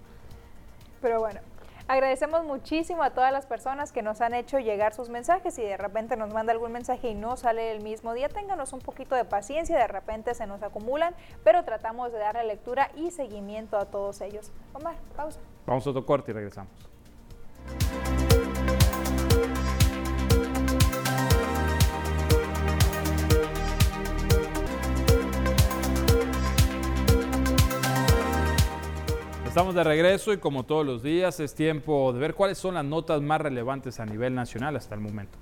Pero 1.00 1.20
bueno, 1.20 1.40
agradecemos 1.88 2.44
muchísimo 2.44 3.02
a 3.02 3.10
todas 3.10 3.32
las 3.32 3.46
personas 3.46 3.92
que 3.92 4.02
nos 4.02 4.20
han 4.20 4.34
hecho 4.34 4.58
llegar 4.58 4.94
sus 4.94 5.08
mensajes 5.08 5.58
y 5.58 5.62
de 5.62 5.76
repente 5.76 6.16
nos 6.16 6.32
manda 6.32 6.52
algún 6.52 6.72
mensaje 6.72 7.10
y 7.10 7.14
no 7.14 7.36
sale 7.36 7.72
el 7.72 7.82
mismo 7.82 8.14
día, 8.14 8.28
ténganos 8.28 8.72
un 8.72 8.80
poquito 8.80 9.14
de 9.14 9.24
paciencia, 9.24 9.78
de 9.78 9.86
repente 9.86 10.34
se 10.34 10.46
nos 10.46 10.62
acumulan, 10.62 11.14
pero 11.44 11.64
tratamos 11.64 12.12
de 12.12 12.18
darle 12.18 12.44
lectura 12.44 12.90
y 12.96 13.10
seguimiento 13.10 13.78
a 13.78 13.86
todos 13.86 14.20
ellos. 14.20 14.50
Omar, 14.72 14.96
pausa. 15.16 15.40
Vamos 15.66 15.86
a 15.86 15.90
otro 15.90 16.04
corte 16.04 16.32
y 16.32 16.34
regresamos. 16.34 16.72
Estamos 29.56 29.74
de 29.74 29.84
regreso 29.84 30.34
y 30.34 30.36
como 30.36 30.64
todos 30.64 30.84
los 30.84 31.02
días 31.02 31.40
es 31.40 31.54
tiempo 31.54 32.12
de 32.12 32.20
ver 32.20 32.34
cuáles 32.34 32.58
son 32.58 32.74
las 32.74 32.84
notas 32.84 33.22
más 33.22 33.40
relevantes 33.40 34.00
a 34.00 34.04
nivel 34.04 34.34
nacional 34.34 34.76
hasta 34.76 34.94
el 34.94 35.00
momento. 35.00 35.38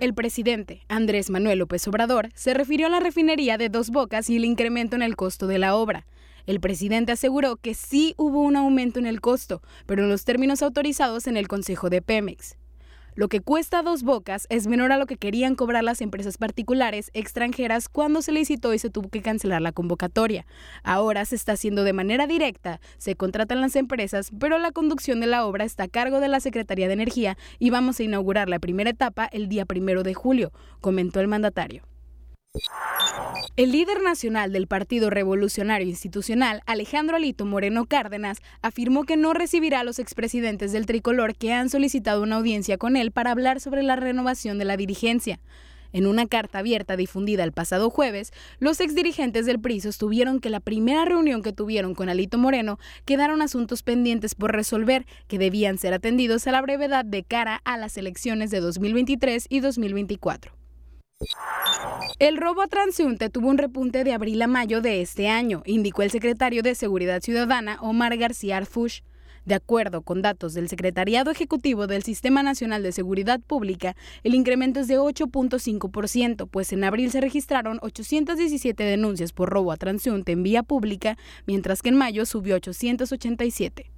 El 0.00 0.12
presidente, 0.12 0.82
Andrés 0.88 1.30
Manuel 1.30 1.60
López 1.60 1.88
Obrador, 1.88 2.28
se 2.34 2.52
refirió 2.52 2.88
a 2.88 2.90
la 2.90 3.00
refinería 3.00 3.56
de 3.56 3.70
Dos 3.70 3.88
Bocas 3.88 4.28
y 4.28 4.36
el 4.36 4.44
incremento 4.44 4.96
en 4.96 5.02
el 5.02 5.16
costo 5.16 5.46
de 5.46 5.58
la 5.58 5.76
obra. 5.76 6.04
El 6.44 6.60
presidente 6.60 7.12
aseguró 7.12 7.56
que 7.56 7.72
sí 7.72 8.12
hubo 8.18 8.42
un 8.42 8.54
aumento 8.54 8.98
en 8.98 9.06
el 9.06 9.22
costo, 9.22 9.62
pero 9.86 10.02
en 10.02 10.10
los 10.10 10.26
términos 10.26 10.60
autorizados 10.60 11.26
en 11.26 11.38
el 11.38 11.48
Consejo 11.48 11.88
de 11.88 12.02
Pemex. 12.02 12.59
Lo 13.20 13.28
que 13.28 13.42
cuesta 13.42 13.82
dos 13.82 14.02
bocas 14.02 14.46
es 14.48 14.66
menor 14.66 14.92
a 14.92 14.96
lo 14.96 15.04
que 15.04 15.18
querían 15.18 15.54
cobrar 15.54 15.84
las 15.84 16.00
empresas 16.00 16.38
particulares 16.38 17.10
extranjeras 17.12 17.90
cuando 17.90 18.22
se 18.22 18.32
licitó 18.32 18.72
y 18.72 18.78
se 18.78 18.88
tuvo 18.88 19.10
que 19.10 19.20
cancelar 19.20 19.60
la 19.60 19.72
convocatoria. 19.72 20.46
Ahora 20.84 21.26
se 21.26 21.36
está 21.36 21.52
haciendo 21.52 21.84
de 21.84 21.92
manera 21.92 22.26
directa, 22.26 22.80
se 22.96 23.16
contratan 23.16 23.60
las 23.60 23.76
empresas, 23.76 24.30
pero 24.40 24.56
la 24.58 24.72
conducción 24.72 25.20
de 25.20 25.26
la 25.26 25.44
obra 25.44 25.66
está 25.66 25.82
a 25.82 25.88
cargo 25.88 26.18
de 26.20 26.28
la 26.28 26.40
Secretaría 26.40 26.86
de 26.86 26.94
Energía 26.94 27.36
y 27.58 27.68
vamos 27.68 28.00
a 28.00 28.04
inaugurar 28.04 28.48
la 28.48 28.58
primera 28.58 28.88
etapa 28.88 29.28
el 29.30 29.50
día 29.50 29.66
primero 29.66 30.02
de 30.02 30.14
julio, 30.14 30.50
comentó 30.80 31.20
el 31.20 31.28
mandatario. 31.28 31.89
El 33.56 33.72
líder 33.72 34.02
nacional 34.02 34.52
del 34.52 34.66
Partido 34.66 35.10
Revolucionario 35.10 35.86
Institucional, 35.86 36.62
Alejandro 36.66 37.16
Alito 37.16 37.46
Moreno 37.46 37.86
Cárdenas, 37.86 38.38
afirmó 38.62 39.04
que 39.04 39.16
no 39.16 39.34
recibirá 39.34 39.80
a 39.80 39.84
los 39.84 39.98
expresidentes 39.98 40.72
del 40.72 40.86
tricolor 40.86 41.36
que 41.36 41.52
han 41.52 41.70
solicitado 41.70 42.22
una 42.22 42.36
audiencia 42.36 42.78
con 42.78 42.96
él 42.96 43.12
para 43.12 43.30
hablar 43.30 43.60
sobre 43.60 43.82
la 43.82 43.96
renovación 43.96 44.58
de 44.58 44.64
la 44.64 44.76
dirigencia. 44.76 45.40
En 45.92 46.06
una 46.06 46.26
carta 46.26 46.60
abierta 46.60 46.96
difundida 46.96 47.44
el 47.44 47.52
pasado 47.52 47.90
jueves, 47.90 48.32
los 48.60 48.80
exdirigentes 48.80 49.44
del 49.46 49.60
PRI 49.60 49.80
sostuvieron 49.80 50.40
que 50.40 50.50
la 50.50 50.60
primera 50.60 51.04
reunión 51.04 51.42
que 51.42 51.52
tuvieron 51.52 51.94
con 51.94 52.08
Alito 52.08 52.38
Moreno 52.38 52.78
quedaron 53.04 53.42
asuntos 53.42 53.82
pendientes 53.82 54.34
por 54.34 54.52
resolver 54.52 55.04
que 55.26 55.38
debían 55.38 55.78
ser 55.78 55.92
atendidos 55.92 56.46
a 56.46 56.52
la 56.52 56.62
brevedad 56.62 57.04
de 57.04 57.24
cara 57.24 57.60
a 57.64 57.76
las 57.76 57.96
elecciones 57.96 58.50
de 58.50 58.60
2023 58.60 59.46
y 59.48 59.60
2024. 59.60 60.59
El 62.18 62.36
robo 62.36 62.62
a 62.62 62.66
transeúnte 62.66 63.30
tuvo 63.30 63.48
un 63.48 63.58
repunte 63.58 64.04
de 64.04 64.12
abril 64.12 64.40
a 64.42 64.46
mayo 64.46 64.80
de 64.80 65.02
este 65.02 65.28
año, 65.28 65.62
indicó 65.66 66.02
el 66.02 66.10
secretario 66.10 66.62
de 66.62 66.74
Seguridad 66.74 67.22
Ciudadana 67.22 67.78
Omar 67.80 68.16
García 68.16 68.56
Arfush. 68.56 69.00
De 69.44 69.54
acuerdo 69.54 70.02
con 70.02 70.20
datos 70.20 70.52
del 70.52 70.68
Secretariado 70.68 71.30
Ejecutivo 71.30 71.86
del 71.86 72.02
Sistema 72.02 72.42
Nacional 72.42 72.82
de 72.82 72.92
Seguridad 72.92 73.40
Pública, 73.40 73.96
el 74.22 74.34
incremento 74.34 74.80
es 74.80 74.88
de 74.88 74.98
8.5%, 74.98 76.46
pues 76.46 76.72
en 76.72 76.84
abril 76.84 77.10
se 77.10 77.20
registraron 77.20 77.78
817 77.80 78.82
denuncias 78.84 79.32
por 79.32 79.48
robo 79.48 79.72
a 79.72 79.76
transeúnte 79.76 80.32
en 80.32 80.42
vía 80.42 80.62
pública, 80.62 81.16
mientras 81.46 81.80
que 81.80 81.88
en 81.88 81.96
mayo 81.96 82.26
subió 82.26 82.56
887. 82.56 83.90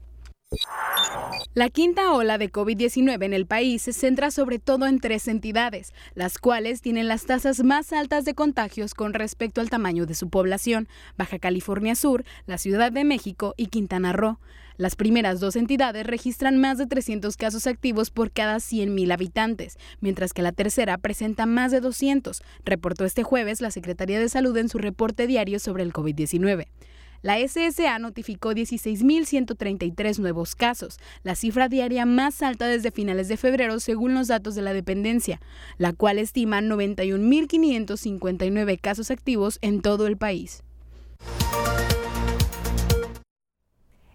La 1.54 1.68
quinta 1.68 2.12
ola 2.12 2.38
de 2.38 2.50
COVID-19 2.50 3.24
en 3.24 3.34
el 3.34 3.46
país 3.46 3.82
se 3.82 3.92
centra 3.92 4.30
sobre 4.30 4.58
todo 4.58 4.86
en 4.86 5.00
tres 5.00 5.28
entidades, 5.28 5.92
las 6.14 6.38
cuales 6.38 6.80
tienen 6.80 7.08
las 7.08 7.26
tasas 7.26 7.62
más 7.62 7.92
altas 7.92 8.24
de 8.24 8.34
contagios 8.34 8.94
con 8.94 9.12
respecto 9.12 9.60
al 9.60 9.68
tamaño 9.68 10.06
de 10.06 10.14
su 10.14 10.30
población, 10.30 10.88
Baja 11.18 11.38
California 11.38 11.94
Sur, 11.94 12.24
la 12.46 12.58
Ciudad 12.58 12.90
de 12.90 13.04
México 13.04 13.54
y 13.56 13.66
Quintana 13.66 14.12
Roo. 14.12 14.38
Las 14.78 14.96
primeras 14.96 15.40
dos 15.40 15.56
entidades 15.56 16.06
registran 16.06 16.58
más 16.58 16.78
de 16.78 16.86
300 16.86 17.36
casos 17.36 17.66
activos 17.66 18.10
por 18.10 18.30
cada 18.30 18.56
100.000 18.56 19.12
habitantes, 19.12 19.76
mientras 20.00 20.32
que 20.32 20.42
la 20.42 20.52
tercera 20.52 20.96
presenta 20.98 21.44
más 21.46 21.70
de 21.70 21.80
200, 21.80 22.42
reportó 22.64 23.04
este 23.04 23.22
jueves 23.22 23.60
la 23.60 23.70
Secretaría 23.70 24.18
de 24.18 24.30
Salud 24.30 24.56
en 24.56 24.68
su 24.68 24.78
reporte 24.78 25.26
diario 25.26 25.58
sobre 25.58 25.82
el 25.82 25.92
COVID-19. 25.92 26.66
La 27.22 27.38
SSA 27.38 27.98
notificó 28.00 28.50
16.133 28.50 30.18
nuevos 30.18 30.56
casos, 30.56 30.98
la 31.22 31.36
cifra 31.36 31.68
diaria 31.68 32.04
más 32.04 32.42
alta 32.42 32.66
desde 32.66 32.90
finales 32.90 33.28
de 33.28 33.36
febrero 33.36 33.78
según 33.80 34.14
los 34.14 34.26
datos 34.28 34.54
de 34.56 34.62
la 34.62 34.74
dependencia, 34.74 35.40
la 35.78 35.92
cual 35.92 36.18
estima 36.18 36.60
91.559 36.60 38.80
casos 38.80 39.12
activos 39.12 39.58
en 39.62 39.82
todo 39.82 40.08
el 40.08 40.16
país. 40.16 40.64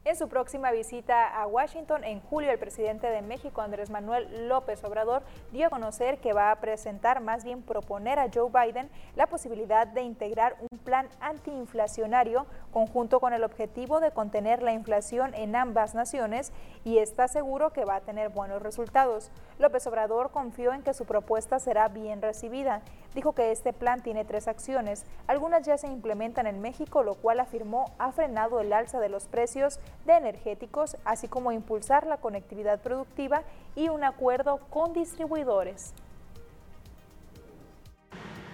En 0.08 0.16
su 0.16 0.30
próxima 0.30 0.72
visita 0.72 1.28
a 1.28 1.48
Washington 1.48 2.06
en 2.06 2.22
julio, 2.22 2.50
el 2.50 2.58
presidente 2.58 3.08
de 3.08 3.22
México, 3.22 3.60
Andrés 3.60 3.90
Manuel 3.90 4.48
López 4.48 4.82
Obrador, 4.86 5.22
dio 5.52 5.68
a 5.68 5.70
conocer 5.70 6.20
que 6.20 6.32
va 6.32 6.50
a 6.50 6.62
presentar, 6.62 7.20
más 7.20 7.44
bien 7.44 7.62
proponer 7.62 8.18
a 8.18 8.30
Joe 8.34 8.50
Biden 8.50 8.90
la 9.18 9.28
posibilidad 9.28 9.86
de 9.86 10.04
integrar 10.04 10.56
un 10.72 10.78
plan 10.78 11.10
antiinflacionario 11.20 12.46
conjunto 12.72 13.20
con 13.20 13.34
el 13.34 13.44
objetivo 13.44 14.00
de 14.00 14.12
contener 14.12 14.64
la 14.64 14.72
inflación 14.72 15.34
en 15.34 15.58
ambas 15.58 15.94
naciones 15.94 16.54
y 16.86 17.00
está 17.00 17.28
seguro 17.28 17.74
que 17.74 17.84
va 17.84 17.96
a 17.96 18.02
tener 18.02 18.30
buenos 18.30 18.62
resultados. 18.62 19.30
López 19.60 19.88
Obrador 19.88 20.32
confió 20.32 20.72
en 20.72 20.84
que 20.84 20.94
su 20.94 21.04
propuesta 21.04 21.60
será 21.60 21.90
bien 21.90 22.22
recibida. 22.22 22.82
Dijo 23.14 23.34
que 23.34 23.52
este 23.52 23.74
plan 23.74 24.02
tiene 24.02 24.24
tres 24.24 24.48
acciones. 24.48 25.06
Algunas 25.26 25.66
ya 25.66 25.78
se 25.78 25.88
implementan 25.88 26.48
en 26.48 26.62
México, 26.62 27.04
lo 27.04 27.16
cual 27.16 27.42
afirmó 27.42 27.92
ha 27.98 28.14
frenado 28.14 28.62
el 28.62 28.72
alza 28.72 29.02
de 29.02 29.10
los 29.10 29.28
precios 29.28 29.82
de 30.08 30.14
energéticos, 30.14 30.98
así 31.06 31.28
como 31.28 31.52
impulsar 31.52 32.08
la 32.08 32.18
conectividad 32.18 32.82
productiva 32.82 33.44
y 33.76 33.90
un 33.90 34.04
acuerdo 34.04 34.58
con 34.72 34.94
distribuidores. 34.94 35.94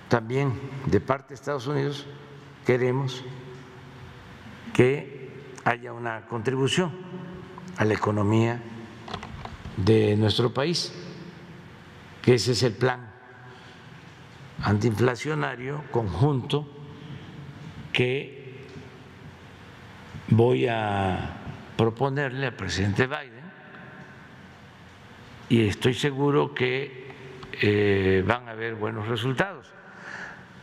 También 0.09 0.59
de 0.85 0.99
parte 0.99 1.29
de 1.29 1.35
Estados 1.35 1.65
Unidos 1.65 2.05
queremos 2.65 3.23
que 4.73 5.31
haya 5.63 5.93
una 5.93 6.25
contribución 6.25 6.91
a 7.77 7.85
la 7.85 7.93
economía 7.93 8.61
de 9.77 10.15
nuestro 10.17 10.53
país, 10.53 10.93
que 12.21 12.35
ese 12.35 12.51
es 12.51 12.63
el 12.63 12.73
plan 12.73 13.11
antiinflacionario 14.61 15.83
conjunto 15.91 16.67
que 17.91 18.65
voy 20.29 20.67
a 20.67 21.42
proponerle 21.83 22.45
al 22.45 22.55
presidente 22.55 23.07
Biden 23.07 23.43
y 25.49 25.67
estoy 25.67 25.93
seguro 25.93 26.53
que 26.53 27.11
eh, 27.61 28.23
van 28.25 28.47
a 28.47 28.51
haber 28.51 28.75
buenos 28.75 29.09
resultados, 29.09 29.67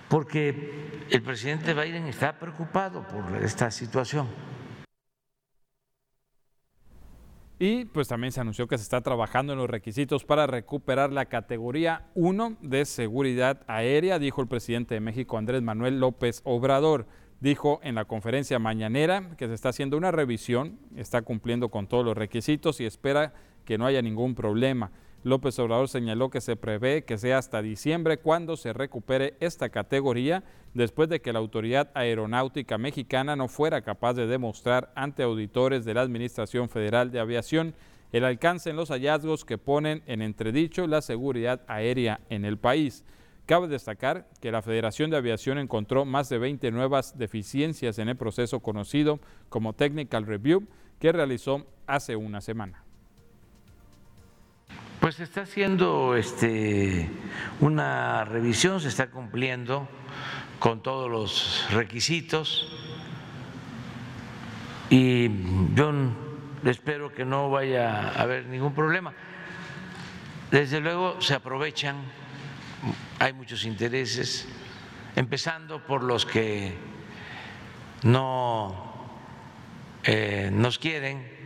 porque 0.08 1.04
el 1.10 1.20
presidente 1.20 1.74
Biden 1.74 2.06
está 2.06 2.38
preocupado 2.38 3.06
por 3.06 3.36
esta 3.44 3.70
situación. 3.70 4.28
Y 7.58 7.84
pues 7.84 8.08
también 8.08 8.32
se 8.32 8.40
anunció 8.40 8.66
que 8.66 8.78
se 8.78 8.84
está 8.84 9.02
trabajando 9.02 9.52
en 9.52 9.58
los 9.58 9.68
requisitos 9.68 10.24
para 10.24 10.46
recuperar 10.46 11.12
la 11.12 11.26
categoría 11.26 12.06
1 12.14 12.56
de 12.62 12.86
seguridad 12.86 13.60
aérea, 13.66 14.18
dijo 14.18 14.40
el 14.40 14.48
presidente 14.48 14.94
de 14.94 15.00
México 15.00 15.36
Andrés 15.36 15.60
Manuel 15.60 16.00
López 16.00 16.40
Obrador 16.44 17.06
dijo 17.40 17.80
en 17.82 17.94
la 17.94 18.04
conferencia 18.04 18.58
mañanera 18.58 19.36
que 19.36 19.48
se 19.48 19.54
está 19.54 19.70
haciendo 19.70 19.96
una 19.96 20.10
revisión, 20.10 20.78
está 20.96 21.22
cumpliendo 21.22 21.70
con 21.70 21.86
todos 21.86 22.04
los 22.04 22.16
requisitos 22.16 22.80
y 22.80 22.86
espera 22.86 23.32
que 23.64 23.78
no 23.78 23.86
haya 23.86 24.02
ningún 24.02 24.34
problema. 24.34 24.90
López 25.22 25.58
Obrador 25.58 25.88
señaló 25.88 26.30
que 26.30 26.40
se 26.40 26.56
prevé 26.56 27.04
que 27.04 27.18
sea 27.18 27.38
hasta 27.38 27.60
diciembre 27.60 28.18
cuando 28.18 28.56
se 28.56 28.72
recupere 28.72 29.34
esta 29.40 29.68
categoría 29.68 30.44
después 30.72 31.10
de 31.10 31.20
que 31.20 31.32
la 31.32 31.40
Autoridad 31.40 31.90
Aeronáutica 31.94 32.78
Mexicana 32.78 33.36
no 33.36 33.48
fuera 33.48 33.82
capaz 33.82 34.14
de 34.14 34.26
demostrar 34.26 34.90
ante 34.94 35.22
auditores 35.22 35.84
de 35.84 35.92
la 35.92 36.00
Administración 36.00 36.70
Federal 36.70 37.10
de 37.10 37.20
Aviación 37.20 37.74
el 38.12 38.24
alcance 38.24 38.70
en 38.70 38.76
los 38.76 38.88
hallazgos 38.88 39.44
que 39.44 39.58
ponen 39.58 40.02
en 40.06 40.22
entredicho 40.22 40.86
la 40.86 41.02
seguridad 41.02 41.60
aérea 41.68 42.20
en 42.30 42.44
el 42.44 42.56
país. 42.56 43.04
Cabe 43.50 43.66
destacar 43.66 44.28
que 44.40 44.52
la 44.52 44.62
Federación 44.62 45.10
de 45.10 45.16
Aviación 45.16 45.58
encontró 45.58 46.04
más 46.04 46.28
de 46.28 46.38
20 46.38 46.70
nuevas 46.70 47.18
deficiencias 47.18 47.98
en 47.98 48.08
el 48.08 48.16
proceso 48.16 48.60
conocido 48.60 49.18
como 49.48 49.72
Technical 49.72 50.24
Review 50.24 50.68
que 51.00 51.10
realizó 51.10 51.66
hace 51.88 52.14
una 52.14 52.40
semana. 52.42 52.84
Pues 55.00 55.16
se 55.16 55.24
está 55.24 55.40
haciendo 55.40 56.14
este, 56.14 57.10
una 57.58 58.24
revisión, 58.24 58.78
se 58.78 58.86
está 58.86 59.10
cumpliendo 59.10 59.88
con 60.60 60.80
todos 60.80 61.10
los 61.10 61.66
requisitos 61.72 62.70
y 64.90 65.28
yo 65.74 65.92
espero 66.66 67.12
que 67.12 67.24
no 67.24 67.50
vaya 67.50 68.10
a 68.10 68.22
haber 68.22 68.46
ningún 68.46 68.76
problema. 68.76 69.12
Desde 70.52 70.78
luego 70.78 71.20
se 71.20 71.34
aprovechan 71.34 72.19
hay 73.18 73.32
muchos 73.32 73.64
intereses, 73.64 74.46
empezando 75.16 75.84
por 75.86 76.02
los 76.02 76.24
que 76.26 76.74
no 78.02 78.74
eh, 80.04 80.50
nos 80.52 80.78
quieren. 80.78 81.40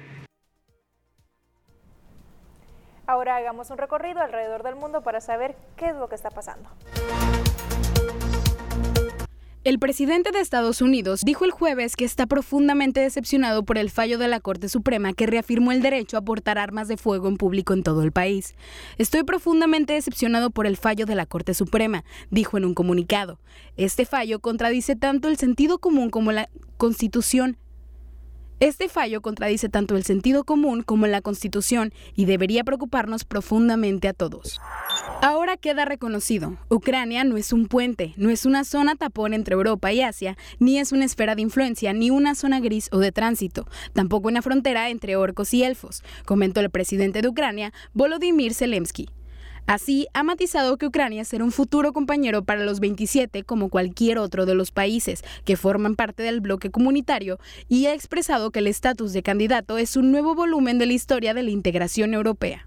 Ahora 3.07 3.37
hagamos 3.37 3.71
un 3.71 3.79
recorrido 3.79 4.21
alrededor 4.21 4.63
del 4.63 4.77
mundo 4.77 5.03
para 5.03 5.21
saber 5.21 5.57
qué 5.77 5.91
es 5.91 5.95
lo 5.95 6.09
que 6.09 6.15
está 6.15 6.31
pasando. 6.31 6.71
El 9.65 9.79
presidente 9.79 10.31
de 10.31 10.41
Estados 10.41 10.83
Unidos 10.83 11.23
dijo 11.25 11.47
el 11.47 11.51
jueves 11.51 11.97
que 11.97 12.05
está 12.05 12.27
profundamente 12.27 13.01
decepcionado 13.01 13.63
por 13.63 13.79
el 13.79 13.89
fallo 13.89 14.19
de 14.19 14.29
la 14.29 14.39
Corte 14.39 14.69
Suprema 14.69 15.15
que 15.15 15.27
reafirmó 15.27 15.73
el 15.73 15.81
derecho 15.81 16.19
a 16.19 16.21
portar 16.21 16.59
armas 16.59 16.87
de 16.87 16.99
fuego 16.99 17.29
en 17.29 17.39
público 17.39 17.73
en 17.73 17.83
todo 17.83 18.03
el 18.03 18.13
país. 18.13 18.57
Estoy 18.99 19.23
profundamente 19.23 19.95
decepcionado 19.95 20.51
por 20.51 20.67
el 20.67 20.77
fallo 20.77 21.07
de 21.07 21.15
la 21.15 21.25
Corte 21.25 21.55
Suprema, 21.55 22.05
dijo 22.31 22.59
en 22.59 22.67
un 22.67 22.75
comunicado. 22.75 23.39
Este 23.79 24.05
fallo 24.05 24.39
contradice 24.39 24.97
tanto 24.97 25.29
el 25.29 25.39
sentido 25.39 25.79
común 25.79 26.11
como 26.11 26.31
la 26.31 26.51
Constitución 26.77 27.57
este 28.61 28.89
fallo 28.89 29.21
contradice 29.21 29.69
tanto 29.69 29.97
el 29.97 30.05
sentido 30.05 30.45
común 30.45 30.83
como 30.83 31.07
la 31.07 31.21
Constitución 31.21 31.93
y 32.15 32.25
debería 32.25 32.65
preocuparnos 32.65 33.25
profundamente 33.25 34.09
a 34.09 34.13
todos. 34.13 34.61
Ahora 35.23 35.57
queda 35.57 35.85
reconocido, 35.85 36.57
Ucrania 36.69 37.25
no 37.25 37.37
es 37.37 37.53
un 37.53 37.67
puente, 37.67 38.15
no 38.17 38.31
es 38.31 38.47
una 38.47 38.65
zona 38.65 38.95
tapón 38.95 39.35
entre 39.35 39.55
Europa 39.55 39.93
y 39.93 40.03
Asia, 40.03 40.37
ni 40.59 40.79
es 40.79 40.93
una 40.93 41.05
esfera 41.05 41.35
de 41.35 41.43
influencia, 41.43 41.93
ni 41.93 42.11
una 42.11 42.35
zona 42.35 42.61
gris 42.61 42.89
o 42.93 42.99
de 42.99 43.13
tránsito, 43.13 43.67
tampoco 43.93 44.29
una 44.29 44.43
frontera 44.43 44.91
entre 44.91 45.17
orcos 45.17 45.53
y 45.55 45.65
elfos, 45.65 46.03
comentó 46.25 46.61
el 46.61 46.71
presidente 46.71 47.23
de 47.23 47.29
Ucrania, 47.29 47.73
Volodymyr 47.93 48.55
Zelensky. 48.55 49.09
Así, 49.67 50.07
ha 50.13 50.23
matizado 50.23 50.77
que 50.77 50.87
Ucrania 50.87 51.25
será 51.25 51.45
un 51.45 51.53
futuro 51.53 51.93
compañero 51.93 52.45
para 52.45 52.65
los 52.65 52.81
27 52.81 53.45
como 53.45 53.71
cualquier 53.71 54.19
otro 54.19 54.45
de 54.45 54.55
los 54.55 54.71
países 54.71 55.25
que 55.45 55.57
forman 55.57 55.97
parte 55.97 56.23
del 56.23 56.41
bloque 56.41 56.71
comunitario 56.71 57.39
y 57.69 57.87
ha 57.87 57.95
expresado 57.95 58.51
que 58.51 58.59
el 58.59 58.67
estatus 58.67 59.13
de 59.13 59.23
candidato 59.23 59.79
es 59.79 59.97
un 59.97 60.11
nuevo 60.11 60.35
volumen 60.35 60.79
de 60.79 60.87
la 60.87 60.93
historia 60.93 61.33
de 61.33 61.43
la 61.43 61.51
integración 61.51 62.13
europea. 62.13 62.67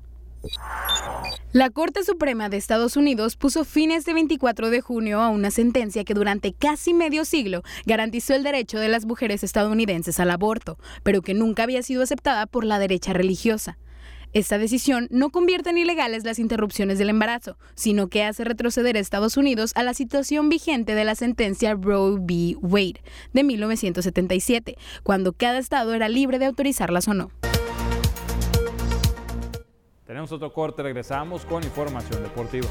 La 1.52 1.70
Corte 1.70 2.04
Suprema 2.04 2.50
de 2.50 2.58
Estados 2.58 2.98
Unidos 2.98 3.36
puso 3.36 3.64
fin 3.66 3.92
este 3.92 4.14
24 4.14 4.70
de 4.70 4.82
junio 4.82 5.22
a 5.22 5.30
una 5.30 5.52
sentencia 5.52 6.04
que 6.04 6.14
durante 6.14 6.54
casi 6.54 6.94
medio 6.94 7.26
siglo 7.26 7.64
garantizó 7.86 8.34
el 8.34 8.44
derecho 8.44 8.80
de 8.80 8.90
las 8.90 9.06
mujeres 9.06 9.44
estadounidenses 9.44 10.20
al 10.20 10.32
aborto, 10.32 10.78
pero 11.04 11.22
que 11.22 11.34
nunca 11.34 11.64
había 11.64 11.84
sido 11.84 12.04
aceptada 12.04 12.46
por 12.46 12.64
la 12.64 12.80
derecha 12.80 13.14
religiosa. 13.14 13.78
Esta 14.38 14.60
decisión 14.60 15.08
no 15.10 15.32
convierte 15.32 15.72
en 15.72 15.80
ilegales 15.80 16.24
las 16.24 16.38
interrupciones 16.38 17.00
del 17.00 17.10
embarazo, 17.10 17.58
sino 17.74 18.08
que 18.08 18.24
hace 18.24 18.44
retroceder 18.44 18.96
a 18.96 19.00
Estados 19.00 19.36
Unidos 19.36 19.72
a 19.74 19.82
la 19.82 19.96
situación 19.96 20.48
vigente 20.48 20.94
de 20.94 21.06
la 21.06 21.16
sentencia 21.16 21.74
Roe 21.74 22.20
v. 22.20 22.56
Wade 22.62 23.02
de 23.34 23.44
1977, 23.44 24.78
cuando 25.02 25.34
cada 25.34 25.58
estado 25.58 25.96
era 25.96 26.08
libre 26.08 26.38
de 26.38 26.46
autorizarlas 26.46 27.08
o 27.08 27.16
no. 27.16 27.32
Tenemos 30.06 30.32
otro 30.32 30.54
corte, 30.54 30.84
regresamos 30.84 31.44
con 31.44 31.64
información 31.64 32.22
deportiva. 32.22 32.68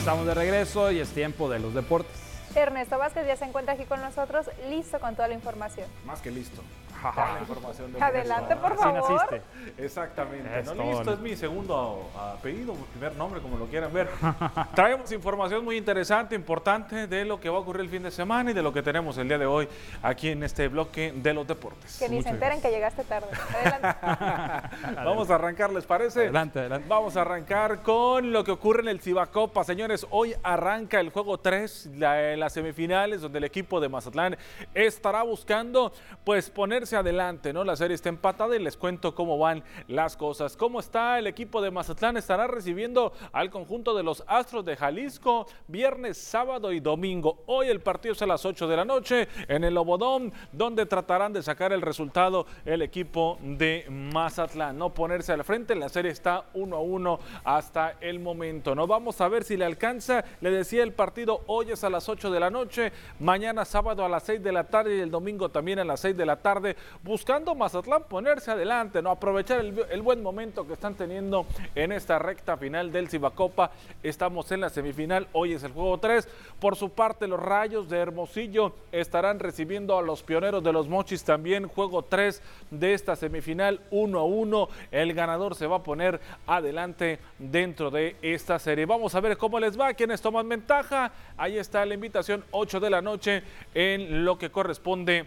De 0.00 0.34
regreso 0.34 0.90
y 0.90 0.98
es 0.98 1.10
tiempo 1.10 1.50
de 1.50 1.58
los 1.58 1.74
deportes. 1.74 2.16
Ernesto 2.54 2.96
Vázquez 2.98 3.26
ya 3.26 3.36
se 3.36 3.44
encuentra 3.44 3.74
aquí 3.74 3.84
con 3.84 4.00
nosotros, 4.00 4.46
listo 4.70 4.98
con 4.98 5.14
toda 5.14 5.28
la 5.28 5.34
información. 5.34 5.86
Más 6.06 6.20
que 6.20 6.30
listo. 6.30 6.62
La 7.02 7.38
información 7.40 7.92
de 7.92 8.02
Adelante, 8.02 8.56
por 8.56 8.72
Así 8.72 8.82
favor. 8.82 9.10
naciste. 9.12 9.42
Exactamente. 9.78 10.60
Es 10.60 10.66
no, 10.74 10.74
listo, 10.84 11.12
es 11.12 11.18
mi 11.20 11.36
segundo 11.36 12.10
apellido, 12.18 12.74
mi 12.74 12.82
primer 12.84 13.14
nombre, 13.16 13.40
como 13.40 13.56
lo 13.56 13.66
quieran 13.66 13.92
ver. 13.92 14.08
Traemos 14.74 15.10
información 15.12 15.64
muy 15.64 15.76
interesante, 15.76 16.34
importante 16.34 17.06
de 17.06 17.24
lo 17.24 17.40
que 17.40 17.48
va 17.48 17.56
a 17.56 17.60
ocurrir 17.60 17.82
el 17.82 17.88
fin 17.88 18.02
de 18.02 18.10
semana 18.10 18.50
y 18.50 18.54
de 18.54 18.62
lo 18.62 18.72
que 18.72 18.82
tenemos 18.82 19.16
el 19.18 19.28
día 19.28 19.38
de 19.38 19.46
hoy 19.46 19.68
aquí 20.02 20.28
en 20.30 20.42
este 20.42 20.68
bloque 20.68 21.12
de 21.16 21.32
los 21.34 21.46
deportes. 21.46 21.98
Que 21.98 22.08
ni 22.08 22.22
se 22.22 22.28
enteren 22.30 22.60
que 22.60 22.70
llegaste 22.70 23.04
tarde. 23.04 23.28
Adelante. 23.54 24.96
Vamos 25.04 25.30
a 25.30 25.34
arrancar, 25.36 25.72
¿les 25.72 25.84
parece? 25.86 26.20
Adelante, 26.20 26.58
adelante. 26.60 26.86
Vamos 26.88 27.16
a 27.16 27.22
arrancar 27.22 27.82
con 27.82 28.32
lo 28.32 28.44
que 28.44 28.50
ocurre 28.50 28.82
en 28.82 28.88
el 28.88 29.00
Cibacopa. 29.00 29.64
Señores, 29.64 30.06
hoy 30.10 30.34
arranca 30.42 31.00
el 31.00 31.10
juego 31.10 31.38
3, 31.38 31.90
la- 31.96 32.36
las 32.36 32.52
semifinales, 32.52 33.20
donde 33.22 33.38
el 33.38 33.44
equipo 33.44 33.80
de 33.80 33.88
Mazatlán 33.88 34.36
estará 34.74 35.22
buscando 35.22 35.92
pues 36.24 36.50
ponerse 36.50 36.89
adelante, 36.96 37.52
¿no? 37.52 37.64
La 37.64 37.76
serie 37.76 37.94
está 37.94 38.08
empatada 38.08 38.56
y 38.56 38.58
les 38.58 38.76
cuento 38.76 39.14
cómo 39.14 39.38
van 39.38 39.62
las 39.88 40.16
cosas. 40.16 40.56
¿Cómo 40.56 40.80
está 40.80 41.18
el 41.18 41.26
equipo 41.26 41.62
de 41.62 41.70
Mazatlán? 41.70 42.16
Estará 42.16 42.46
recibiendo 42.46 43.12
al 43.32 43.50
conjunto 43.50 43.94
de 43.94 44.02
los 44.02 44.24
Astros 44.26 44.64
de 44.64 44.76
Jalisco 44.76 45.46
viernes, 45.68 46.18
sábado 46.18 46.72
y 46.72 46.80
domingo. 46.80 47.42
Hoy 47.46 47.68
el 47.68 47.80
partido 47.80 48.12
es 48.12 48.22
a 48.22 48.26
las 48.26 48.44
8 48.44 48.66
de 48.66 48.76
la 48.76 48.84
noche 48.84 49.28
en 49.48 49.64
el 49.64 49.76
Obodón, 49.76 50.32
donde 50.52 50.86
tratarán 50.86 51.32
de 51.32 51.42
sacar 51.42 51.72
el 51.72 51.82
resultado 51.82 52.46
el 52.64 52.82
equipo 52.82 53.38
de 53.42 53.86
Mazatlán. 53.90 54.78
No 54.78 54.90
ponerse 54.90 55.32
al 55.32 55.44
frente, 55.44 55.74
la 55.74 55.88
serie 55.88 56.10
está 56.10 56.44
1 56.54 56.76
a 56.76 56.80
1 56.80 57.20
hasta 57.44 57.96
el 58.00 58.20
momento. 58.20 58.74
No 58.74 58.86
vamos 58.86 59.20
a 59.20 59.28
ver 59.28 59.44
si 59.44 59.56
le 59.56 59.64
alcanza. 59.64 60.24
Le 60.40 60.50
decía 60.50 60.82
el 60.82 60.92
partido 60.92 61.42
hoy 61.46 61.70
es 61.70 61.84
a 61.84 61.90
las 61.90 62.08
8 62.08 62.30
de 62.30 62.40
la 62.40 62.50
noche, 62.50 62.92
mañana 63.18 63.64
sábado 63.64 64.04
a 64.04 64.08
las 64.08 64.24
6 64.24 64.42
de 64.42 64.52
la 64.52 64.64
tarde 64.64 64.96
y 64.96 65.00
el 65.00 65.10
domingo 65.10 65.48
también 65.48 65.78
a 65.78 65.84
las 65.84 66.00
6 66.00 66.16
de 66.16 66.26
la 66.26 66.36
tarde, 66.36 66.76
buscando 67.02 67.54
Mazatlán 67.54 68.04
ponerse 68.04 68.50
adelante, 68.50 69.02
no 69.02 69.10
aprovechar 69.10 69.60
el, 69.60 70.02
buen 70.02 70.22
momento 70.22 70.66
que 70.66 70.74
están 70.74 70.94
teniendo 70.94 71.46
en 71.74 71.92
esta 71.92 72.18
recta 72.18 72.56
final 72.56 72.92
del 72.92 73.08
Cibacopa. 73.08 73.70
Estamos 74.02 74.50
en 74.52 74.60
la 74.60 74.70
semifinal, 74.70 75.28
hoy 75.32 75.54
es 75.54 75.62
el 75.62 75.72
juego 75.72 75.98
3. 75.98 76.28
Por 76.58 76.76
su 76.76 76.90
parte, 76.90 77.26
los 77.26 77.40
Rayos 77.40 77.88
de 77.88 77.98
Hermosillo 77.98 78.74
estarán 78.92 79.38
recibiendo 79.38 79.98
a 79.98 80.02
los 80.02 80.22
Pioneros 80.22 80.62
de 80.62 80.72
los 80.72 80.88
Mochis 80.88 81.24
también, 81.24 81.68
juego 81.68 82.02
3 82.02 82.42
de 82.70 82.94
esta 82.94 83.16
semifinal, 83.16 83.80
1 83.90 84.18
a 84.18 84.24
1. 84.24 84.68
El 84.90 85.14
ganador 85.14 85.54
se 85.54 85.66
va 85.66 85.76
a 85.76 85.82
poner 85.82 86.20
adelante 86.46 87.18
dentro 87.38 87.90
de 87.90 88.16
esta 88.22 88.58
serie. 88.58 88.86
Vamos 88.86 89.14
a 89.14 89.20
ver 89.20 89.36
cómo 89.36 89.58
les 89.60 89.78
va, 89.78 89.94
quienes 89.94 90.20
toman 90.20 90.48
ventaja. 90.48 91.12
Ahí 91.36 91.58
está 91.58 91.84
la 91.86 91.94
invitación, 91.94 92.44
8 92.50 92.80
de 92.80 92.90
la 92.90 93.02
noche, 93.02 93.42
en 93.74 94.24
lo 94.24 94.38
que 94.38 94.50
corresponde 94.50 95.26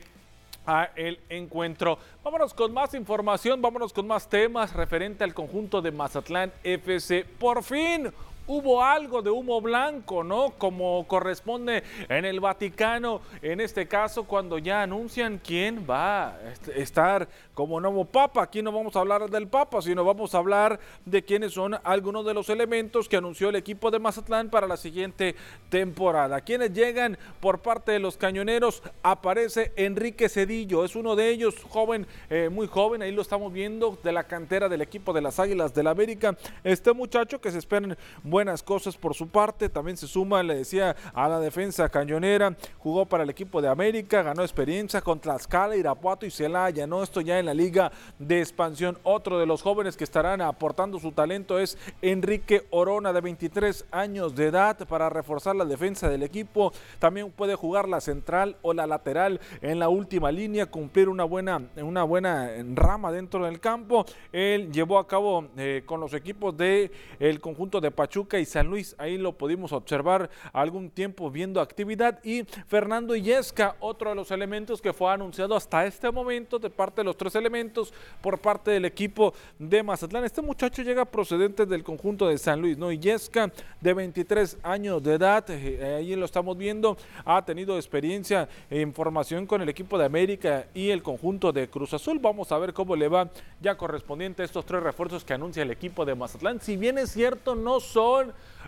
a 0.66 0.90
el 0.96 1.20
encuentro. 1.30 1.98
Vámonos 2.24 2.54
con 2.54 2.74
más 2.74 2.94
información, 2.94 3.62
vámonos 3.62 3.94
con 3.94 4.08
más 4.08 4.30
temas 4.30 4.74
referente 4.74 5.24
al 5.24 5.34
conjunto 5.34 5.82
de 5.82 5.92
Mazatlán 5.92 6.52
FC. 6.64 7.26
Por 7.40 7.64
fin 7.64 8.12
hubo 8.48 8.84
algo 8.84 9.22
de 9.22 9.30
humo 9.30 9.62
blanco, 9.62 10.24
¿no? 10.24 10.52
Como 10.58 11.06
corresponde 11.08 11.84
en 12.10 12.26
el 12.26 12.40
Vaticano, 12.40 13.22
en 13.42 13.62
este 13.62 13.88
caso 13.88 14.24
cuando 14.26 14.58
ya 14.58 14.82
anuncian 14.82 15.40
quién 15.44 15.86
va 15.88 16.30
a 16.30 16.52
est- 16.52 16.70
estar 16.70 17.28
como 17.54 17.80
nuevo 17.80 18.06
papa. 18.06 18.42
Aquí 18.42 18.64
no 18.64 18.72
vamos 18.72 18.96
a 18.96 19.00
hablar 19.00 19.30
del 19.30 19.48
papa, 19.48 19.82
sino 19.82 20.04
vamos 20.04 20.34
a 20.34 20.40
hablar 20.40 20.80
de 21.06 21.24
quiénes 21.24 21.54
son 21.54 21.76
algunos 21.84 22.26
de 22.26 22.34
los 22.34 22.50
elementos 22.50 23.08
que 23.08 23.18
anunció 23.18 23.50
el 23.50 23.56
equipo 23.56 23.92
de 23.92 24.00
Mazatlán 24.00 24.50
para 24.50 24.66
la 24.68 24.78
siguiente 24.78 25.36
temporada. 25.70 26.42
Quienes 26.42 26.74
llegan 26.74 27.20
por 27.40 27.60
parte 27.60 27.92
de 27.92 28.00
los 28.00 28.18
cañoneros, 28.18 28.82
aparece 29.04 29.72
Enrique 29.76 30.28
Cedillo, 30.28 30.84
es 30.84 30.96
uno 30.96 31.16
de 31.16 31.30
ellos, 31.30 31.56
joven, 31.70 32.08
eh, 32.32 32.50
muy 32.52 32.66
joven, 32.68 33.04
ahí 33.04 33.12
lo 33.12 33.22
estamos 33.22 33.54
viendo, 33.54 34.00
de 34.04 34.12
la 34.12 34.24
cantera 34.24 34.70
del 34.70 34.82
equipo 34.82 35.14
de 35.14 35.22
las 35.22 35.40
Águilas 35.40 35.74
del 35.74 35.84
la 35.84 35.92
América. 35.92 36.38
Este 36.64 36.94
muchacho 36.94 37.42
que 37.42 37.52
se 37.52 37.58
esperan 37.58 37.98
buenas 38.34 38.64
cosas 38.64 38.98
por 38.98 39.14
su 39.14 39.28
parte, 39.28 39.70
también 39.70 39.96
se 39.96 40.08
suma, 40.08 40.42
le 40.42 40.56
decía, 40.56 40.96
a 41.14 41.30
la 41.30 41.40
defensa 41.40 41.88
cañonera, 41.88 42.56
jugó 42.80 43.06
para 43.06 43.22
el 43.22 43.30
equipo 43.30 43.62
de 43.62 43.68
América, 43.68 44.24
ganó 44.24 44.42
experiencia 44.42 45.02
con 45.02 45.20
Tlaxcala, 45.20 45.76
Irapuato 45.76 46.26
y 46.26 46.32
Celaya, 46.32 46.88
¿no? 46.88 47.04
Esto 47.04 47.22
ya 47.22 47.38
en 47.38 47.46
la 47.46 47.54
liga 47.54 47.92
de 48.18 48.40
expansión. 48.40 48.98
Otro 49.04 49.38
de 49.38 49.46
los 49.46 49.62
jóvenes 49.62 49.96
que 49.96 50.04
estarán 50.04 50.42
aportando 50.42 50.98
su 50.98 51.12
talento 51.12 51.60
es 51.60 51.78
Enrique 52.02 52.66
Orona, 52.72 53.14
de 53.14 53.22
23 53.22 53.86
años 53.92 54.34
de 54.34 54.48
edad, 54.48 54.80
para 54.88 55.12
reforzar 55.12 55.56
la 55.56 55.66
defensa 55.66 56.10
del 56.10 56.24
equipo. 56.24 56.74
También 56.98 57.30
puede 57.30 57.54
jugar 57.54 57.88
la 57.88 58.02
central 58.02 58.58
o 58.64 58.74
la 58.74 58.88
lateral 58.88 59.42
en 59.62 59.78
la 59.78 59.90
última 59.90 60.32
línea, 60.32 60.66
cumplir 60.66 61.08
una 61.08 61.24
buena, 61.24 61.62
una 61.76 62.04
buena 62.04 62.50
rama 62.74 63.12
dentro 63.12 63.46
del 63.46 63.60
campo. 63.60 64.08
Él 64.32 64.72
llevó 64.72 64.98
a 64.98 65.08
cabo 65.08 65.50
eh, 65.56 65.84
con 65.86 66.00
los 66.00 66.16
equipos 66.16 66.58
de 66.58 66.92
el 67.20 67.40
conjunto 67.40 67.80
de 67.80 67.92
Pachuca 67.92 68.23
y 68.32 68.46
San 68.46 68.68
Luis, 68.68 68.96
ahí 68.98 69.18
lo 69.18 69.34
pudimos 69.34 69.72
observar 69.74 70.30
algún 70.54 70.90
tiempo 70.90 71.30
viendo 71.30 71.60
actividad. 71.62 72.24
Y 72.24 72.44
Fernando 72.68 73.16
Illesca, 73.16 73.76
otro 73.80 74.10
de 74.10 74.16
los 74.16 74.32
elementos 74.32 74.82
que 74.82 74.94
fue 74.94 75.12
anunciado 75.12 75.56
hasta 75.56 75.86
este 75.86 76.10
momento 76.10 76.58
de 76.58 76.70
parte 76.70 77.02
de 77.02 77.06
los 77.06 77.18
tres 77.18 77.36
elementos 77.36 77.94
por 78.22 78.40
parte 78.40 78.72
del 78.72 78.86
equipo 78.86 79.34
de 79.60 79.84
Mazatlán. 79.84 80.24
Este 80.24 80.42
muchacho 80.42 80.82
llega 80.82 81.06
procedente 81.06 81.66
del 81.66 81.84
conjunto 81.84 82.28
de 82.28 82.38
San 82.38 82.62
Luis, 82.62 82.78
¿no? 82.78 82.92
Illesca, 82.92 83.52
de 83.82 83.94
23 83.94 84.58
años 84.64 85.04
de 85.04 85.14
edad, 85.14 85.46
eh, 85.50 85.96
ahí 85.98 86.16
lo 86.16 86.26
estamos 86.26 86.58
viendo, 86.58 86.98
ha 87.26 87.44
tenido 87.44 87.76
experiencia 87.76 88.48
en 88.70 88.94
formación 88.94 89.46
con 89.46 89.62
el 89.62 89.70
equipo 89.70 89.98
de 89.98 90.06
América 90.06 90.68
y 90.74 90.90
el 90.90 91.04
conjunto 91.04 91.52
de 91.52 91.70
Cruz 91.70 91.94
Azul. 91.94 92.20
Vamos 92.20 92.52
a 92.52 92.58
ver 92.58 92.74
cómo 92.74 92.96
le 92.96 93.08
va 93.08 93.30
ya 93.62 93.76
correspondiente 93.76 94.42
a 94.42 94.46
estos 94.46 94.66
tres 94.66 94.82
refuerzos 94.82 95.24
que 95.24 95.34
anuncia 95.34 95.64
el 95.64 95.72
equipo 95.72 96.06
de 96.06 96.16
Mazatlán. 96.16 96.62
Si 96.62 96.78
bien 96.78 96.98
es 96.98 97.12
cierto, 97.12 97.56
no 97.56 97.80
son 97.80 98.13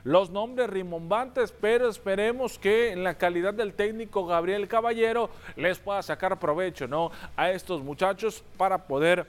los 0.04 0.30
nombres 0.30 0.70
rimbombantes, 0.70 1.52
pero 1.52 1.90
esperemos 1.90 2.60
que 2.60 2.92
en 2.92 3.04
la 3.04 3.18
calidad 3.18 3.54
del 3.54 3.74
técnico 3.74 4.26
Gabriel 4.26 4.68
Caballero 4.68 5.30
les 5.56 5.80
pueda 5.80 6.02
sacar 6.04 6.40
provecho, 6.40 6.88
¿no? 6.88 7.12
A 7.36 7.52
estos 7.52 7.82
muchachos 7.82 8.44
para 8.58 8.86
poder 8.86 9.26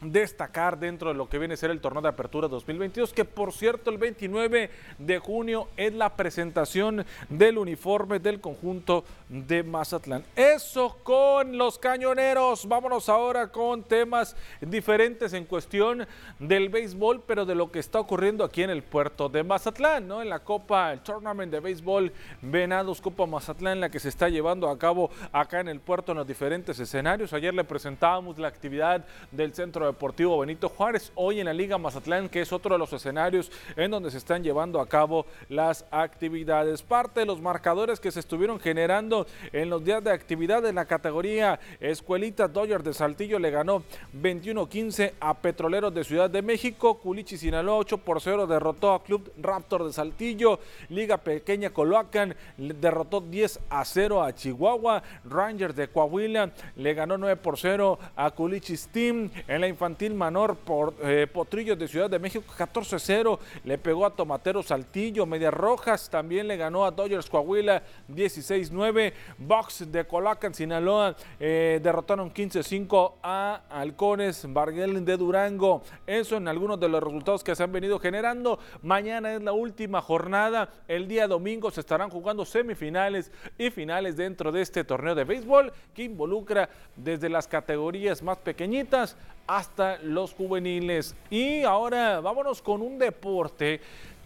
destacar 0.00 0.78
dentro 0.78 1.08
de 1.08 1.14
lo 1.14 1.28
que 1.28 1.38
viene 1.38 1.54
a 1.54 1.56
ser 1.56 1.70
el 1.70 1.80
torneo 1.80 2.02
de 2.02 2.08
apertura 2.08 2.48
2022, 2.48 3.12
que 3.12 3.24
por 3.24 3.52
cierto 3.52 3.90
el 3.90 3.98
29 3.98 4.70
de 4.98 5.18
junio 5.18 5.68
es 5.76 5.94
la 5.94 6.16
presentación 6.16 7.04
del 7.28 7.58
uniforme 7.58 8.18
del 8.18 8.40
conjunto 8.40 9.04
de 9.28 9.62
Mazatlán. 9.62 10.24
Eso 10.36 10.98
con 11.02 11.56
los 11.56 11.78
cañoneros. 11.78 12.66
Vámonos 12.68 13.08
ahora 13.08 13.48
con 13.48 13.82
temas 13.82 14.36
diferentes 14.60 15.32
en 15.32 15.44
cuestión 15.46 16.06
del 16.38 16.68
béisbol, 16.68 17.22
pero 17.26 17.46
de 17.46 17.54
lo 17.54 17.70
que 17.70 17.78
está 17.78 17.98
ocurriendo 17.98 18.44
aquí 18.44 18.62
en 18.62 18.70
el 18.70 18.82
puerto 18.82 19.28
de 19.28 19.42
Mazatlán, 19.42 20.06
¿no? 20.06 20.20
En 20.20 20.28
la 20.28 20.40
Copa, 20.40 20.92
el 20.92 21.00
Tournament 21.00 21.50
de 21.50 21.60
Béisbol 21.60 22.12
Venados 22.42 23.00
Copa 23.00 23.26
Mazatlán, 23.26 23.80
la 23.80 23.90
que 23.90 23.98
se 23.98 24.08
está 24.08 24.28
llevando 24.28 24.68
a 24.68 24.78
cabo 24.78 25.10
acá 25.32 25.60
en 25.60 25.68
el 25.68 25.80
puerto 25.80 26.12
en 26.12 26.18
los 26.18 26.26
diferentes 26.26 26.78
escenarios. 26.78 27.32
Ayer 27.32 27.54
le 27.54 27.64
presentábamos 27.64 28.38
la 28.38 28.48
actividad 28.48 29.04
del 29.30 29.54
Centro 29.54 29.85
Deportivo 29.86 30.38
Benito 30.38 30.68
Juárez, 30.68 31.12
hoy 31.14 31.40
en 31.40 31.46
la 31.46 31.52
Liga 31.52 31.78
Mazatlán, 31.78 32.28
que 32.28 32.40
es 32.40 32.52
otro 32.52 32.74
de 32.74 32.78
los 32.78 32.92
escenarios 32.92 33.50
en 33.76 33.90
donde 33.90 34.10
se 34.10 34.18
están 34.18 34.42
llevando 34.42 34.80
a 34.80 34.88
cabo 34.88 35.26
las 35.48 35.84
actividades. 35.90 36.82
Parte 36.82 37.20
de 37.20 37.26
los 37.26 37.40
marcadores 37.40 38.00
que 38.00 38.10
se 38.10 38.20
estuvieron 38.20 38.60
generando 38.60 39.26
en 39.52 39.70
los 39.70 39.84
días 39.84 40.02
de 40.02 40.10
actividad 40.10 40.62
de 40.62 40.72
la 40.72 40.84
categoría 40.84 41.60
Escuelita 41.80 42.48
Dodger 42.48 42.82
de 42.82 42.94
Saltillo 42.94 43.38
le 43.38 43.50
ganó 43.50 43.82
21-15 44.20 45.12
a 45.20 45.34
Petroleros 45.34 45.94
de 45.94 46.04
Ciudad 46.04 46.30
de 46.30 46.42
México, 46.42 46.98
Culichi 46.98 47.36
Sinaloa 47.36 47.78
8 47.78 47.98
por 47.98 48.20
0 48.20 48.46
derrotó 48.46 48.92
a 48.92 49.02
Club 49.02 49.32
Raptor 49.38 49.86
de 49.86 49.92
Saltillo, 49.92 50.60
Liga 50.88 51.18
Pequeña 51.18 51.70
Coloacan 51.70 52.34
derrotó 52.56 53.20
10 53.20 53.60
a 53.70 53.84
0 53.84 54.22
a 54.22 54.34
Chihuahua, 54.34 55.02
Rangers 55.24 55.76
de 55.76 55.88
Coahuila 55.88 56.52
le 56.76 56.94
ganó 56.94 57.18
9 57.18 57.36
por 57.36 57.58
0 57.58 57.98
a 58.14 58.30
Culichi 58.30 58.76
Steam, 58.76 59.30
en 59.46 59.60
la 59.60 59.68
infantil 59.76 60.14
menor 60.14 60.56
por 60.56 60.94
eh, 61.02 61.26
Potrillos 61.30 61.78
de 61.78 61.86
Ciudad 61.86 62.08
de 62.08 62.18
México 62.18 62.44
14-0 62.56 63.38
le 63.64 63.76
pegó 63.76 64.06
a 64.06 64.10
Tomatero 64.10 64.62
Saltillo, 64.62 65.26
Medias 65.26 65.52
Rojas 65.52 66.08
también 66.08 66.48
le 66.48 66.56
ganó 66.56 66.86
a 66.86 66.90
Dodgers 66.90 67.28
Coahuila 67.28 67.82
16-9, 68.10 69.12
Box 69.36 69.92
de 69.92 70.06
Colacan 70.06 70.54
Sinaloa 70.54 71.14
eh, 71.38 71.78
derrotaron 71.82 72.32
15-5 72.32 73.12
a 73.22 73.60
Halcones 73.68 74.50
Barguel 74.50 75.04
de 75.04 75.16
Durango. 75.16 75.82
Eso 76.06 76.36
en 76.36 76.48
algunos 76.48 76.80
de 76.80 76.88
los 76.88 77.02
resultados 77.02 77.44
que 77.44 77.54
se 77.54 77.62
han 77.62 77.72
venido 77.72 77.98
generando. 77.98 78.58
Mañana 78.82 79.34
es 79.34 79.42
la 79.42 79.52
última 79.52 80.00
jornada. 80.00 80.70
El 80.88 81.06
día 81.06 81.28
domingo 81.28 81.70
se 81.70 81.80
estarán 81.80 82.08
jugando 82.08 82.46
semifinales 82.46 83.30
y 83.58 83.70
finales 83.70 84.16
dentro 84.16 84.50
de 84.52 84.62
este 84.62 84.84
torneo 84.84 85.14
de 85.14 85.24
béisbol 85.24 85.72
que 85.94 86.04
involucra 86.04 86.70
desde 86.96 87.28
las 87.28 87.46
categorías 87.46 88.22
más 88.22 88.38
pequeñitas 88.38 89.16
hasta 89.46 89.65
los 90.02 90.32
juveniles. 90.32 91.14
Y 91.30 91.62
ahora 91.62 92.20
vámonos 92.20 92.62
con 92.62 92.82
un 92.82 92.98
deporte 92.98 93.80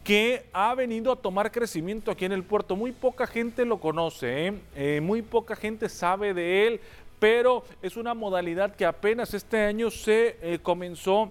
que 0.04 0.46
ha 0.52 0.74
venido 0.74 1.12
a 1.12 1.16
tomar 1.16 1.52
crecimiento 1.52 2.10
aquí 2.10 2.24
en 2.24 2.32
el 2.32 2.42
puerto. 2.42 2.76
Muy 2.76 2.92
poca 2.92 3.26
gente 3.26 3.64
lo 3.64 3.78
conoce, 3.78 4.46
¿eh? 4.46 4.54
Eh, 4.74 5.00
muy 5.02 5.22
poca 5.22 5.54
gente 5.54 5.88
sabe 5.88 6.32
de 6.32 6.66
él, 6.66 6.80
pero 7.18 7.64
es 7.82 7.96
una 7.96 8.14
modalidad 8.14 8.74
que 8.74 8.86
apenas 8.86 9.34
este 9.34 9.60
año 9.60 9.90
se 9.90 10.36
eh, 10.40 10.58
comenzó 10.62 11.30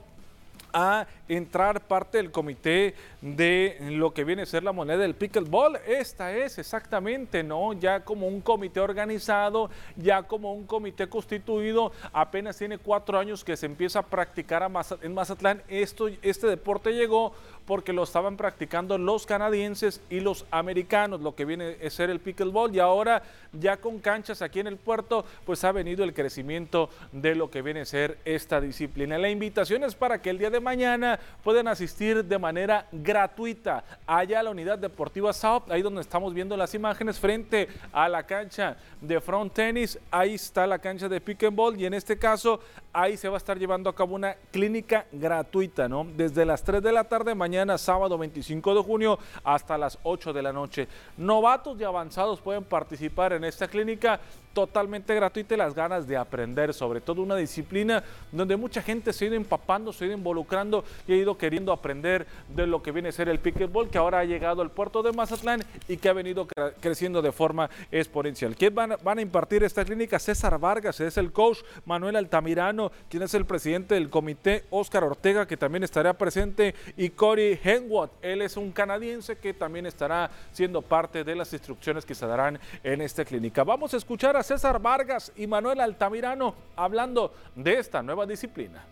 a 0.74 1.08
entrar 1.28 1.82
parte 1.82 2.18
del 2.18 2.32
comité 2.32 2.96
de 3.22 3.78
lo 3.92 4.14
que 4.14 4.24
viene 4.24 4.44
a 4.44 4.46
ser 4.46 4.64
la 4.64 4.72
moneda 4.72 4.98
del 4.98 5.16
pickleball. 5.16 5.78
Esta 5.88 6.36
es 6.36 6.58
exactamente, 6.58 7.44
¿no? 7.44 7.74
Ya 7.74 8.02
como 8.02 8.28
un 8.28 8.42
comité 8.42 8.80
organizado, 8.80 9.70
ya 9.96 10.24
como 10.24 10.54
un 10.54 10.66
comité 10.66 11.08
constituido, 11.08 11.92
apenas 12.14 12.58
tiene 12.58 12.78
cuatro 12.78 13.20
años 13.20 13.44
que 13.44 13.58
se 13.58 13.66
empieza 13.66 14.00
a 14.00 14.04
practicar 14.04 14.70
en 15.02 15.14
Mazatlán. 15.14 15.62
Esto, 15.68 16.08
este 16.22 16.48
deporte 16.48 16.94
llegó 16.94 17.34
porque 17.66 17.94
lo 17.94 18.04
estaban 18.04 18.36
practicando 18.36 18.98
los 18.98 19.26
canadienses 19.26 20.02
y 20.10 20.20
los 20.22 20.46
americanos, 20.50 21.22
lo 21.22 21.36
que 21.36 21.46
viene 21.46 21.78
a 21.86 21.90
ser 21.90 22.10
el 22.10 22.20
pickleball. 22.20 22.76
Y 22.76 22.80
ahora 22.80 23.22
ya 23.54 23.78
con 23.78 24.00
canchas 24.00 24.42
aquí 24.42 24.60
en 24.60 24.68
el 24.68 24.78
puerto, 24.78 25.24
pues 25.46 25.64
ha 25.64 25.72
venido 25.72 26.04
el 26.04 26.14
crecimiento 26.14 26.90
de 27.12 27.36
lo 27.36 27.52
que 27.52 27.62
viene 27.62 27.82
a 27.82 27.86
ser 27.86 28.18
esta 28.26 28.60
disciplina. 28.60 29.18
La 29.18 29.30
invitación 29.30 29.84
es 29.84 29.94
para 29.94 30.20
que 30.22 30.32
el 30.32 30.40
día 30.40 30.50
de 30.50 30.60
mañana 30.60 31.20
puedan 31.44 31.68
asistir 31.68 32.26
de 32.26 32.40
manera 32.40 32.88
gratuita 32.92 33.84
allá 34.08 34.40
a 34.40 34.44
la 34.44 34.50
unidad 34.50 34.80
deportiva 34.80 35.32
South, 35.32 35.70
ahí 35.70 35.82
donde 35.82 36.02
estamos 36.02 36.34
viendo 36.34 36.58
las 36.58 36.74
imágenes 36.74 37.20
frente 37.20 37.68
a 37.92 38.10
la 38.10 38.24
cancha 38.24 38.78
de 39.00 39.22
front 39.22 39.54
tennis, 39.54 40.00
ahí 40.10 40.34
está 40.34 40.66
la 40.66 40.80
cancha 40.80 41.08
de 41.08 41.22
pickleball 41.22 41.80
y 41.80 41.86
en 41.86 41.94
este 41.94 42.18
caso 42.18 42.60
ahí 42.92 43.16
se 43.16 43.30
va 43.30 43.36
a 43.36 43.38
estar 43.38 43.58
llevando 43.60 43.90
a 43.90 43.96
cabo 43.96 44.16
una 44.16 44.36
clínica 44.52 45.06
gratuita, 45.12 45.88
¿no? 45.88 46.06
Desde 46.18 46.46
las 46.46 46.64
3 46.64 46.82
de 46.82 46.92
la 46.92 47.04
tarde 47.04 47.36
mañana 47.36 47.59
sábado 47.78 48.18
25 48.18 48.76
de 48.76 48.84
junio, 48.84 49.20
hasta 49.44 49.78
las 49.78 50.00
8 50.04 50.34
de 50.34 50.42
la 50.42 50.54
noche. 50.54 50.88
Novatos 51.18 51.80
y 51.80 51.84
avanzados 51.84 52.40
pueden 52.42 52.64
participar 52.64 53.34
en 53.34 53.44
esta 53.44 53.68
clínica 53.68 54.20
totalmente 54.54 55.16
gratuita 55.16 55.56
y 55.56 55.58
las 55.58 55.74
ganas 55.74 56.08
de 56.08 56.18
aprender, 56.18 56.74
sobre 56.74 57.02
todo 57.02 57.22
una 57.22 57.36
disciplina 57.36 58.04
donde 58.32 58.58
mucha 58.58 58.82
gente 58.82 59.14
se 59.14 59.26
ha 59.26 59.28
ido 59.28 59.38
empapando, 59.38 59.94
se 59.94 60.04
ha 60.04 60.08
ido 60.08 60.18
involucrando 60.18 60.84
y 61.08 61.14
ha 61.14 61.16
ido 61.16 61.38
queriendo 61.38 61.72
aprender 61.72 62.28
de 62.56 62.68
lo 62.68 62.82
que 62.82 62.92
viene 62.92 63.10
a 63.10 63.12
ser 63.12 63.30
el 63.30 63.40
pickleball, 63.40 63.90
que 63.90 63.98
ahora 63.98 64.20
ha 64.20 64.26
llegado 64.26 64.62
al 64.62 64.72
puerto 64.72 65.04
de 65.04 65.12
Mazatlán 65.12 65.64
y 65.88 65.98
que 65.98 66.10
ha 66.10 66.14
venido 66.14 66.48
creciendo 66.80 67.22
de 67.22 67.32
forma 67.32 67.70
exponencial. 67.92 68.56
¿Quién 68.56 68.74
van, 68.76 68.92
a 68.92 69.22
impartir 69.22 69.64
esta 69.64 69.86
clínica? 69.86 70.20
César 70.20 70.58
Vargas, 70.60 71.00
es 71.00 71.18
el 71.18 71.32
coach, 71.32 71.60
Manuel 71.86 72.16
Altamirano, 72.16 72.92
quien 73.10 73.24
es 73.24 73.34
el 73.34 73.46
presidente 73.46 73.96
del 73.96 74.10
comité, 74.10 74.66
Oscar 74.70 75.04
Ortega, 75.04 75.46
que 75.48 75.58
también 75.58 75.84
estará 75.84 76.14
presente, 76.14 76.76
y 76.98 77.10
Cory 77.10 77.60
Henwood, 77.64 78.10
él 78.22 78.42
es 78.42 78.58
un 78.58 78.72
canadiense 78.72 79.38
que 79.38 79.54
también 79.54 79.86
estará 79.86 80.30
siendo 80.52 80.82
parte 80.82 81.24
de 81.24 81.36
las 81.36 81.52
instrucciones 81.54 82.06
que 82.06 82.16
se 82.16 82.26
darán 82.26 82.60
en 82.84 83.02
esta 83.02 83.26
clínica. 83.26 83.64
Vamos 83.64 83.94
a 83.94 83.98
escuchar 83.98 84.36
César 84.44 84.82
Vargas 84.82 85.32
y 85.36 85.48
Manuel 85.48 85.80
Altamirano 85.80 86.56
hablando 86.76 87.34
de 87.56 87.80
esta 87.80 88.02
nueva 88.02 88.26
disciplina. 88.26 88.84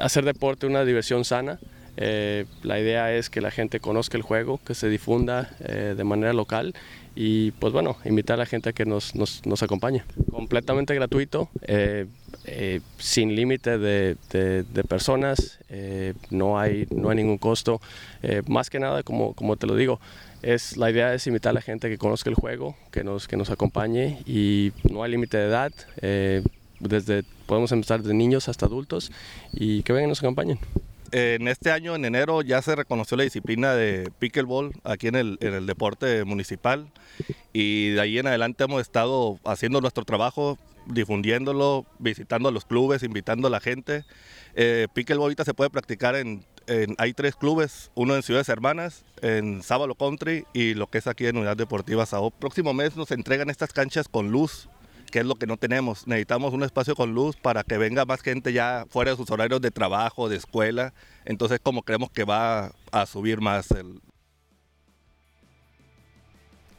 Hacer 0.00 0.24
deporte 0.24 0.66
una 0.66 0.84
diversión 0.84 1.24
sana. 1.24 1.58
Eh, 1.96 2.46
la 2.62 2.78
idea 2.80 3.12
es 3.12 3.28
que 3.30 3.40
la 3.40 3.50
gente 3.50 3.80
conozca 3.80 4.16
el 4.16 4.22
juego, 4.22 4.60
que 4.64 4.74
se 4.74 4.88
difunda 4.88 5.50
eh, 5.60 5.94
de 5.96 6.04
manera 6.04 6.32
local 6.32 6.74
y 7.14 7.50
pues 7.52 7.72
bueno, 7.72 7.96
invitar 8.04 8.34
a 8.34 8.38
la 8.38 8.46
gente 8.46 8.70
a 8.70 8.72
que 8.72 8.86
nos, 8.86 9.14
nos, 9.14 9.62
acompañe. 9.62 10.04
Completamente 10.30 10.94
gratuito, 10.94 11.50
eh, 11.62 12.06
sin 12.98 13.34
límite 13.34 13.78
de, 13.78 14.16
de, 14.32 14.84
personas, 14.84 15.58
no, 16.30 16.58
hay, 16.58 16.86
no 16.90 17.10
hay 17.10 17.16
ningún 17.16 17.36
costo. 17.36 17.80
más 18.46 18.70
que 18.70 18.78
nada, 18.78 19.02
como, 19.02 19.34
como 19.34 19.56
te 19.56 19.66
lo 19.66 19.74
digo, 19.74 20.00
es, 20.42 20.76
la 20.76 20.90
idea 20.90 21.14
es 21.14 21.26
invitar 21.26 21.50
a 21.50 21.54
la 21.54 21.60
gente 21.60 21.88
que 21.88 21.98
conozca 21.98 22.30
el 22.30 22.36
juego, 22.36 22.76
que 22.90 23.04
nos, 23.04 23.28
que 23.28 23.36
nos 23.36 23.50
acompañe 23.50 24.22
y 24.26 24.72
no 24.90 25.02
hay 25.02 25.10
límite 25.10 25.36
de 25.36 25.46
edad. 25.46 25.72
Eh, 26.00 26.42
desde, 26.78 27.24
podemos 27.46 27.72
empezar 27.72 28.00
desde 28.00 28.14
niños 28.14 28.48
hasta 28.48 28.66
adultos 28.66 29.12
y 29.52 29.82
que 29.82 29.92
vengan 29.92 30.08
y 30.08 30.10
nos 30.10 30.20
acompañen. 30.20 30.58
En 31.12 31.48
este 31.48 31.72
año, 31.72 31.96
en 31.96 32.04
enero, 32.04 32.40
ya 32.40 32.62
se 32.62 32.76
reconoció 32.76 33.16
la 33.16 33.24
disciplina 33.24 33.74
de 33.74 34.10
pickleball 34.20 34.72
aquí 34.84 35.08
en 35.08 35.16
el, 35.16 35.38
en 35.40 35.54
el 35.54 35.66
deporte 35.66 36.24
municipal 36.24 36.86
y 37.52 37.90
de 37.90 38.00
ahí 38.00 38.18
en 38.18 38.28
adelante 38.28 38.64
hemos 38.64 38.80
estado 38.80 39.40
haciendo 39.44 39.80
nuestro 39.80 40.04
trabajo, 40.04 40.56
difundiéndolo, 40.86 41.84
visitando 41.98 42.52
los 42.52 42.64
clubes, 42.64 43.02
invitando 43.02 43.48
a 43.48 43.50
la 43.50 43.58
gente. 43.58 44.04
Eh, 44.54 44.86
pickleball 44.94 45.24
ahorita 45.24 45.44
se 45.44 45.52
puede 45.52 45.70
practicar 45.70 46.14
en 46.14 46.44
hay 46.98 47.12
tres 47.14 47.34
clubes, 47.36 47.90
uno 47.94 48.14
en 48.14 48.22
Ciudades 48.22 48.48
Hermanas, 48.48 49.04
en 49.22 49.62
Sábalo 49.62 49.94
Country 49.94 50.44
y 50.52 50.74
lo 50.74 50.88
que 50.88 50.98
es 50.98 51.06
aquí 51.06 51.26
en 51.26 51.36
Unidad 51.36 51.56
Deportiva 51.56 52.06
Sao. 52.06 52.30
Próximo 52.30 52.72
mes 52.74 52.96
nos 52.96 53.10
entregan 53.10 53.50
estas 53.50 53.72
canchas 53.72 54.08
con 54.08 54.30
luz, 54.30 54.68
que 55.10 55.20
es 55.20 55.26
lo 55.26 55.34
que 55.34 55.46
no 55.46 55.56
tenemos. 55.56 56.06
Necesitamos 56.06 56.54
un 56.54 56.62
espacio 56.62 56.94
con 56.94 57.14
luz 57.14 57.36
para 57.36 57.64
que 57.64 57.78
venga 57.78 58.04
más 58.04 58.22
gente 58.22 58.52
ya 58.52 58.86
fuera 58.88 59.10
de 59.10 59.16
sus 59.16 59.30
horarios 59.30 59.60
de 59.60 59.70
trabajo, 59.70 60.28
de 60.28 60.36
escuela. 60.36 60.94
Entonces, 61.24 61.58
como 61.62 61.82
creemos 61.82 62.10
que 62.10 62.24
va 62.24 62.72
a 62.92 63.06
subir 63.06 63.40
más 63.40 63.70
el... 63.72 64.00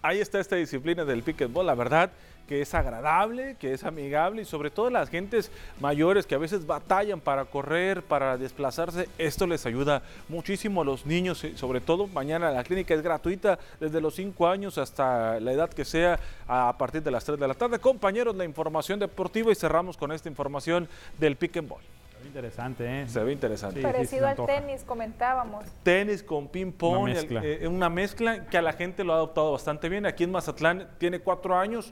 Ahí 0.01 0.19
está 0.19 0.39
esta 0.39 0.55
disciplina 0.55 1.05
del 1.05 1.21
pickleball, 1.21 1.65
la 1.65 1.75
verdad 1.75 2.11
que 2.51 2.61
es 2.61 2.73
agradable, 2.73 3.55
que 3.57 3.71
es 3.71 3.85
amigable 3.85 4.41
y 4.41 4.45
sobre 4.45 4.71
todo 4.71 4.89
las 4.89 5.07
gentes 5.07 5.49
mayores 5.79 6.27
que 6.27 6.35
a 6.35 6.37
veces 6.37 6.67
batallan 6.67 7.21
para 7.21 7.45
correr, 7.45 8.03
para 8.03 8.37
desplazarse, 8.37 9.07
esto 9.17 9.47
les 9.47 9.65
ayuda 9.65 10.01
muchísimo 10.27 10.81
a 10.81 10.83
los 10.83 11.05
niños, 11.05 11.45
sobre 11.55 11.79
todo 11.79 12.07
mañana 12.07 12.51
la 12.51 12.65
clínica 12.65 12.93
es 12.93 13.01
gratuita 13.01 13.57
desde 13.79 14.01
los 14.01 14.15
5 14.15 14.47
años 14.49 14.77
hasta 14.77 15.39
la 15.39 15.53
edad 15.53 15.69
que 15.69 15.85
sea 15.85 16.19
a 16.45 16.75
partir 16.77 17.01
de 17.01 17.11
las 17.11 17.23
3 17.23 17.39
de 17.39 17.47
la 17.47 17.53
tarde. 17.53 17.79
Compañeros, 17.79 18.35
la 18.35 18.43
información 18.43 18.99
deportiva 18.99 19.49
y 19.49 19.55
cerramos 19.55 19.95
con 19.95 20.11
esta 20.11 20.27
información 20.27 20.89
del 21.17 21.37
pick 21.37 21.55
and 21.55 21.69
ball. 21.69 21.81
Se 22.21 22.25
ve 22.25 22.27
interesante, 22.27 23.01
¿eh? 23.01 23.07
Se 23.07 23.23
ve 23.23 23.31
interesante. 23.31 23.81
Parecido 23.81 24.27
al 24.27 24.35
tenis, 24.45 24.83
comentábamos. 24.83 25.65
Tenis 25.81 26.21
con 26.21 26.49
ping-pong, 26.49 27.03
una, 27.29 27.43
eh, 27.43 27.67
una 27.67 27.89
mezcla 27.89 28.45
que 28.45 28.57
a 28.59 28.61
la 28.61 28.73
gente 28.73 29.03
lo 29.03 29.13
ha 29.13 29.15
adoptado 29.15 29.53
bastante 29.53 29.89
bien. 29.89 30.05
Aquí 30.05 30.25
en 30.25 30.31
Mazatlán 30.31 30.87
tiene 30.99 31.19
cuatro 31.19 31.57
años 31.57 31.91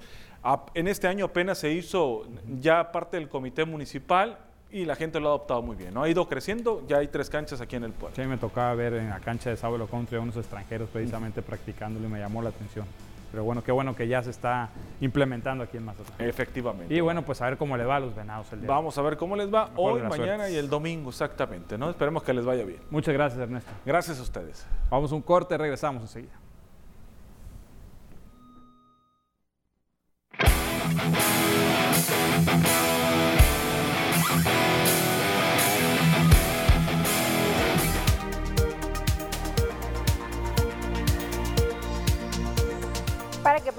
en 0.73 0.87
este 0.87 1.07
año 1.07 1.25
apenas 1.25 1.57
se 1.57 1.71
hizo 1.71 2.23
ya 2.59 2.91
parte 2.91 3.17
del 3.17 3.29
comité 3.29 3.65
municipal 3.65 4.37
y 4.71 4.85
la 4.85 4.95
gente 4.95 5.19
lo 5.19 5.27
ha 5.27 5.31
adoptado 5.31 5.61
muy 5.61 5.75
bien. 5.75 5.93
¿no? 5.93 6.03
Ha 6.03 6.09
ido 6.09 6.27
creciendo, 6.27 6.83
ya 6.87 6.97
hay 6.97 7.07
tres 7.07 7.29
canchas 7.29 7.61
aquí 7.61 7.75
en 7.75 7.83
el 7.83 7.91
pueblo. 7.91 8.15
Sí, 8.15 8.21
me 8.23 8.37
tocaba 8.37 8.73
ver 8.75 8.93
en 8.93 9.09
la 9.09 9.19
cancha 9.19 9.49
de 9.49 9.57
Sábado 9.57 9.87
Country 9.87 10.17
a 10.17 10.21
unos 10.21 10.37
extranjeros 10.37 10.89
precisamente 10.89 11.41
practicándolo 11.41 12.07
y 12.07 12.09
me 12.09 12.19
llamó 12.19 12.41
la 12.41 12.49
atención. 12.49 12.85
Pero 13.31 13.43
bueno, 13.43 13.63
qué 13.63 13.71
bueno 13.71 13.95
que 13.95 14.07
ya 14.07 14.23
se 14.23 14.31
está 14.31 14.69
implementando 15.01 15.63
aquí 15.63 15.77
en 15.77 15.85
Mazatlán. 15.85 16.27
Efectivamente. 16.27 16.93
Y 16.93 16.99
bueno, 16.99 17.23
pues 17.23 17.41
a 17.41 17.45
ver 17.45 17.57
cómo 17.57 17.77
le 17.77 17.85
va 17.85 17.97
a 17.97 17.99
los 17.99 18.15
venados 18.15 18.51
el 18.53 18.61
día. 18.61 18.69
Vamos 18.69 18.97
a 18.97 19.01
ver 19.03 19.17
cómo 19.17 19.35
les 19.35 19.53
va 19.53 19.69
hoy, 19.75 20.01
mañana 20.01 20.49
y 20.49 20.55
el 20.55 20.67
domingo, 20.67 21.09
exactamente. 21.09 21.77
¿no? 21.77 21.91
Esperemos 21.91 22.23
que 22.23 22.33
les 22.33 22.43
vaya 22.43 22.63
bien. 22.63 22.79
Muchas 22.89 23.13
gracias, 23.13 23.39
Ernesto. 23.39 23.69
Gracias 23.85 24.19
a 24.19 24.23
ustedes. 24.23 24.65
Vamos 24.89 25.11
a 25.11 25.15
un 25.15 25.21
corte, 25.21 25.57
regresamos 25.57 26.01
enseguida. 26.01 26.33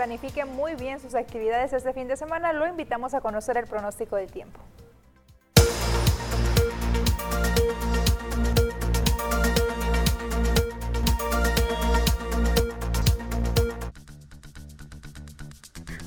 Planifique 0.01 0.47
muy 0.47 0.77
bien 0.77 0.99
sus 0.99 1.15
actividades 1.15 1.75
este 1.75 1.93
fin 1.93 2.09
de 2.09 2.17
semana, 2.17 2.55
lo 2.55 2.67
invitamos 2.67 3.13
a 3.13 3.21
conocer 3.21 3.59
el 3.59 3.67
pronóstico 3.67 4.17
del 4.17 4.33
tiempo. 4.33 4.59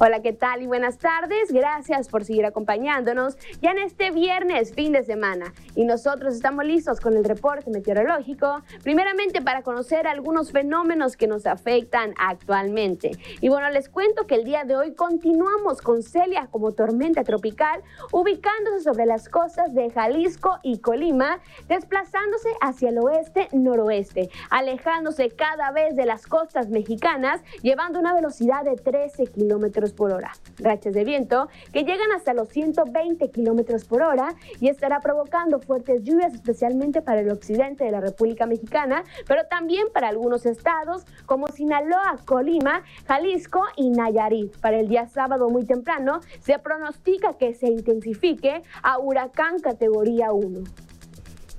Hola, 0.05 0.21
¿qué 0.21 0.33
tal? 0.33 0.61
Y 0.61 0.67
buenas 0.67 0.97
tardes. 0.97 1.49
Gracias 1.49 2.09
por 2.09 2.25
seguir 2.25 2.45
acompañándonos 2.45 3.37
ya 3.61 3.71
en 3.71 3.77
este 3.77 4.11
viernes, 4.11 4.73
fin 4.73 4.91
de 4.91 5.01
semana. 5.01 5.53
Y 5.75 5.85
nosotros 5.85 6.35
estamos 6.35 6.65
listos 6.65 6.99
con 6.99 7.15
el 7.15 7.23
reporte 7.23 7.71
meteorológico, 7.71 8.63
primeramente 8.83 9.41
para 9.41 9.61
conocer 9.61 10.05
algunos 10.05 10.51
fenómenos 10.51 11.15
que 11.15 11.27
nos 11.27 11.45
afectan 11.45 12.13
actualmente. 12.19 13.11
Y 13.39 13.47
bueno, 13.47 13.69
les 13.69 13.87
cuento 13.87 14.27
que 14.27 14.35
el 14.35 14.43
día 14.43 14.65
de 14.65 14.75
hoy 14.75 14.93
continuamos 14.93 15.81
con 15.81 16.03
Celia 16.03 16.49
como 16.51 16.73
tormenta 16.73 17.23
tropical, 17.23 17.81
ubicándose 18.11 18.81
sobre 18.81 19.05
las 19.05 19.29
costas 19.29 19.73
de 19.73 19.89
Jalisco 19.89 20.59
y 20.63 20.79
Colima, 20.79 21.39
desplazándose 21.69 22.49
hacia 22.59 22.89
el 22.89 22.97
oeste-noroeste, 22.97 24.29
alejándose 24.49 25.29
cada 25.29 25.71
vez 25.71 25.95
de 25.95 26.05
las 26.05 26.27
costas 26.27 26.67
mexicanas, 26.67 27.39
llevando 27.61 27.99
una 27.99 28.13
velocidad 28.13 28.65
de 28.65 28.75
13 28.75 29.27
kilómetros 29.27 29.92
por 29.93 30.11
hora. 30.11 30.31
Rachas 30.57 30.93
de 30.93 31.03
viento 31.03 31.47
que 31.71 31.83
llegan 31.83 32.11
hasta 32.15 32.33
los 32.33 32.49
120 32.49 33.29
kilómetros 33.31 33.85
por 33.85 34.01
hora 34.01 34.35
y 34.59 34.69
estará 34.69 34.99
provocando 34.99 35.59
fuertes 35.59 36.03
lluvias, 36.03 36.33
especialmente 36.33 37.01
para 37.01 37.21
el 37.21 37.31
occidente 37.31 37.83
de 37.83 37.91
la 37.91 38.01
República 38.01 38.45
Mexicana, 38.45 39.03
pero 39.27 39.45
también 39.49 39.87
para 39.93 40.09
algunos 40.09 40.45
estados 40.45 41.05
como 41.25 41.47
Sinaloa, 41.47 42.17
Colima, 42.25 42.83
Jalisco 43.07 43.61
y 43.75 43.89
Nayarit. 43.89 44.57
Para 44.59 44.79
el 44.79 44.87
día 44.87 45.07
sábado 45.07 45.49
muy 45.49 45.65
temprano 45.65 46.19
se 46.39 46.59
pronostica 46.59 47.37
que 47.37 47.53
se 47.53 47.67
intensifique 47.67 48.63
a 48.81 48.99
huracán 48.99 49.59
categoría 49.59 50.31
1. 50.31 50.92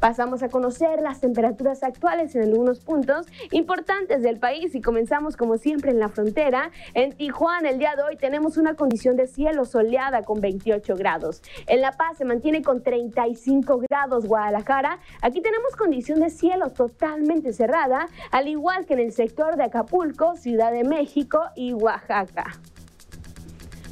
Pasamos 0.04 0.42
a 0.42 0.50
conocer 0.50 1.00
las 1.00 1.20
temperaturas 1.20 1.82
actuales 1.82 2.36
en 2.36 2.42
algunos 2.42 2.80
puntos 2.80 3.26
importantes 3.52 4.22
del 4.22 4.38
país 4.38 4.74
y 4.74 4.82
comenzamos 4.82 5.34
como 5.34 5.56
siempre 5.56 5.92
en 5.92 5.98
la 5.98 6.10
frontera. 6.10 6.72
En 6.92 7.12
Tijuana 7.12 7.70
el 7.70 7.78
día 7.78 7.96
de 7.96 8.02
hoy 8.02 8.16
tenemos 8.18 8.58
una 8.58 8.74
condición 8.74 9.16
de 9.16 9.26
cielo 9.26 9.64
soleada 9.64 10.22
con 10.22 10.42
28 10.42 10.94
grados. 10.96 11.40
En 11.68 11.80
La 11.80 11.92
Paz 11.92 12.18
se 12.18 12.26
mantiene 12.26 12.60
con 12.60 12.82
35 12.82 13.80
grados 13.88 14.26
Guadalajara. 14.26 14.98
Aquí 15.22 15.40
tenemos 15.40 15.74
condición 15.74 16.20
de 16.20 16.28
cielo 16.28 16.68
totalmente 16.68 17.54
cerrada, 17.54 18.08
al 18.30 18.48
igual 18.48 18.84
que 18.84 18.92
en 18.92 19.00
el 19.00 19.12
sector 19.12 19.56
de 19.56 19.64
Acapulco, 19.64 20.36
Ciudad 20.36 20.70
de 20.70 20.84
México 20.84 21.40
y 21.56 21.72
Oaxaca. 21.72 22.60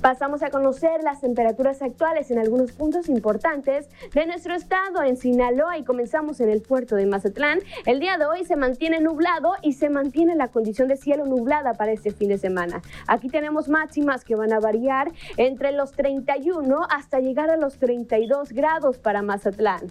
Pasamos 0.03 0.43
a 0.43 0.51
conocer 0.51 1.05
las 1.05 1.21
temperaturas 1.21 1.81
actuales 1.81 2.33
en 2.33 2.41
algunos 2.41 2.73
puntos 2.73 3.09
importantes 3.09 3.89
de 4.13 4.27
nuestro 4.27 4.53
estado 4.53 5.05
en 5.05 5.17
Sinaloa 5.17 5.79
y 5.79 5.85
comenzamos 5.85 6.41
en 6.41 6.49
el 6.49 6.61
puerto 6.61 6.97
de 6.97 7.07
Mazatlán. 7.07 7.61
El 7.87 8.01
día 8.01 8.19
de 8.19 8.25
hoy 8.25 8.45
se 8.45 8.57
mantiene 8.57 8.99
nublado 8.99 9.53
y 9.63 9.75
se 9.75 9.91
mantiene 9.91 10.35
la 10.35 10.49
condición 10.49 10.89
de 10.89 10.97
cielo 10.97 11.25
nublada 11.25 11.75
para 11.75 11.93
este 11.93 12.11
fin 12.11 12.31
de 12.31 12.39
semana. 12.39 12.83
Aquí 13.07 13.29
tenemos 13.29 13.69
máximas 13.69 14.25
que 14.25 14.35
van 14.35 14.53
a 14.53 14.59
variar 14.59 15.13
entre 15.37 15.71
los 15.71 15.93
31 15.93 16.81
hasta 16.91 17.21
llegar 17.21 17.51
a 17.51 17.57
los 17.57 17.79
32 17.79 18.51
grados 18.51 18.99
para 18.99 19.23
Mazatlán. 19.23 19.83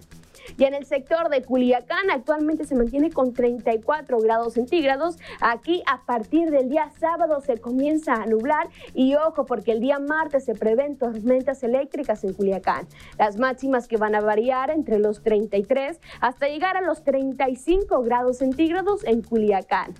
Y 0.58 0.64
en 0.64 0.74
el 0.74 0.86
sector 0.86 1.28
de 1.28 1.42
Culiacán 1.42 2.10
actualmente 2.10 2.64
se 2.64 2.74
mantiene 2.74 3.10
con 3.10 3.32
34 3.32 4.18
grados 4.18 4.54
centígrados. 4.54 5.16
Aquí 5.40 5.82
a 5.86 6.04
partir 6.04 6.50
del 6.50 6.68
día 6.68 6.90
sábado 6.98 7.40
se 7.40 7.58
comienza 7.58 8.14
a 8.14 8.26
nublar 8.26 8.68
y 8.94 9.14
ojo 9.14 9.46
porque 9.46 9.72
el 9.72 9.80
día 9.80 9.98
martes 9.98 10.44
se 10.44 10.54
prevén 10.54 10.96
tormentas 10.96 11.62
eléctricas 11.62 12.24
en 12.24 12.34
Culiacán. 12.34 12.86
Las 13.18 13.36
máximas 13.36 13.88
que 13.88 13.96
van 13.96 14.14
a 14.14 14.20
variar 14.20 14.70
entre 14.70 14.98
los 14.98 15.22
33 15.22 16.00
hasta 16.20 16.48
llegar 16.48 16.76
a 16.76 16.82
los 16.82 17.02
35 17.04 18.02
grados 18.02 18.38
centígrados 18.38 19.04
en 19.04 19.22
Culiacán. 19.22 19.94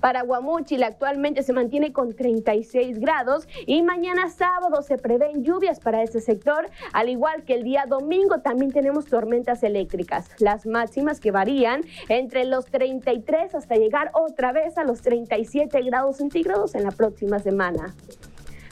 Para 0.00 0.22
Guamuchil. 0.22 0.82
Actualmente 0.82 1.42
se 1.42 1.52
mantiene 1.52 1.92
con 1.92 2.14
36 2.14 2.98
grados 3.00 3.48
y 3.66 3.82
mañana 3.82 4.28
sábado 4.30 4.82
se 4.82 4.98
prevén 4.98 5.44
lluvias 5.44 5.80
para 5.80 6.02
ese 6.02 6.20
sector, 6.20 6.68
al 6.92 7.08
igual 7.08 7.44
que 7.44 7.54
el 7.54 7.64
día 7.64 7.84
domingo 7.88 8.38
también 8.40 8.72
tenemos 8.72 9.06
tormentas 9.06 9.62
eléctricas, 9.62 10.30
las 10.38 10.66
máximas 10.66 11.20
que 11.20 11.30
varían 11.30 11.82
entre 12.08 12.44
los 12.44 12.66
33 12.66 13.54
hasta 13.54 13.76
llegar 13.76 14.10
otra 14.14 14.52
vez 14.52 14.78
a 14.78 14.84
los 14.84 15.02
37 15.02 15.80
grados 15.82 16.16
centígrados 16.16 16.74
en 16.74 16.84
la 16.84 16.90
próxima 16.90 17.38
semana. 17.38 17.94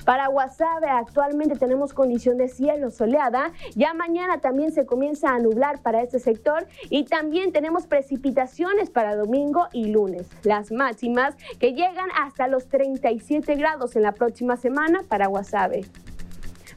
Para 0.07 0.29
Guasave 0.29 0.89
actualmente 0.89 1.57
tenemos 1.57 1.93
condición 1.93 2.39
de 2.39 2.47
cielo 2.47 2.93
soleada. 2.93 3.51
Ya 3.75 3.93
mañana 3.93 4.39
también 4.39 4.71
se 4.71 4.87
comienza 4.87 5.31
a 5.31 5.41
nublar 5.41 5.81
para 5.83 6.01
este 6.01 6.21
sector 6.21 6.69
y 6.91 7.07
también 7.07 7.51
tenemos 7.51 7.89
precipitaciones 7.89 8.89
para 8.89 9.17
domingo 9.17 9.67
y 9.73 9.87
lunes. 9.87 10.29
Las 10.45 10.71
máximas 10.71 11.35
que 11.59 11.73
llegan 11.73 12.09
hasta 12.23 12.47
los 12.47 12.69
37 12.69 13.57
grados 13.57 13.97
en 13.97 14.03
la 14.05 14.13
próxima 14.13 14.57
semana 14.57 15.03
para 15.09 15.27
Guasave. 15.27 15.85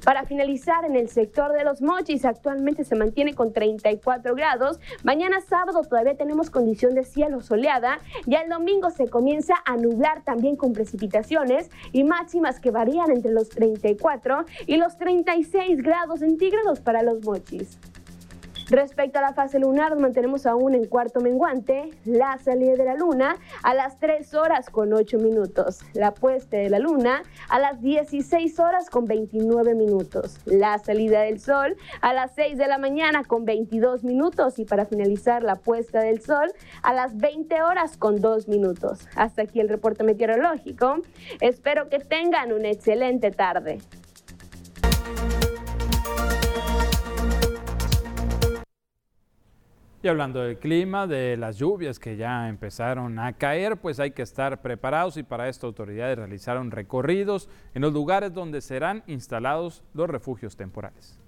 Para 0.03 0.23
finalizar, 0.23 0.85
en 0.85 0.95
el 0.95 1.09
sector 1.09 1.51
de 1.53 1.63
los 1.63 1.81
mochis 1.81 2.23
actualmente 2.23 2.85
se 2.85 2.95
mantiene 2.95 3.33
con 3.33 3.51
34 3.51 4.33
grados. 4.33 4.79
Mañana 5.03 5.41
sábado 5.41 5.81
todavía 5.81 6.15
tenemos 6.15 6.49
condición 6.49 6.95
de 6.95 7.03
cielo 7.03 7.41
soleada. 7.41 7.99
Ya 8.25 8.41
el 8.41 8.49
domingo 8.49 8.89
se 8.91 9.09
comienza 9.09 9.55
a 9.65 9.75
nublar 9.75 10.23
también 10.23 10.55
con 10.55 10.73
precipitaciones 10.73 11.69
y 11.91 12.03
máximas 12.03 12.59
que 12.59 12.71
varían 12.71 13.11
entre 13.11 13.33
los 13.33 13.49
34 13.49 14.45
y 14.67 14.77
los 14.77 14.97
36 14.97 15.81
grados 15.83 16.19
centígrados 16.19 16.79
para 16.79 17.03
los 17.03 17.23
mochis. 17.23 17.77
Respecto 18.69 19.17
a 19.17 19.23
la 19.23 19.33
fase 19.33 19.57
lunar, 19.57 19.91
nos 19.91 19.99
mantenemos 19.99 20.45
aún 20.45 20.75
en 20.75 20.85
cuarto 20.85 21.21
menguante, 21.21 21.89
la 22.05 22.37
salida 22.37 22.73
de 22.75 22.85
la 22.85 22.93
luna 22.93 23.35
a 23.63 23.73
las 23.73 23.99
3 23.99 24.31
horas 24.35 24.69
con 24.69 24.93
8 24.93 25.17
minutos, 25.17 25.79
la 25.93 26.13
puesta 26.13 26.57
de 26.57 26.69
la 26.69 26.77
luna 26.77 27.23
a 27.49 27.57
las 27.57 27.81
16 27.81 28.59
horas 28.59 28.91
con 28.91 29.05
29 29.05 29.73
minutos, 29.73 30.37
la 30.45 30.77
salida 30.77 31.21
del 31.21 31.39
sol 31.39 31.77
a 32.01 32.13
las 32.13 32.35
6 32.35 32.59
de 32.59 32.67
la 32.67 32.77
mañana 32.77 33.23
con 33.23 33.43
22 33.43 34.03
minutos 34.03 34.59
y 34.59 34.65
para 34.65 34.85
finalizar 34.85 35.41
la 35.41 35.55
puesta 35.55 36.01
del 36.01 36.21
sol 36.21 36.51
a 36.83 36.93
las 36.93 37.17
20 37.17 37.63
horas 37.63 37.97
con 37.97 38.21
2 38.21 38.47
minutos. 38.49 39.07
Hasta 39.15 39.41
aquí 39.41 39.61
el 39.61 39.69
reporte 39.69 40.03
meteorológico. 40.03 40.97
Espero 41.41 41.89
que 41.89 41.97
tengan 41.97 42.53
una 42.53 42.69
excelente 42.69 43.31
tarde. 43.31 43.79
Y 50.01 50.07
hablando 50.07 50.41
del 50.41 50.57
clima, 50.57 51.07
de 51.07 51.35
las 51.35 51.57
lluvias 51.57 51.99
que 51.99 52.15
ya 52.15 52.47
empezaron 52.47 53.19
a 53.19 53.33
caer, 53.33 53.75
pues 53.75 53.99
hay 53.99 54.11
que 54.11 54.21
estar 54.21 54.61
preparados 54.61 55.17
y 55.17 55.23
para 55.23 55.49
esto 55.49 55.67
autoridades 55.67 56.17
realizaron 56.17 56.71
recorridos 56.71 57.49
en 57.73 57.81
los 57.81 57.91
lugares 57.91 58.33
donde 58.33 58.61
serán 58.61 59.03
instalados 59.07 59.83
los 59.93 60.09
refugios 60.09 60.55
temporales. 60.55 61.19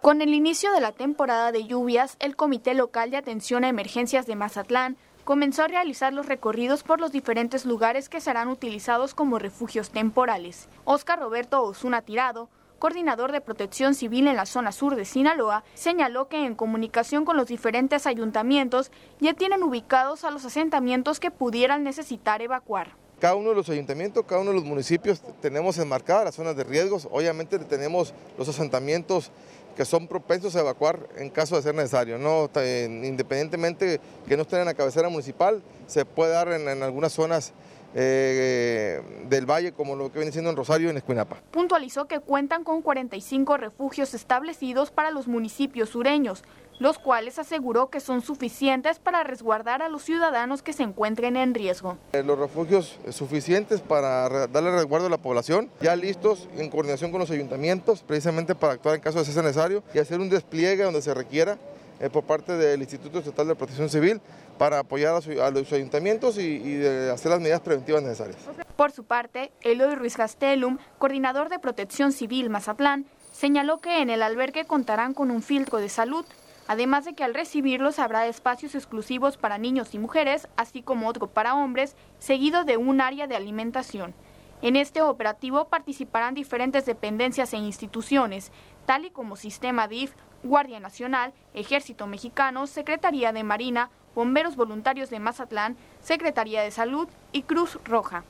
Con 0.00 0.22
el 0.22 0.32
inicio 0.32 0.70
de 0.70 0.80
la 0.80 0.92
temporada 0.92 1.50
de 1.50 1.66
lluvias, 1.66 2.16
el 2.20 2.36
Comité 2.36 2.74
Local 2.74 3.10
de 3.10 3.16
Atención 3.16 3.64
a 3.64 3.68
Emergencias 3.68 4.26
de 4.26 4.36
Mazatlán 4.36 4.96
comenzó 5.24 5.64
a 5.64 5.68
realizar 5.68 6.12
los 6.12 6.26
recorridos 6.26 6.84
por 6.84 7.00
los 7.00 7.10
diferentes 7.10 7.66
lugares 7.66 8.08
que 8.08 8.20
serán 8.20 8.46
utilizados 8.46 9.12
como 9.12 9.40
refugios 9.40 9.90
temporales. 9.90 10.68
Oscar 10.84 11.18
Roberto 11.18 11.64
Osuna 11.64 12.02
Tirado, 12.02 12.48
coordinador 12.78 13.32
de 13.32 13.40
protección 13.40 13.94
civil 13.94 14.28
en 14.28 14.36
la 14.36 14.46
zona 14.46 14.72
sur 14.72 14.96
de 14.96 15.04
Sinaloa, 15.04 15.64
señaló 15.74 16.28
que 16.28 16.44
en 16.44 16.54
comunicación 16.54 17.24
con 17.24 17.36
los 17.36 17.48
diferentes 17.48 18.06
ayuntamientos 18.06 18.90
ya 19.20 19.34
tienen 19.34 19.62
ubicados 19.62 20.24
a 20.24 20.30
los 20.30 20.44
asentamientos 20.44 21.20
que 21.20 21.30
pudieran 21.30 21.84
necesitar 21.84 22.42
evacuar. 22.42 22.94
Cada 23.20 23.34
uno 23.34 23.48
de 23.48 23.54
los 23.54 23.70
ayuntamientos, 23.70 24.24
cada 24.26 24.42
uno 24.42 24.50
de 24.50 24.56
los 24.56 24.64
municipios 24.64 25.22
tenemos 25.40 25.78
enmarcadas 25.78 26.26
las 26.26 26.34
zonas 26.34 26.54
de 26.54 26.64
riesgos. 26.64 27.08
Obviamente 27.10 27.58
tenemos 27.60 28.12
los 28.36 28.46
asentamientos 28.46 29.30
que 29.74 29.86
son 29.86 30.06
propensos 30.06 30.54
a 30.56 30.60
evacuar 30.60 31.08
en 31.16 31.30
caso 31.30 31.56
de 31.56 31.62
ser 31.62 31.74
necesario. 31.74 32.18
¿no? 32.18 32.50
Independientemente 32.62 34.00
que 34.28 34.36
no 34.36 34.42
estén 34.42 34.60
en 34.60 34.66
la 34.66 34.74
cabecera 34.74 35.08
municipal, 35.08 35.62
se 35.86 36.04
puede 36.04 36.32
dar 36.32 36.48
en, 36.52 36.68
en 36.68 36.82
algunas 36.82 37.12
zonas 37.12 37.54
eh, 37.98 39.00
del 39.26 39.46
valle 39.46 39.72
como 39.72 39.96
lo 39.96 40.12
que 40.12 40.18
viene 40.18 40.30
siendo 40.30 40.50
en 40.50 40.56
Rosario 40.56 40.88
y 40.88 40.90
en 40.90 40.98
Escuinapa. 40.98 41.36
Puntualizó 41.50 42.06
que 42.06 42.20
cuentan 42.20 42.62
con 42.62 42.82
45 42.82 43.56
refugios 43.56 44.12
establecidos 44.12 44.90
para 44.90 45.10
los 45.10 45.26
municipios 45.26 45.88
sureños, 45.88 46.44
los 46.78 46.98
cuales 46.98 47.38
aseguró 47.38 47.88
que 47.88 48.00
son 48.00 48.20
suficientes 48.20 48.98
para 48.98 49.24
resguardar 49.24 49.80
a 49.80 49.88
los 49.88 50.02
ciudadanos 50.02 50.62
que 50.62 50.74
se 50.74 50.82
encuentren 50.82 51.36
en 51.36 51.54
riesgo. 51.54 51.96
Eh, 52.12 52.22
los 52.22 52.38
refugios 52.38 52.98
suficientes 53.08 53.80
para 53.80 54.46
darle 54.46 54.72
resguardo 54.72 55.06
a 55.06 55.10
la 55.10 55.16
población, 55.16 55.70
ya 55.80 55.96
listos 55.96 56.50
en 56.58 56.68
coordinación 56.68 57.10
con 57.10 57.20
los 57.20 57.30
ayuntamientos, 57.30 58.02
precisamente 58.02 58.54
para 58.54 58.74
actuar 58.74 58.96
en 58.96 59.00
caso 59.00 59.20
de 59.20 59.24
ser 59.24 59.42
necesario 59.42 59.82
y 59.94 60.00
hacer 60.00 60.20
un 60.20 60.28
despliegue 60.28 60.82
donde 60.82 61.00
se 61.00 61.14
requiera 61.14 61.56
eh, 62.00 62.10
por 62.10 62.24
parte 62.24 62.52
del 62.52 62.80
Instituto 62.80 63.18
Estatal 63.18 63.48
de 63.48 63.54
Protección 63.54 63.88
Civil 63.88 64.20
para 64.58 64.80
apoyar 64.80 65.14
a, 65.14 65.50
los 65.50 65.72
ayuntamientos 65.72 66.38
y, 66.38 66.84
hacer 67.12 67.30
las 67.30 67.40
medidas 67.40 67.60
preventivas 67.60 68.02
necesarias. 68.02 68.36
Por 68.76 68.92
su 68.92 69.04
parte, 69.04 69.52
Eloy 69.62 69.94
Ruiz 69.94 70.16
Gastelum, 70.16 70.78
coordinador 70.98 71.48
de 71.48 71.58
Protección 71.58 72.12
Civil 72.12 72.50
Mazatlán, 72.50 73.06
señaló 73.32 73.78
que 73.78 74.00
en 74.00 74.10
el 74.10 74.22
albergue 74.22 74.64
contarán 74.64 75.14
con 75.14 75.30
un 75.30 75.42
filtro 75.42 75.78
de 75.78 75.88
salud, 75.88 76.24
además 76.68 77.04
de 77.04 77.14
que 77.14 77.24
al 77.24 77.34
recibirlos 77.34 77.98
habrá 77.98 78.26
espacios 78.26 78.74
exclusivos 78.74 79.36
para 79.36 79.58
niños 79.58 79.94
y 79.94 79.98
mujeres, 79.98 80.48
así 80.56 80.82
como 80.82 81.08
otro 81.08 81.28
para 81.28 81.54
hombres, 81.54 81.96
seguido 82.18 82.64
de 82.64 82.76
un 82.76 83.00
área 83.00 83.26
de 83.26 83.36
alimentación. 83.36 84.14
En 84.62 84.74
este 84.76 85.02
operativo 85.02 85.66
participarán 85.66 86.34
diferentes 86.34 86.86
dependencias 86.86 87.52
e 87.52 87.58
instituciones, 87.58 88.52
tal 88.86 89.04
y 89.04 89.10
como 89.10 89.36
Sistema 89.36 89.86
DIF, 89.86 90.14
Guardia 90.42 90.80
Nacional, 90.80 91.32
Ejército 91.54 92.06
Mexicano, 92.06 92.66
Secretaría 92.66 93.32
de 93.32 93.44
Marina, 93.44 93.90
Bomberos 94.14 94.56
Voluntarios 94.56 95.10
de 95.10 95.20
Mazatlán, 95.20 95.76
Secretaría 96.00 96.62
de 96.62 96.70
Salud 96.70 97.08
y 97.32 97.42
Cruz 97.42 97.78
Roja. 97.84 98.24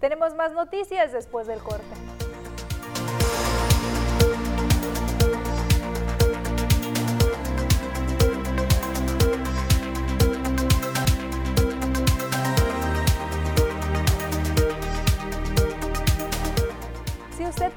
Tenemos 0.00 0.34
más 0.34 0.52
noticias 0.52 1.12
después 1.12 1.46
del 1.46 1.60
corte. 1.60 2.21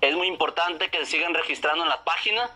es 0.00 0.14
muy 0.14 0.26
importante 0.26 0.88
que 0.90 1.06
sigan 1.06 1.34
registrando 1.34 1.82
en 1.82 1.88
la 1.88 2.04
página 2.04 2.50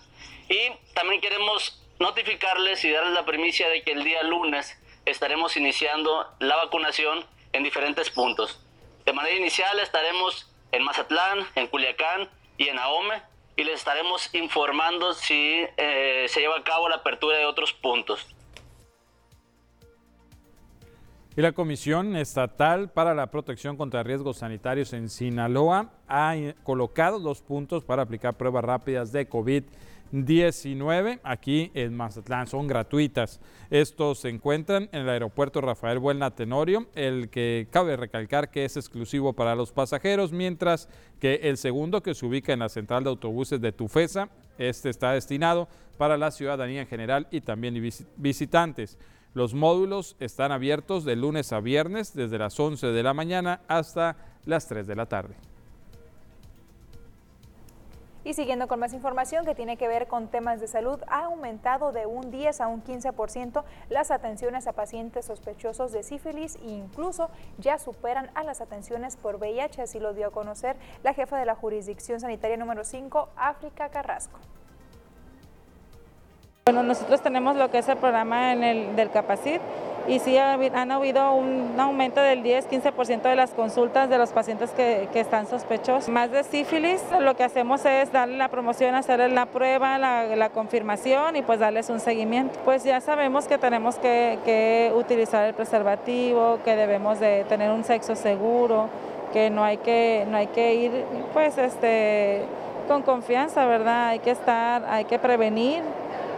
y 0.48 0.70
también 0.94 1.20
queremos 1.20 1.82
notificarles 1.98 2.84
y 2.84 2.90
darles 2.90 3.14
la 3.14 3.24
primicia 3.24 3.68
de 3.68 3.82
que 3.82 3.92
el 3.92 4.04
día 4.04 4.22
lunes 4.22 4.78
estaremos 5.06 5.56
iniciando 5.56 6.28
la 6.38 6.56
vacunación 6.56 7.24
en 7.52 7.62
diferentes 7.62 8.10
puntos. 8.10 8.60
De 9.04 9.12
manera 9.12 9.36
inicial 9.36 9.78
estaremos 9.80 10.50
en 10.72 10.82
Mazatlán, 10.82 11.46
en 11.54 11.66
Culiacán 11.68 12.28
y 12.58 12.68
en 12.68 12.78
Ahome 12.78 13.22
y 13.56 13.64
les 13.64 13.76
estaremos 13.76 14.34
informando 14.34 15.14
si 15.14 15.64
eh, 15.76 16.26
se 16.28 16.40
lleva 16.40 16.58
a 16.58 16.64
cabo 16.64 16.88
la 16.88 16.96
apertura 16.96 17.38
de 17.38 17.46
otros 17.46 17.72
puntos. 17.72 18.26
Y 21.36 21.42
la 21.42 21.52
Comisión 21.52 22.16
Estatal 22.16 22.90
para 22.90 23.14
la 23.14 23.30
Protección 23.30 23.76
contra 23.76 24.02
Riesgos 24.02 24.38
Sanitarios 24.38 24.92
en 24.92 25.08
Sinaloa 25.08 25.92
ha 26.08 26.34
colocado 26.64 27.20
dos 27.20 27.40
puntos 27.40 27.84
para 27.84 28.02
aplicar 28.02 28.36
pruebas 28.36 28.64
rápidas 28.64 29.12
de 29.12 29.30
COVID-19 29.30 31.20
aquí 31.22 31.70
en 31.74 31.96
Mazatlán. 31.96 32.48
Son 32.48 32.66
gratuitas. 32.66 33.40
Estos 33.70 34.18
se 34.18 34.28
encuentran 34.28 34.88
en 34.90 35.02
el 35.02 35.08
aeropuerto 35.08 35.60
Rafael 35.60 36.00
Buena 36.00 36.32
Tenorio, 36.32 36.88
el 36.96 37.30
que 37.30 37.68
cabe 37.70 37.96
recalcar 37.96 38.50
que 38.50 38.64
es 38.64 38.76
exclusivo 38.76 39.32
para 39.32 39.54
los 39.54 39.70
pasajeros, 39.70 40.32
mientras 40.32 40.88
que 41.20 41.36
el 41.44 41.58
segundo 41.58 42.02
que 42.02 42.14
se 42.14 42.26
ubica 42.26 42.52
en 42.52 42.58
la 42.58 42.68
central 42.68 43.04
de 43.04 43.10
autobuses 43.10 43.60
de 43.60 43.70
Tufesa, 43.70 44.30
este 44.58 44.90
está 44.90 45.12
destinado 45.12 45.68
para 45.96 46.18
la 46.18 46.32
ciudadanía 46.32 46.80
en 46.80 46.88
general 46.88 47.28
y 47.30 47.40
también 47.40 47.80
visitantes. 48.16 48.98
Los 49.32 49.54
módulos 49.54 50.16
están 50.18 50.50
abiertos 50.50 51.04
de 51.04 51.14
lunes 51.14 51.52
a 51.52 51.60
viernes 51.60 52.14
desde 52.14 52.38
las 52.38 52.58
11 52.58 52.88
de 52.88 53.02
la 53.04 53.14
mañana 53.14 53.60
hasta 53.68 54.16
las 54.44 54.66
3 54.66 54.88
de 54.88 54.96
la 54.96 55.06
tarde. 55.06 55.36
Y 58.22 58.34
siguiendo 58.34 58.68
con 58.68 58.80
más 58.80 58.92
información 58.92 59.46
que 59.46 59.54
tiene 59.54 59.76
que 59.76 59.88
ver 59.88 60.08
con 60.08 60.28
temas 60.28 60.60
de 60.60 60.66
salud, 60.66 60.98
ha 61.06 61.24
aumentado 61.24 61.92
de 61.92 62.06
un 62.06 62.30
10 62.30 62.60
a 62.60 62.66
un 62.66 62.82
15% 62.82 63.62
las 63.88 64.10
atenciones 64.10 64.66
a 64.66 64.72
pacientes 64.72 65.26
sospechosos 65.26 65.92
de 65.92 66.02
sífilis 66.02 66.56
e 66.56 66.70
incluso 66.70 67.30
ya 67.58 67.78
superan 67.78 68.30
a 68.34 68.42
las 68.42 68.60
atenciones 68.60 69.16
por 69.16 69.36
VIH, 69.36 69.82
así 69.82 70.00
lo 70.00 70.12
dio 70.12 70.26
a 70.26 70.32
conocer 70.32 70.76
la 71.02 71.14
jefa 71.14 71.38
de 71.38 71.46
la 71.46 71.54
jurisdicción 71.54 72.20
sanitaria 72.20 72.56
número 72.56 72.84
5, 72.84 73.30
África 73.36 73.88
Carrasco. 73.88 74.38
Bueno, 76.72 76.84
nosotros 76.84 77.20
tenemos 77.20 77.56
lo 77.56 77.68
que 77.68 77.78
es 77.78 77.88
el 77.88 77.96
programa 77.96 78.52
en 78.52 78.62
el, 78.62 78.94
del 78.94 79.10
Capacit 79.10 79.60
y 80.06 80.20
sí 80.20 80.38
han 80.38 80.92
habido 80.92 81.34
un 81.34 81.74
aumento 81.80 82.20
del 82.20 82.44
10-15% 82.44 83.22
de 83.22 83.34
las 83.34 83.50
consultas 83.50 84.08
de 84.08 84.16
los 84.18 84.30
pacientes 84.30 84.70
que, 84.70 85.08
están 85.14 85.48
sospechosos. 85.48 86.08
Más 86.08 86.30
de 86.30 86.44
sífilis, 86.44 87.02
lo 87.18 87.34
que 87.34 87.42
hacemos 87.42 87.84
es 87.86 88.12
darle 88.12 88.36
la 88.36 88.46
promoción, 88.50 88.94
hacerles 88.94 89.32
la 89.32 89.46
prueba, 89.46 89.98
la, 89.98 90.48
confirmación 90.50 91.34
y 91.34 91.42
pues 91.42 91.58
darles 91.58 91.90
un 91.90 91.98
seguimiento. 91.98 92.56
Pues 92.64 92.84
ya 92.84 93.00
sabemos 93.00 93.48
que 93.48 93.58
tenemos 93.58 93.96
que, 93.96 94.38
que 94.44 94.92
utilizar 94.94 95.44
el 95.46 95.54
preservativo, 95.54 96.60
que 96.64 96.76
debemos 96.76 97.18
de 97.18 97.42
tener 97.48 97.72
un 97.72 97.82
sexo 97.82 98.14
seguro, 98.14 98.88
que 99.32 99.50
no 99.50 99.64
hay 99.64 99.78
que, 99.78 100.24
no 100.30 100.36
hay 100.36 100.46
que 100.46 100.72
ir 100.76 101.04
pues 101.32 101.58
este 101.58 102.42
con 102.86 103.02
confianza, 103.02 103.66
¿verdad? 103.66 104.10
Hay 104.10 104.20
que 104.20 104.30
estar, 104.30 104.84
hay 104.84 105.04
que 105.04 105.18
prevenir 105.18 105.82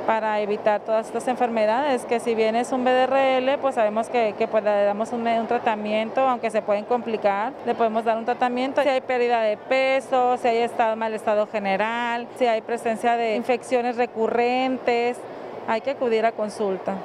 para 0.07 0.41
evitar 0.41 0.81
todas 0.81 1.07
estas 1.07 1.29
enfermedades, 1.29 2.05
que 2.05 2.21
si 2.21 2.35
bien 2.35 2.57
es 2.57 2.73
un 2.73 2.85
BDRL, 2.85 3.59
pues 3.61 3.75
sabemos 3.75 4.09
que, 4.09 4.35
pues, 4.51 4.65
le 4.65 4.85
damos 4.85 5.13
un, 5.13 5.25
tratamiento, 5.47 6.21
aunque 6.21 6.51
se 6.51 6.63
pueden 6.63 6.85
complicar, 6.85 7.53
le 7.67 7.75
podemos 7.75 8.05
dar 8.05 8.19
un 8.19 8.25
tratamiento 8.25 8.83
si 8.83 8.89
hay 8.89 9.01
pérdida 9.01 9.43
de 9.43 9.57
peso, 9.57 10.37
si 10.39 10.49
hay 10.49 10.59
estado, 10.59 10.97
mal 10.97 11.15
estado 11.15 11.47
general, 11.47 12.27
si 12.39 12.47
hay 12.47 12.61
presencia 12.61 13.17
de 13.17 13.37
infecciones 13.37 13.97
recurrentes, 13.97 15.19
hay 15.67 15.81
que 15.81 15.91
acudir 15.91 16.27
a 16.27 16.33
consulta. 16.33 16.97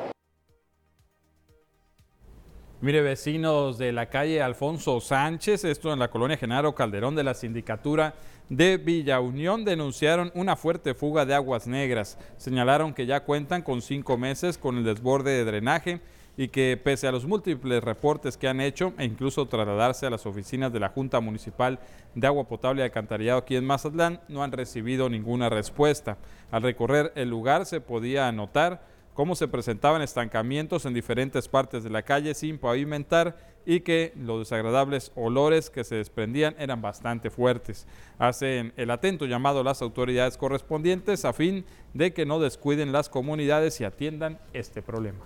Mire, 2.80 3.02
vecinos 3.02 3.80
de 3.80 3.92
la 3.92 4.06
calle 4.06 4.40
Alfonso 4.40 5.02
Sánchez, 5.02 5.64
esto 5.64 5.92
en 5.92 5.98
la 5.98 6.10
colonia 6.10 6.38
Genaro 6.38 6.76
Calderón 6.76 7.16
de 7.16 7.24
la 7.24 7.34
Sindicatura 7.34 8.14
de 8.50 8.78
Villa 8.78 9.20
Unión, 9.20 9.66
denunciaron 9.66 10.32
una 10.34 10.56
fuerte 10.56 10.94
fuga 10.94 11.26
de 11.26 11.36
aguas 11.36 11.68
negras. 11.68 12.18
Señalaron 12.38 12.94
que 12.94 13.06
ya 13.06 13.24
cuentan 13.24 13.62
con 13.62 13.82
cinco 13.82 14.18
meses 14.18 14.58
con 14.58 14.78
el 14.78 14.84
desborde 14.84 15.32
de 15.32 15.46
drenaje 15.46 16.02
y 16.38 16.50
que 16.50 16.80
pese 16.82 17.08
a 17.08 17.12
los 17.12 17.26
múltiples 17.26 17.84
reportes 17.84 18.38
que 18.38 18.48
han 18.48 18.62
hecho 18.62 18.94
e 19.00 19.06
incluso 19.06 19.48
trasladarse 19.48 20.06
a 20.06 20.12
las 20.12 20.26
oficinas 20.26 20.72
de 20.72 20.80
la 20.80 20.90
Junta 20.90 21.20
Municipal 21.20 21.80
de 22.14 22.28
Agua 22.28 22.48
Potable 22.48 22.82
y 22.82 22.86
Alcantarillado 22.86 23.40
aquí 23.40 23.56
en 23.56 23.66
Mazatlán, 23.66 24.22
no 24.28 24.44
han 24.44 24.52
recibido 24.52 25.10
ninguna 25.10 25.50
respuesta. 25.50 26.18
Al 26.52 26.62
recorrer 26.62 27.12
el 27.16 27.30
lugar 27.30 27.66
se 27.66 27.82
podía 27.82 28.32
notar 28.32 28.84
cómo 29.16 29.36
se 29.36 29.48
presentaban 29.48 30.04
estancamientos 30.04 30.86
en 30.86 30.94
diferentes 30.94 31.48
partes 31.50 31.84
de 31.84 31.90
la 31.90 32.04
calle 32.04 32.36
sin 32.36 32.60
pavimentar 32.60 33.57
y 33.70 33.82
que 33.82 34.14
los 34.16 34.40
desagradables 34.40 35.12
olores 35.14 35.70
que 35.70 35.84
se 35.84 35.96
desprendían 35.96 36.56
eran 36.58 36.82
bastante 36.82 37.30
fuertes. 37.30 37.86
Hacen 38.18 38.72
el 38.78 38.90
atento 38.90 39.26
llamado 39.26 39.60
a 39.60 39.64
las 39.66 39.82
autoridades 39.82 40.38
correspondientes 40.38 41.26
a 41.26 41.34
fin 41.34 41.66
de 41.94 42.14
que 42.14 42.26
no 42.26 42.40
descuiden 42.40 42.94
las 42.94 43.10
comunidades 43.10 43.82
y 43.82 43.84
atiendan 43.84 44.40
este 44.54 44.82
problema. 44.82 45.20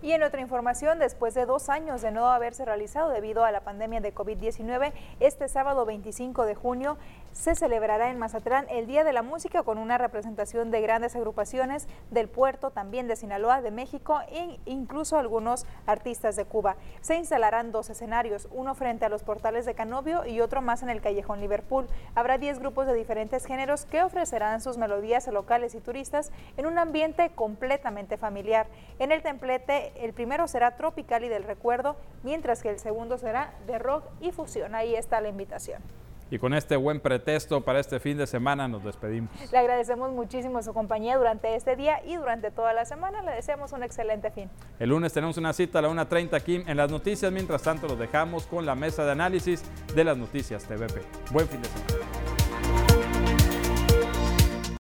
Y 0.00 0.12
en 0.12 0.22
otra 0.22 0.40
información, 0.40 0.98
después 0.98 1.34
de 1.34 1.44
dos 1.44 1.68
años 1.68 2.00
de 2.00 2.10
no 2.10 2.28
haberse 2.28 2.64
realizado 2.64 3.10
debido 3.10 3.44
a 3.44 3.50
la 3.50 3.60
pandemia 3.60 4.00
de 4.00 4.14
COVID-19, 4.14 4.92
este 5.20 5.48
sábado 5.48 5.84
25 5.84 6.46
de 6.46 6.54
junio 6.54 6.96
se 7.38 7.54
celebrará 7.54 8.10
en 8.10 8.18
Mazatlán 8.18 8.66
el 8.68 8.88
Día 8.88 9.04
de 9.04 9.12
la 9.12 9.22
Música 9.22 9.62
con 9.62 9.78
una 9.78 9.96
representación 9.96 10.72
de 10.72 10.80
grandes 10.80 11.14
agrupaciones 11.14 11.86
del 12.10 12.28
puerto, 12.28 12.72
también 12.72 13.06
de 13.06 13.14
Sinaloa, 13.14 13.62
de 13.62 13.70
México 13.70 14.18
e 14.28 14.58
incluso 14.64 15.16
algunos 15.16 15.64
artistas 15.86 16.34
de 16.34 16.44
Cuba. 16.44 16.74
Se 17.00 17.14
instalarán 17.14 17.70
dos 17.70 17.90
escenarios, 17.90 18.48
uno 18.50 18.74
frente 18.74 19.04
a 19.04 19.08
los 19.08 19.22
portales 19.22 19.66
de 19.66 19.74
Canovio 19.74 20.26
y 20.26 20.40
otro 20.40 20.62
más 20.62 20.82
en 20.82 20.88
el 20.88 21.00
callejón 21.00 21.40
Liverpool. 21.40 21.86
Habrá 22.16 22.38
10 22.38 22.58
grupos 22.58 22.88
de 22.88 22.94
diferentes 22.94 23.46
géneros 23.46 23.84
que 23.84 24.02
ofrecerán 24.02 24.60
sus 24.60 24.76
melodías 24.76 25.28
a 25.28 25.32
locales 25.32 25.76
y 25.76 25.80
turistas 25.80 26.32
en 26.56 26.66
un 26.66 26.76
ambiente 26.76 27.30
completamente 27.36 28.16
familiar. 28.16 28.66
En 28.98 29.12
el 29.12 29.22
templete, 29.22 29.92
el 30.04 30.12
primero 30.12 30.48
será 30.48 30.76
tropical 30.76 31.22
y 31.22 31.28
del 31.28 31.44
recuerdo, 31.44 31.94
mientras 32.24 32.62
que 32.62 32.70
el 32.70 32.80
segundo 32.80 33.16
será 33.16 33.52
de 33.68 33.78
rock 33.78 34.02
y 34.20 34.32
fusión. 34.32 34.74
Ahí 34.74 34.96
está 34.96 35.20
la 35.20 35.28
invitación. 35.28 35.80
Y 36.30 36.38
con 36.38 36.54
este 36.54 36.76
buen 36.76 37.00
pretexto 37.00 37.62
para 37.62 37.80
este 37.80 38.00
fin 38.00 38.18
de 38.18 38.26
semana 38.26 38.68
nos 38.68 38.84
despedimos. 38.84 39.30
Le 39.50 39.58
agradecemos 39.58 40.12
muchísimo 40.12 40.62
su 40.62 40.74
compañía 40.74 41.16
durante 41.16 41.54
este 41.54 41.76
día 41.76 42.02
y 42.04 42.16
durante 42.16 42.50
toda 42.50 42.72
la 42.72 42.84
semana. 42.84 43.22
Le 43.22 43.32
deseamos 43.32 43.72
un 43.72 43.82
excelente 43.82 44.30
fin. 44.30 44.50
El 44.78 44.90
lunes 44.90 45.12
tenemos 45.12 45.36
una 45.38 45.52
cita 45.52 45.78
a 45.78 45.82
la 45.82 45.88
1.30 45.88 46.34
aquí 46.34 46.62
en 46.66 46.76
las 46.76 46.90
noticias. 46.90 47.32
Mientras 47.32 47.62
tanto, 47.62 47.88
los 47.88 47.98
dejamos 47.98 48.46
con 48.46 48.66
la 48.66 48.74
mesa 48.74 49.04
de 49.04 49.12
análisis 49.12 49.62
de 49.94 50.04
las 50.04 50.16
noticias 50.16 50.64
TVP. 50.64 51.00
Buen 51.32 51.48
fin 51.48 51.62
de 51.62 51.68
semana. 51.68 52.17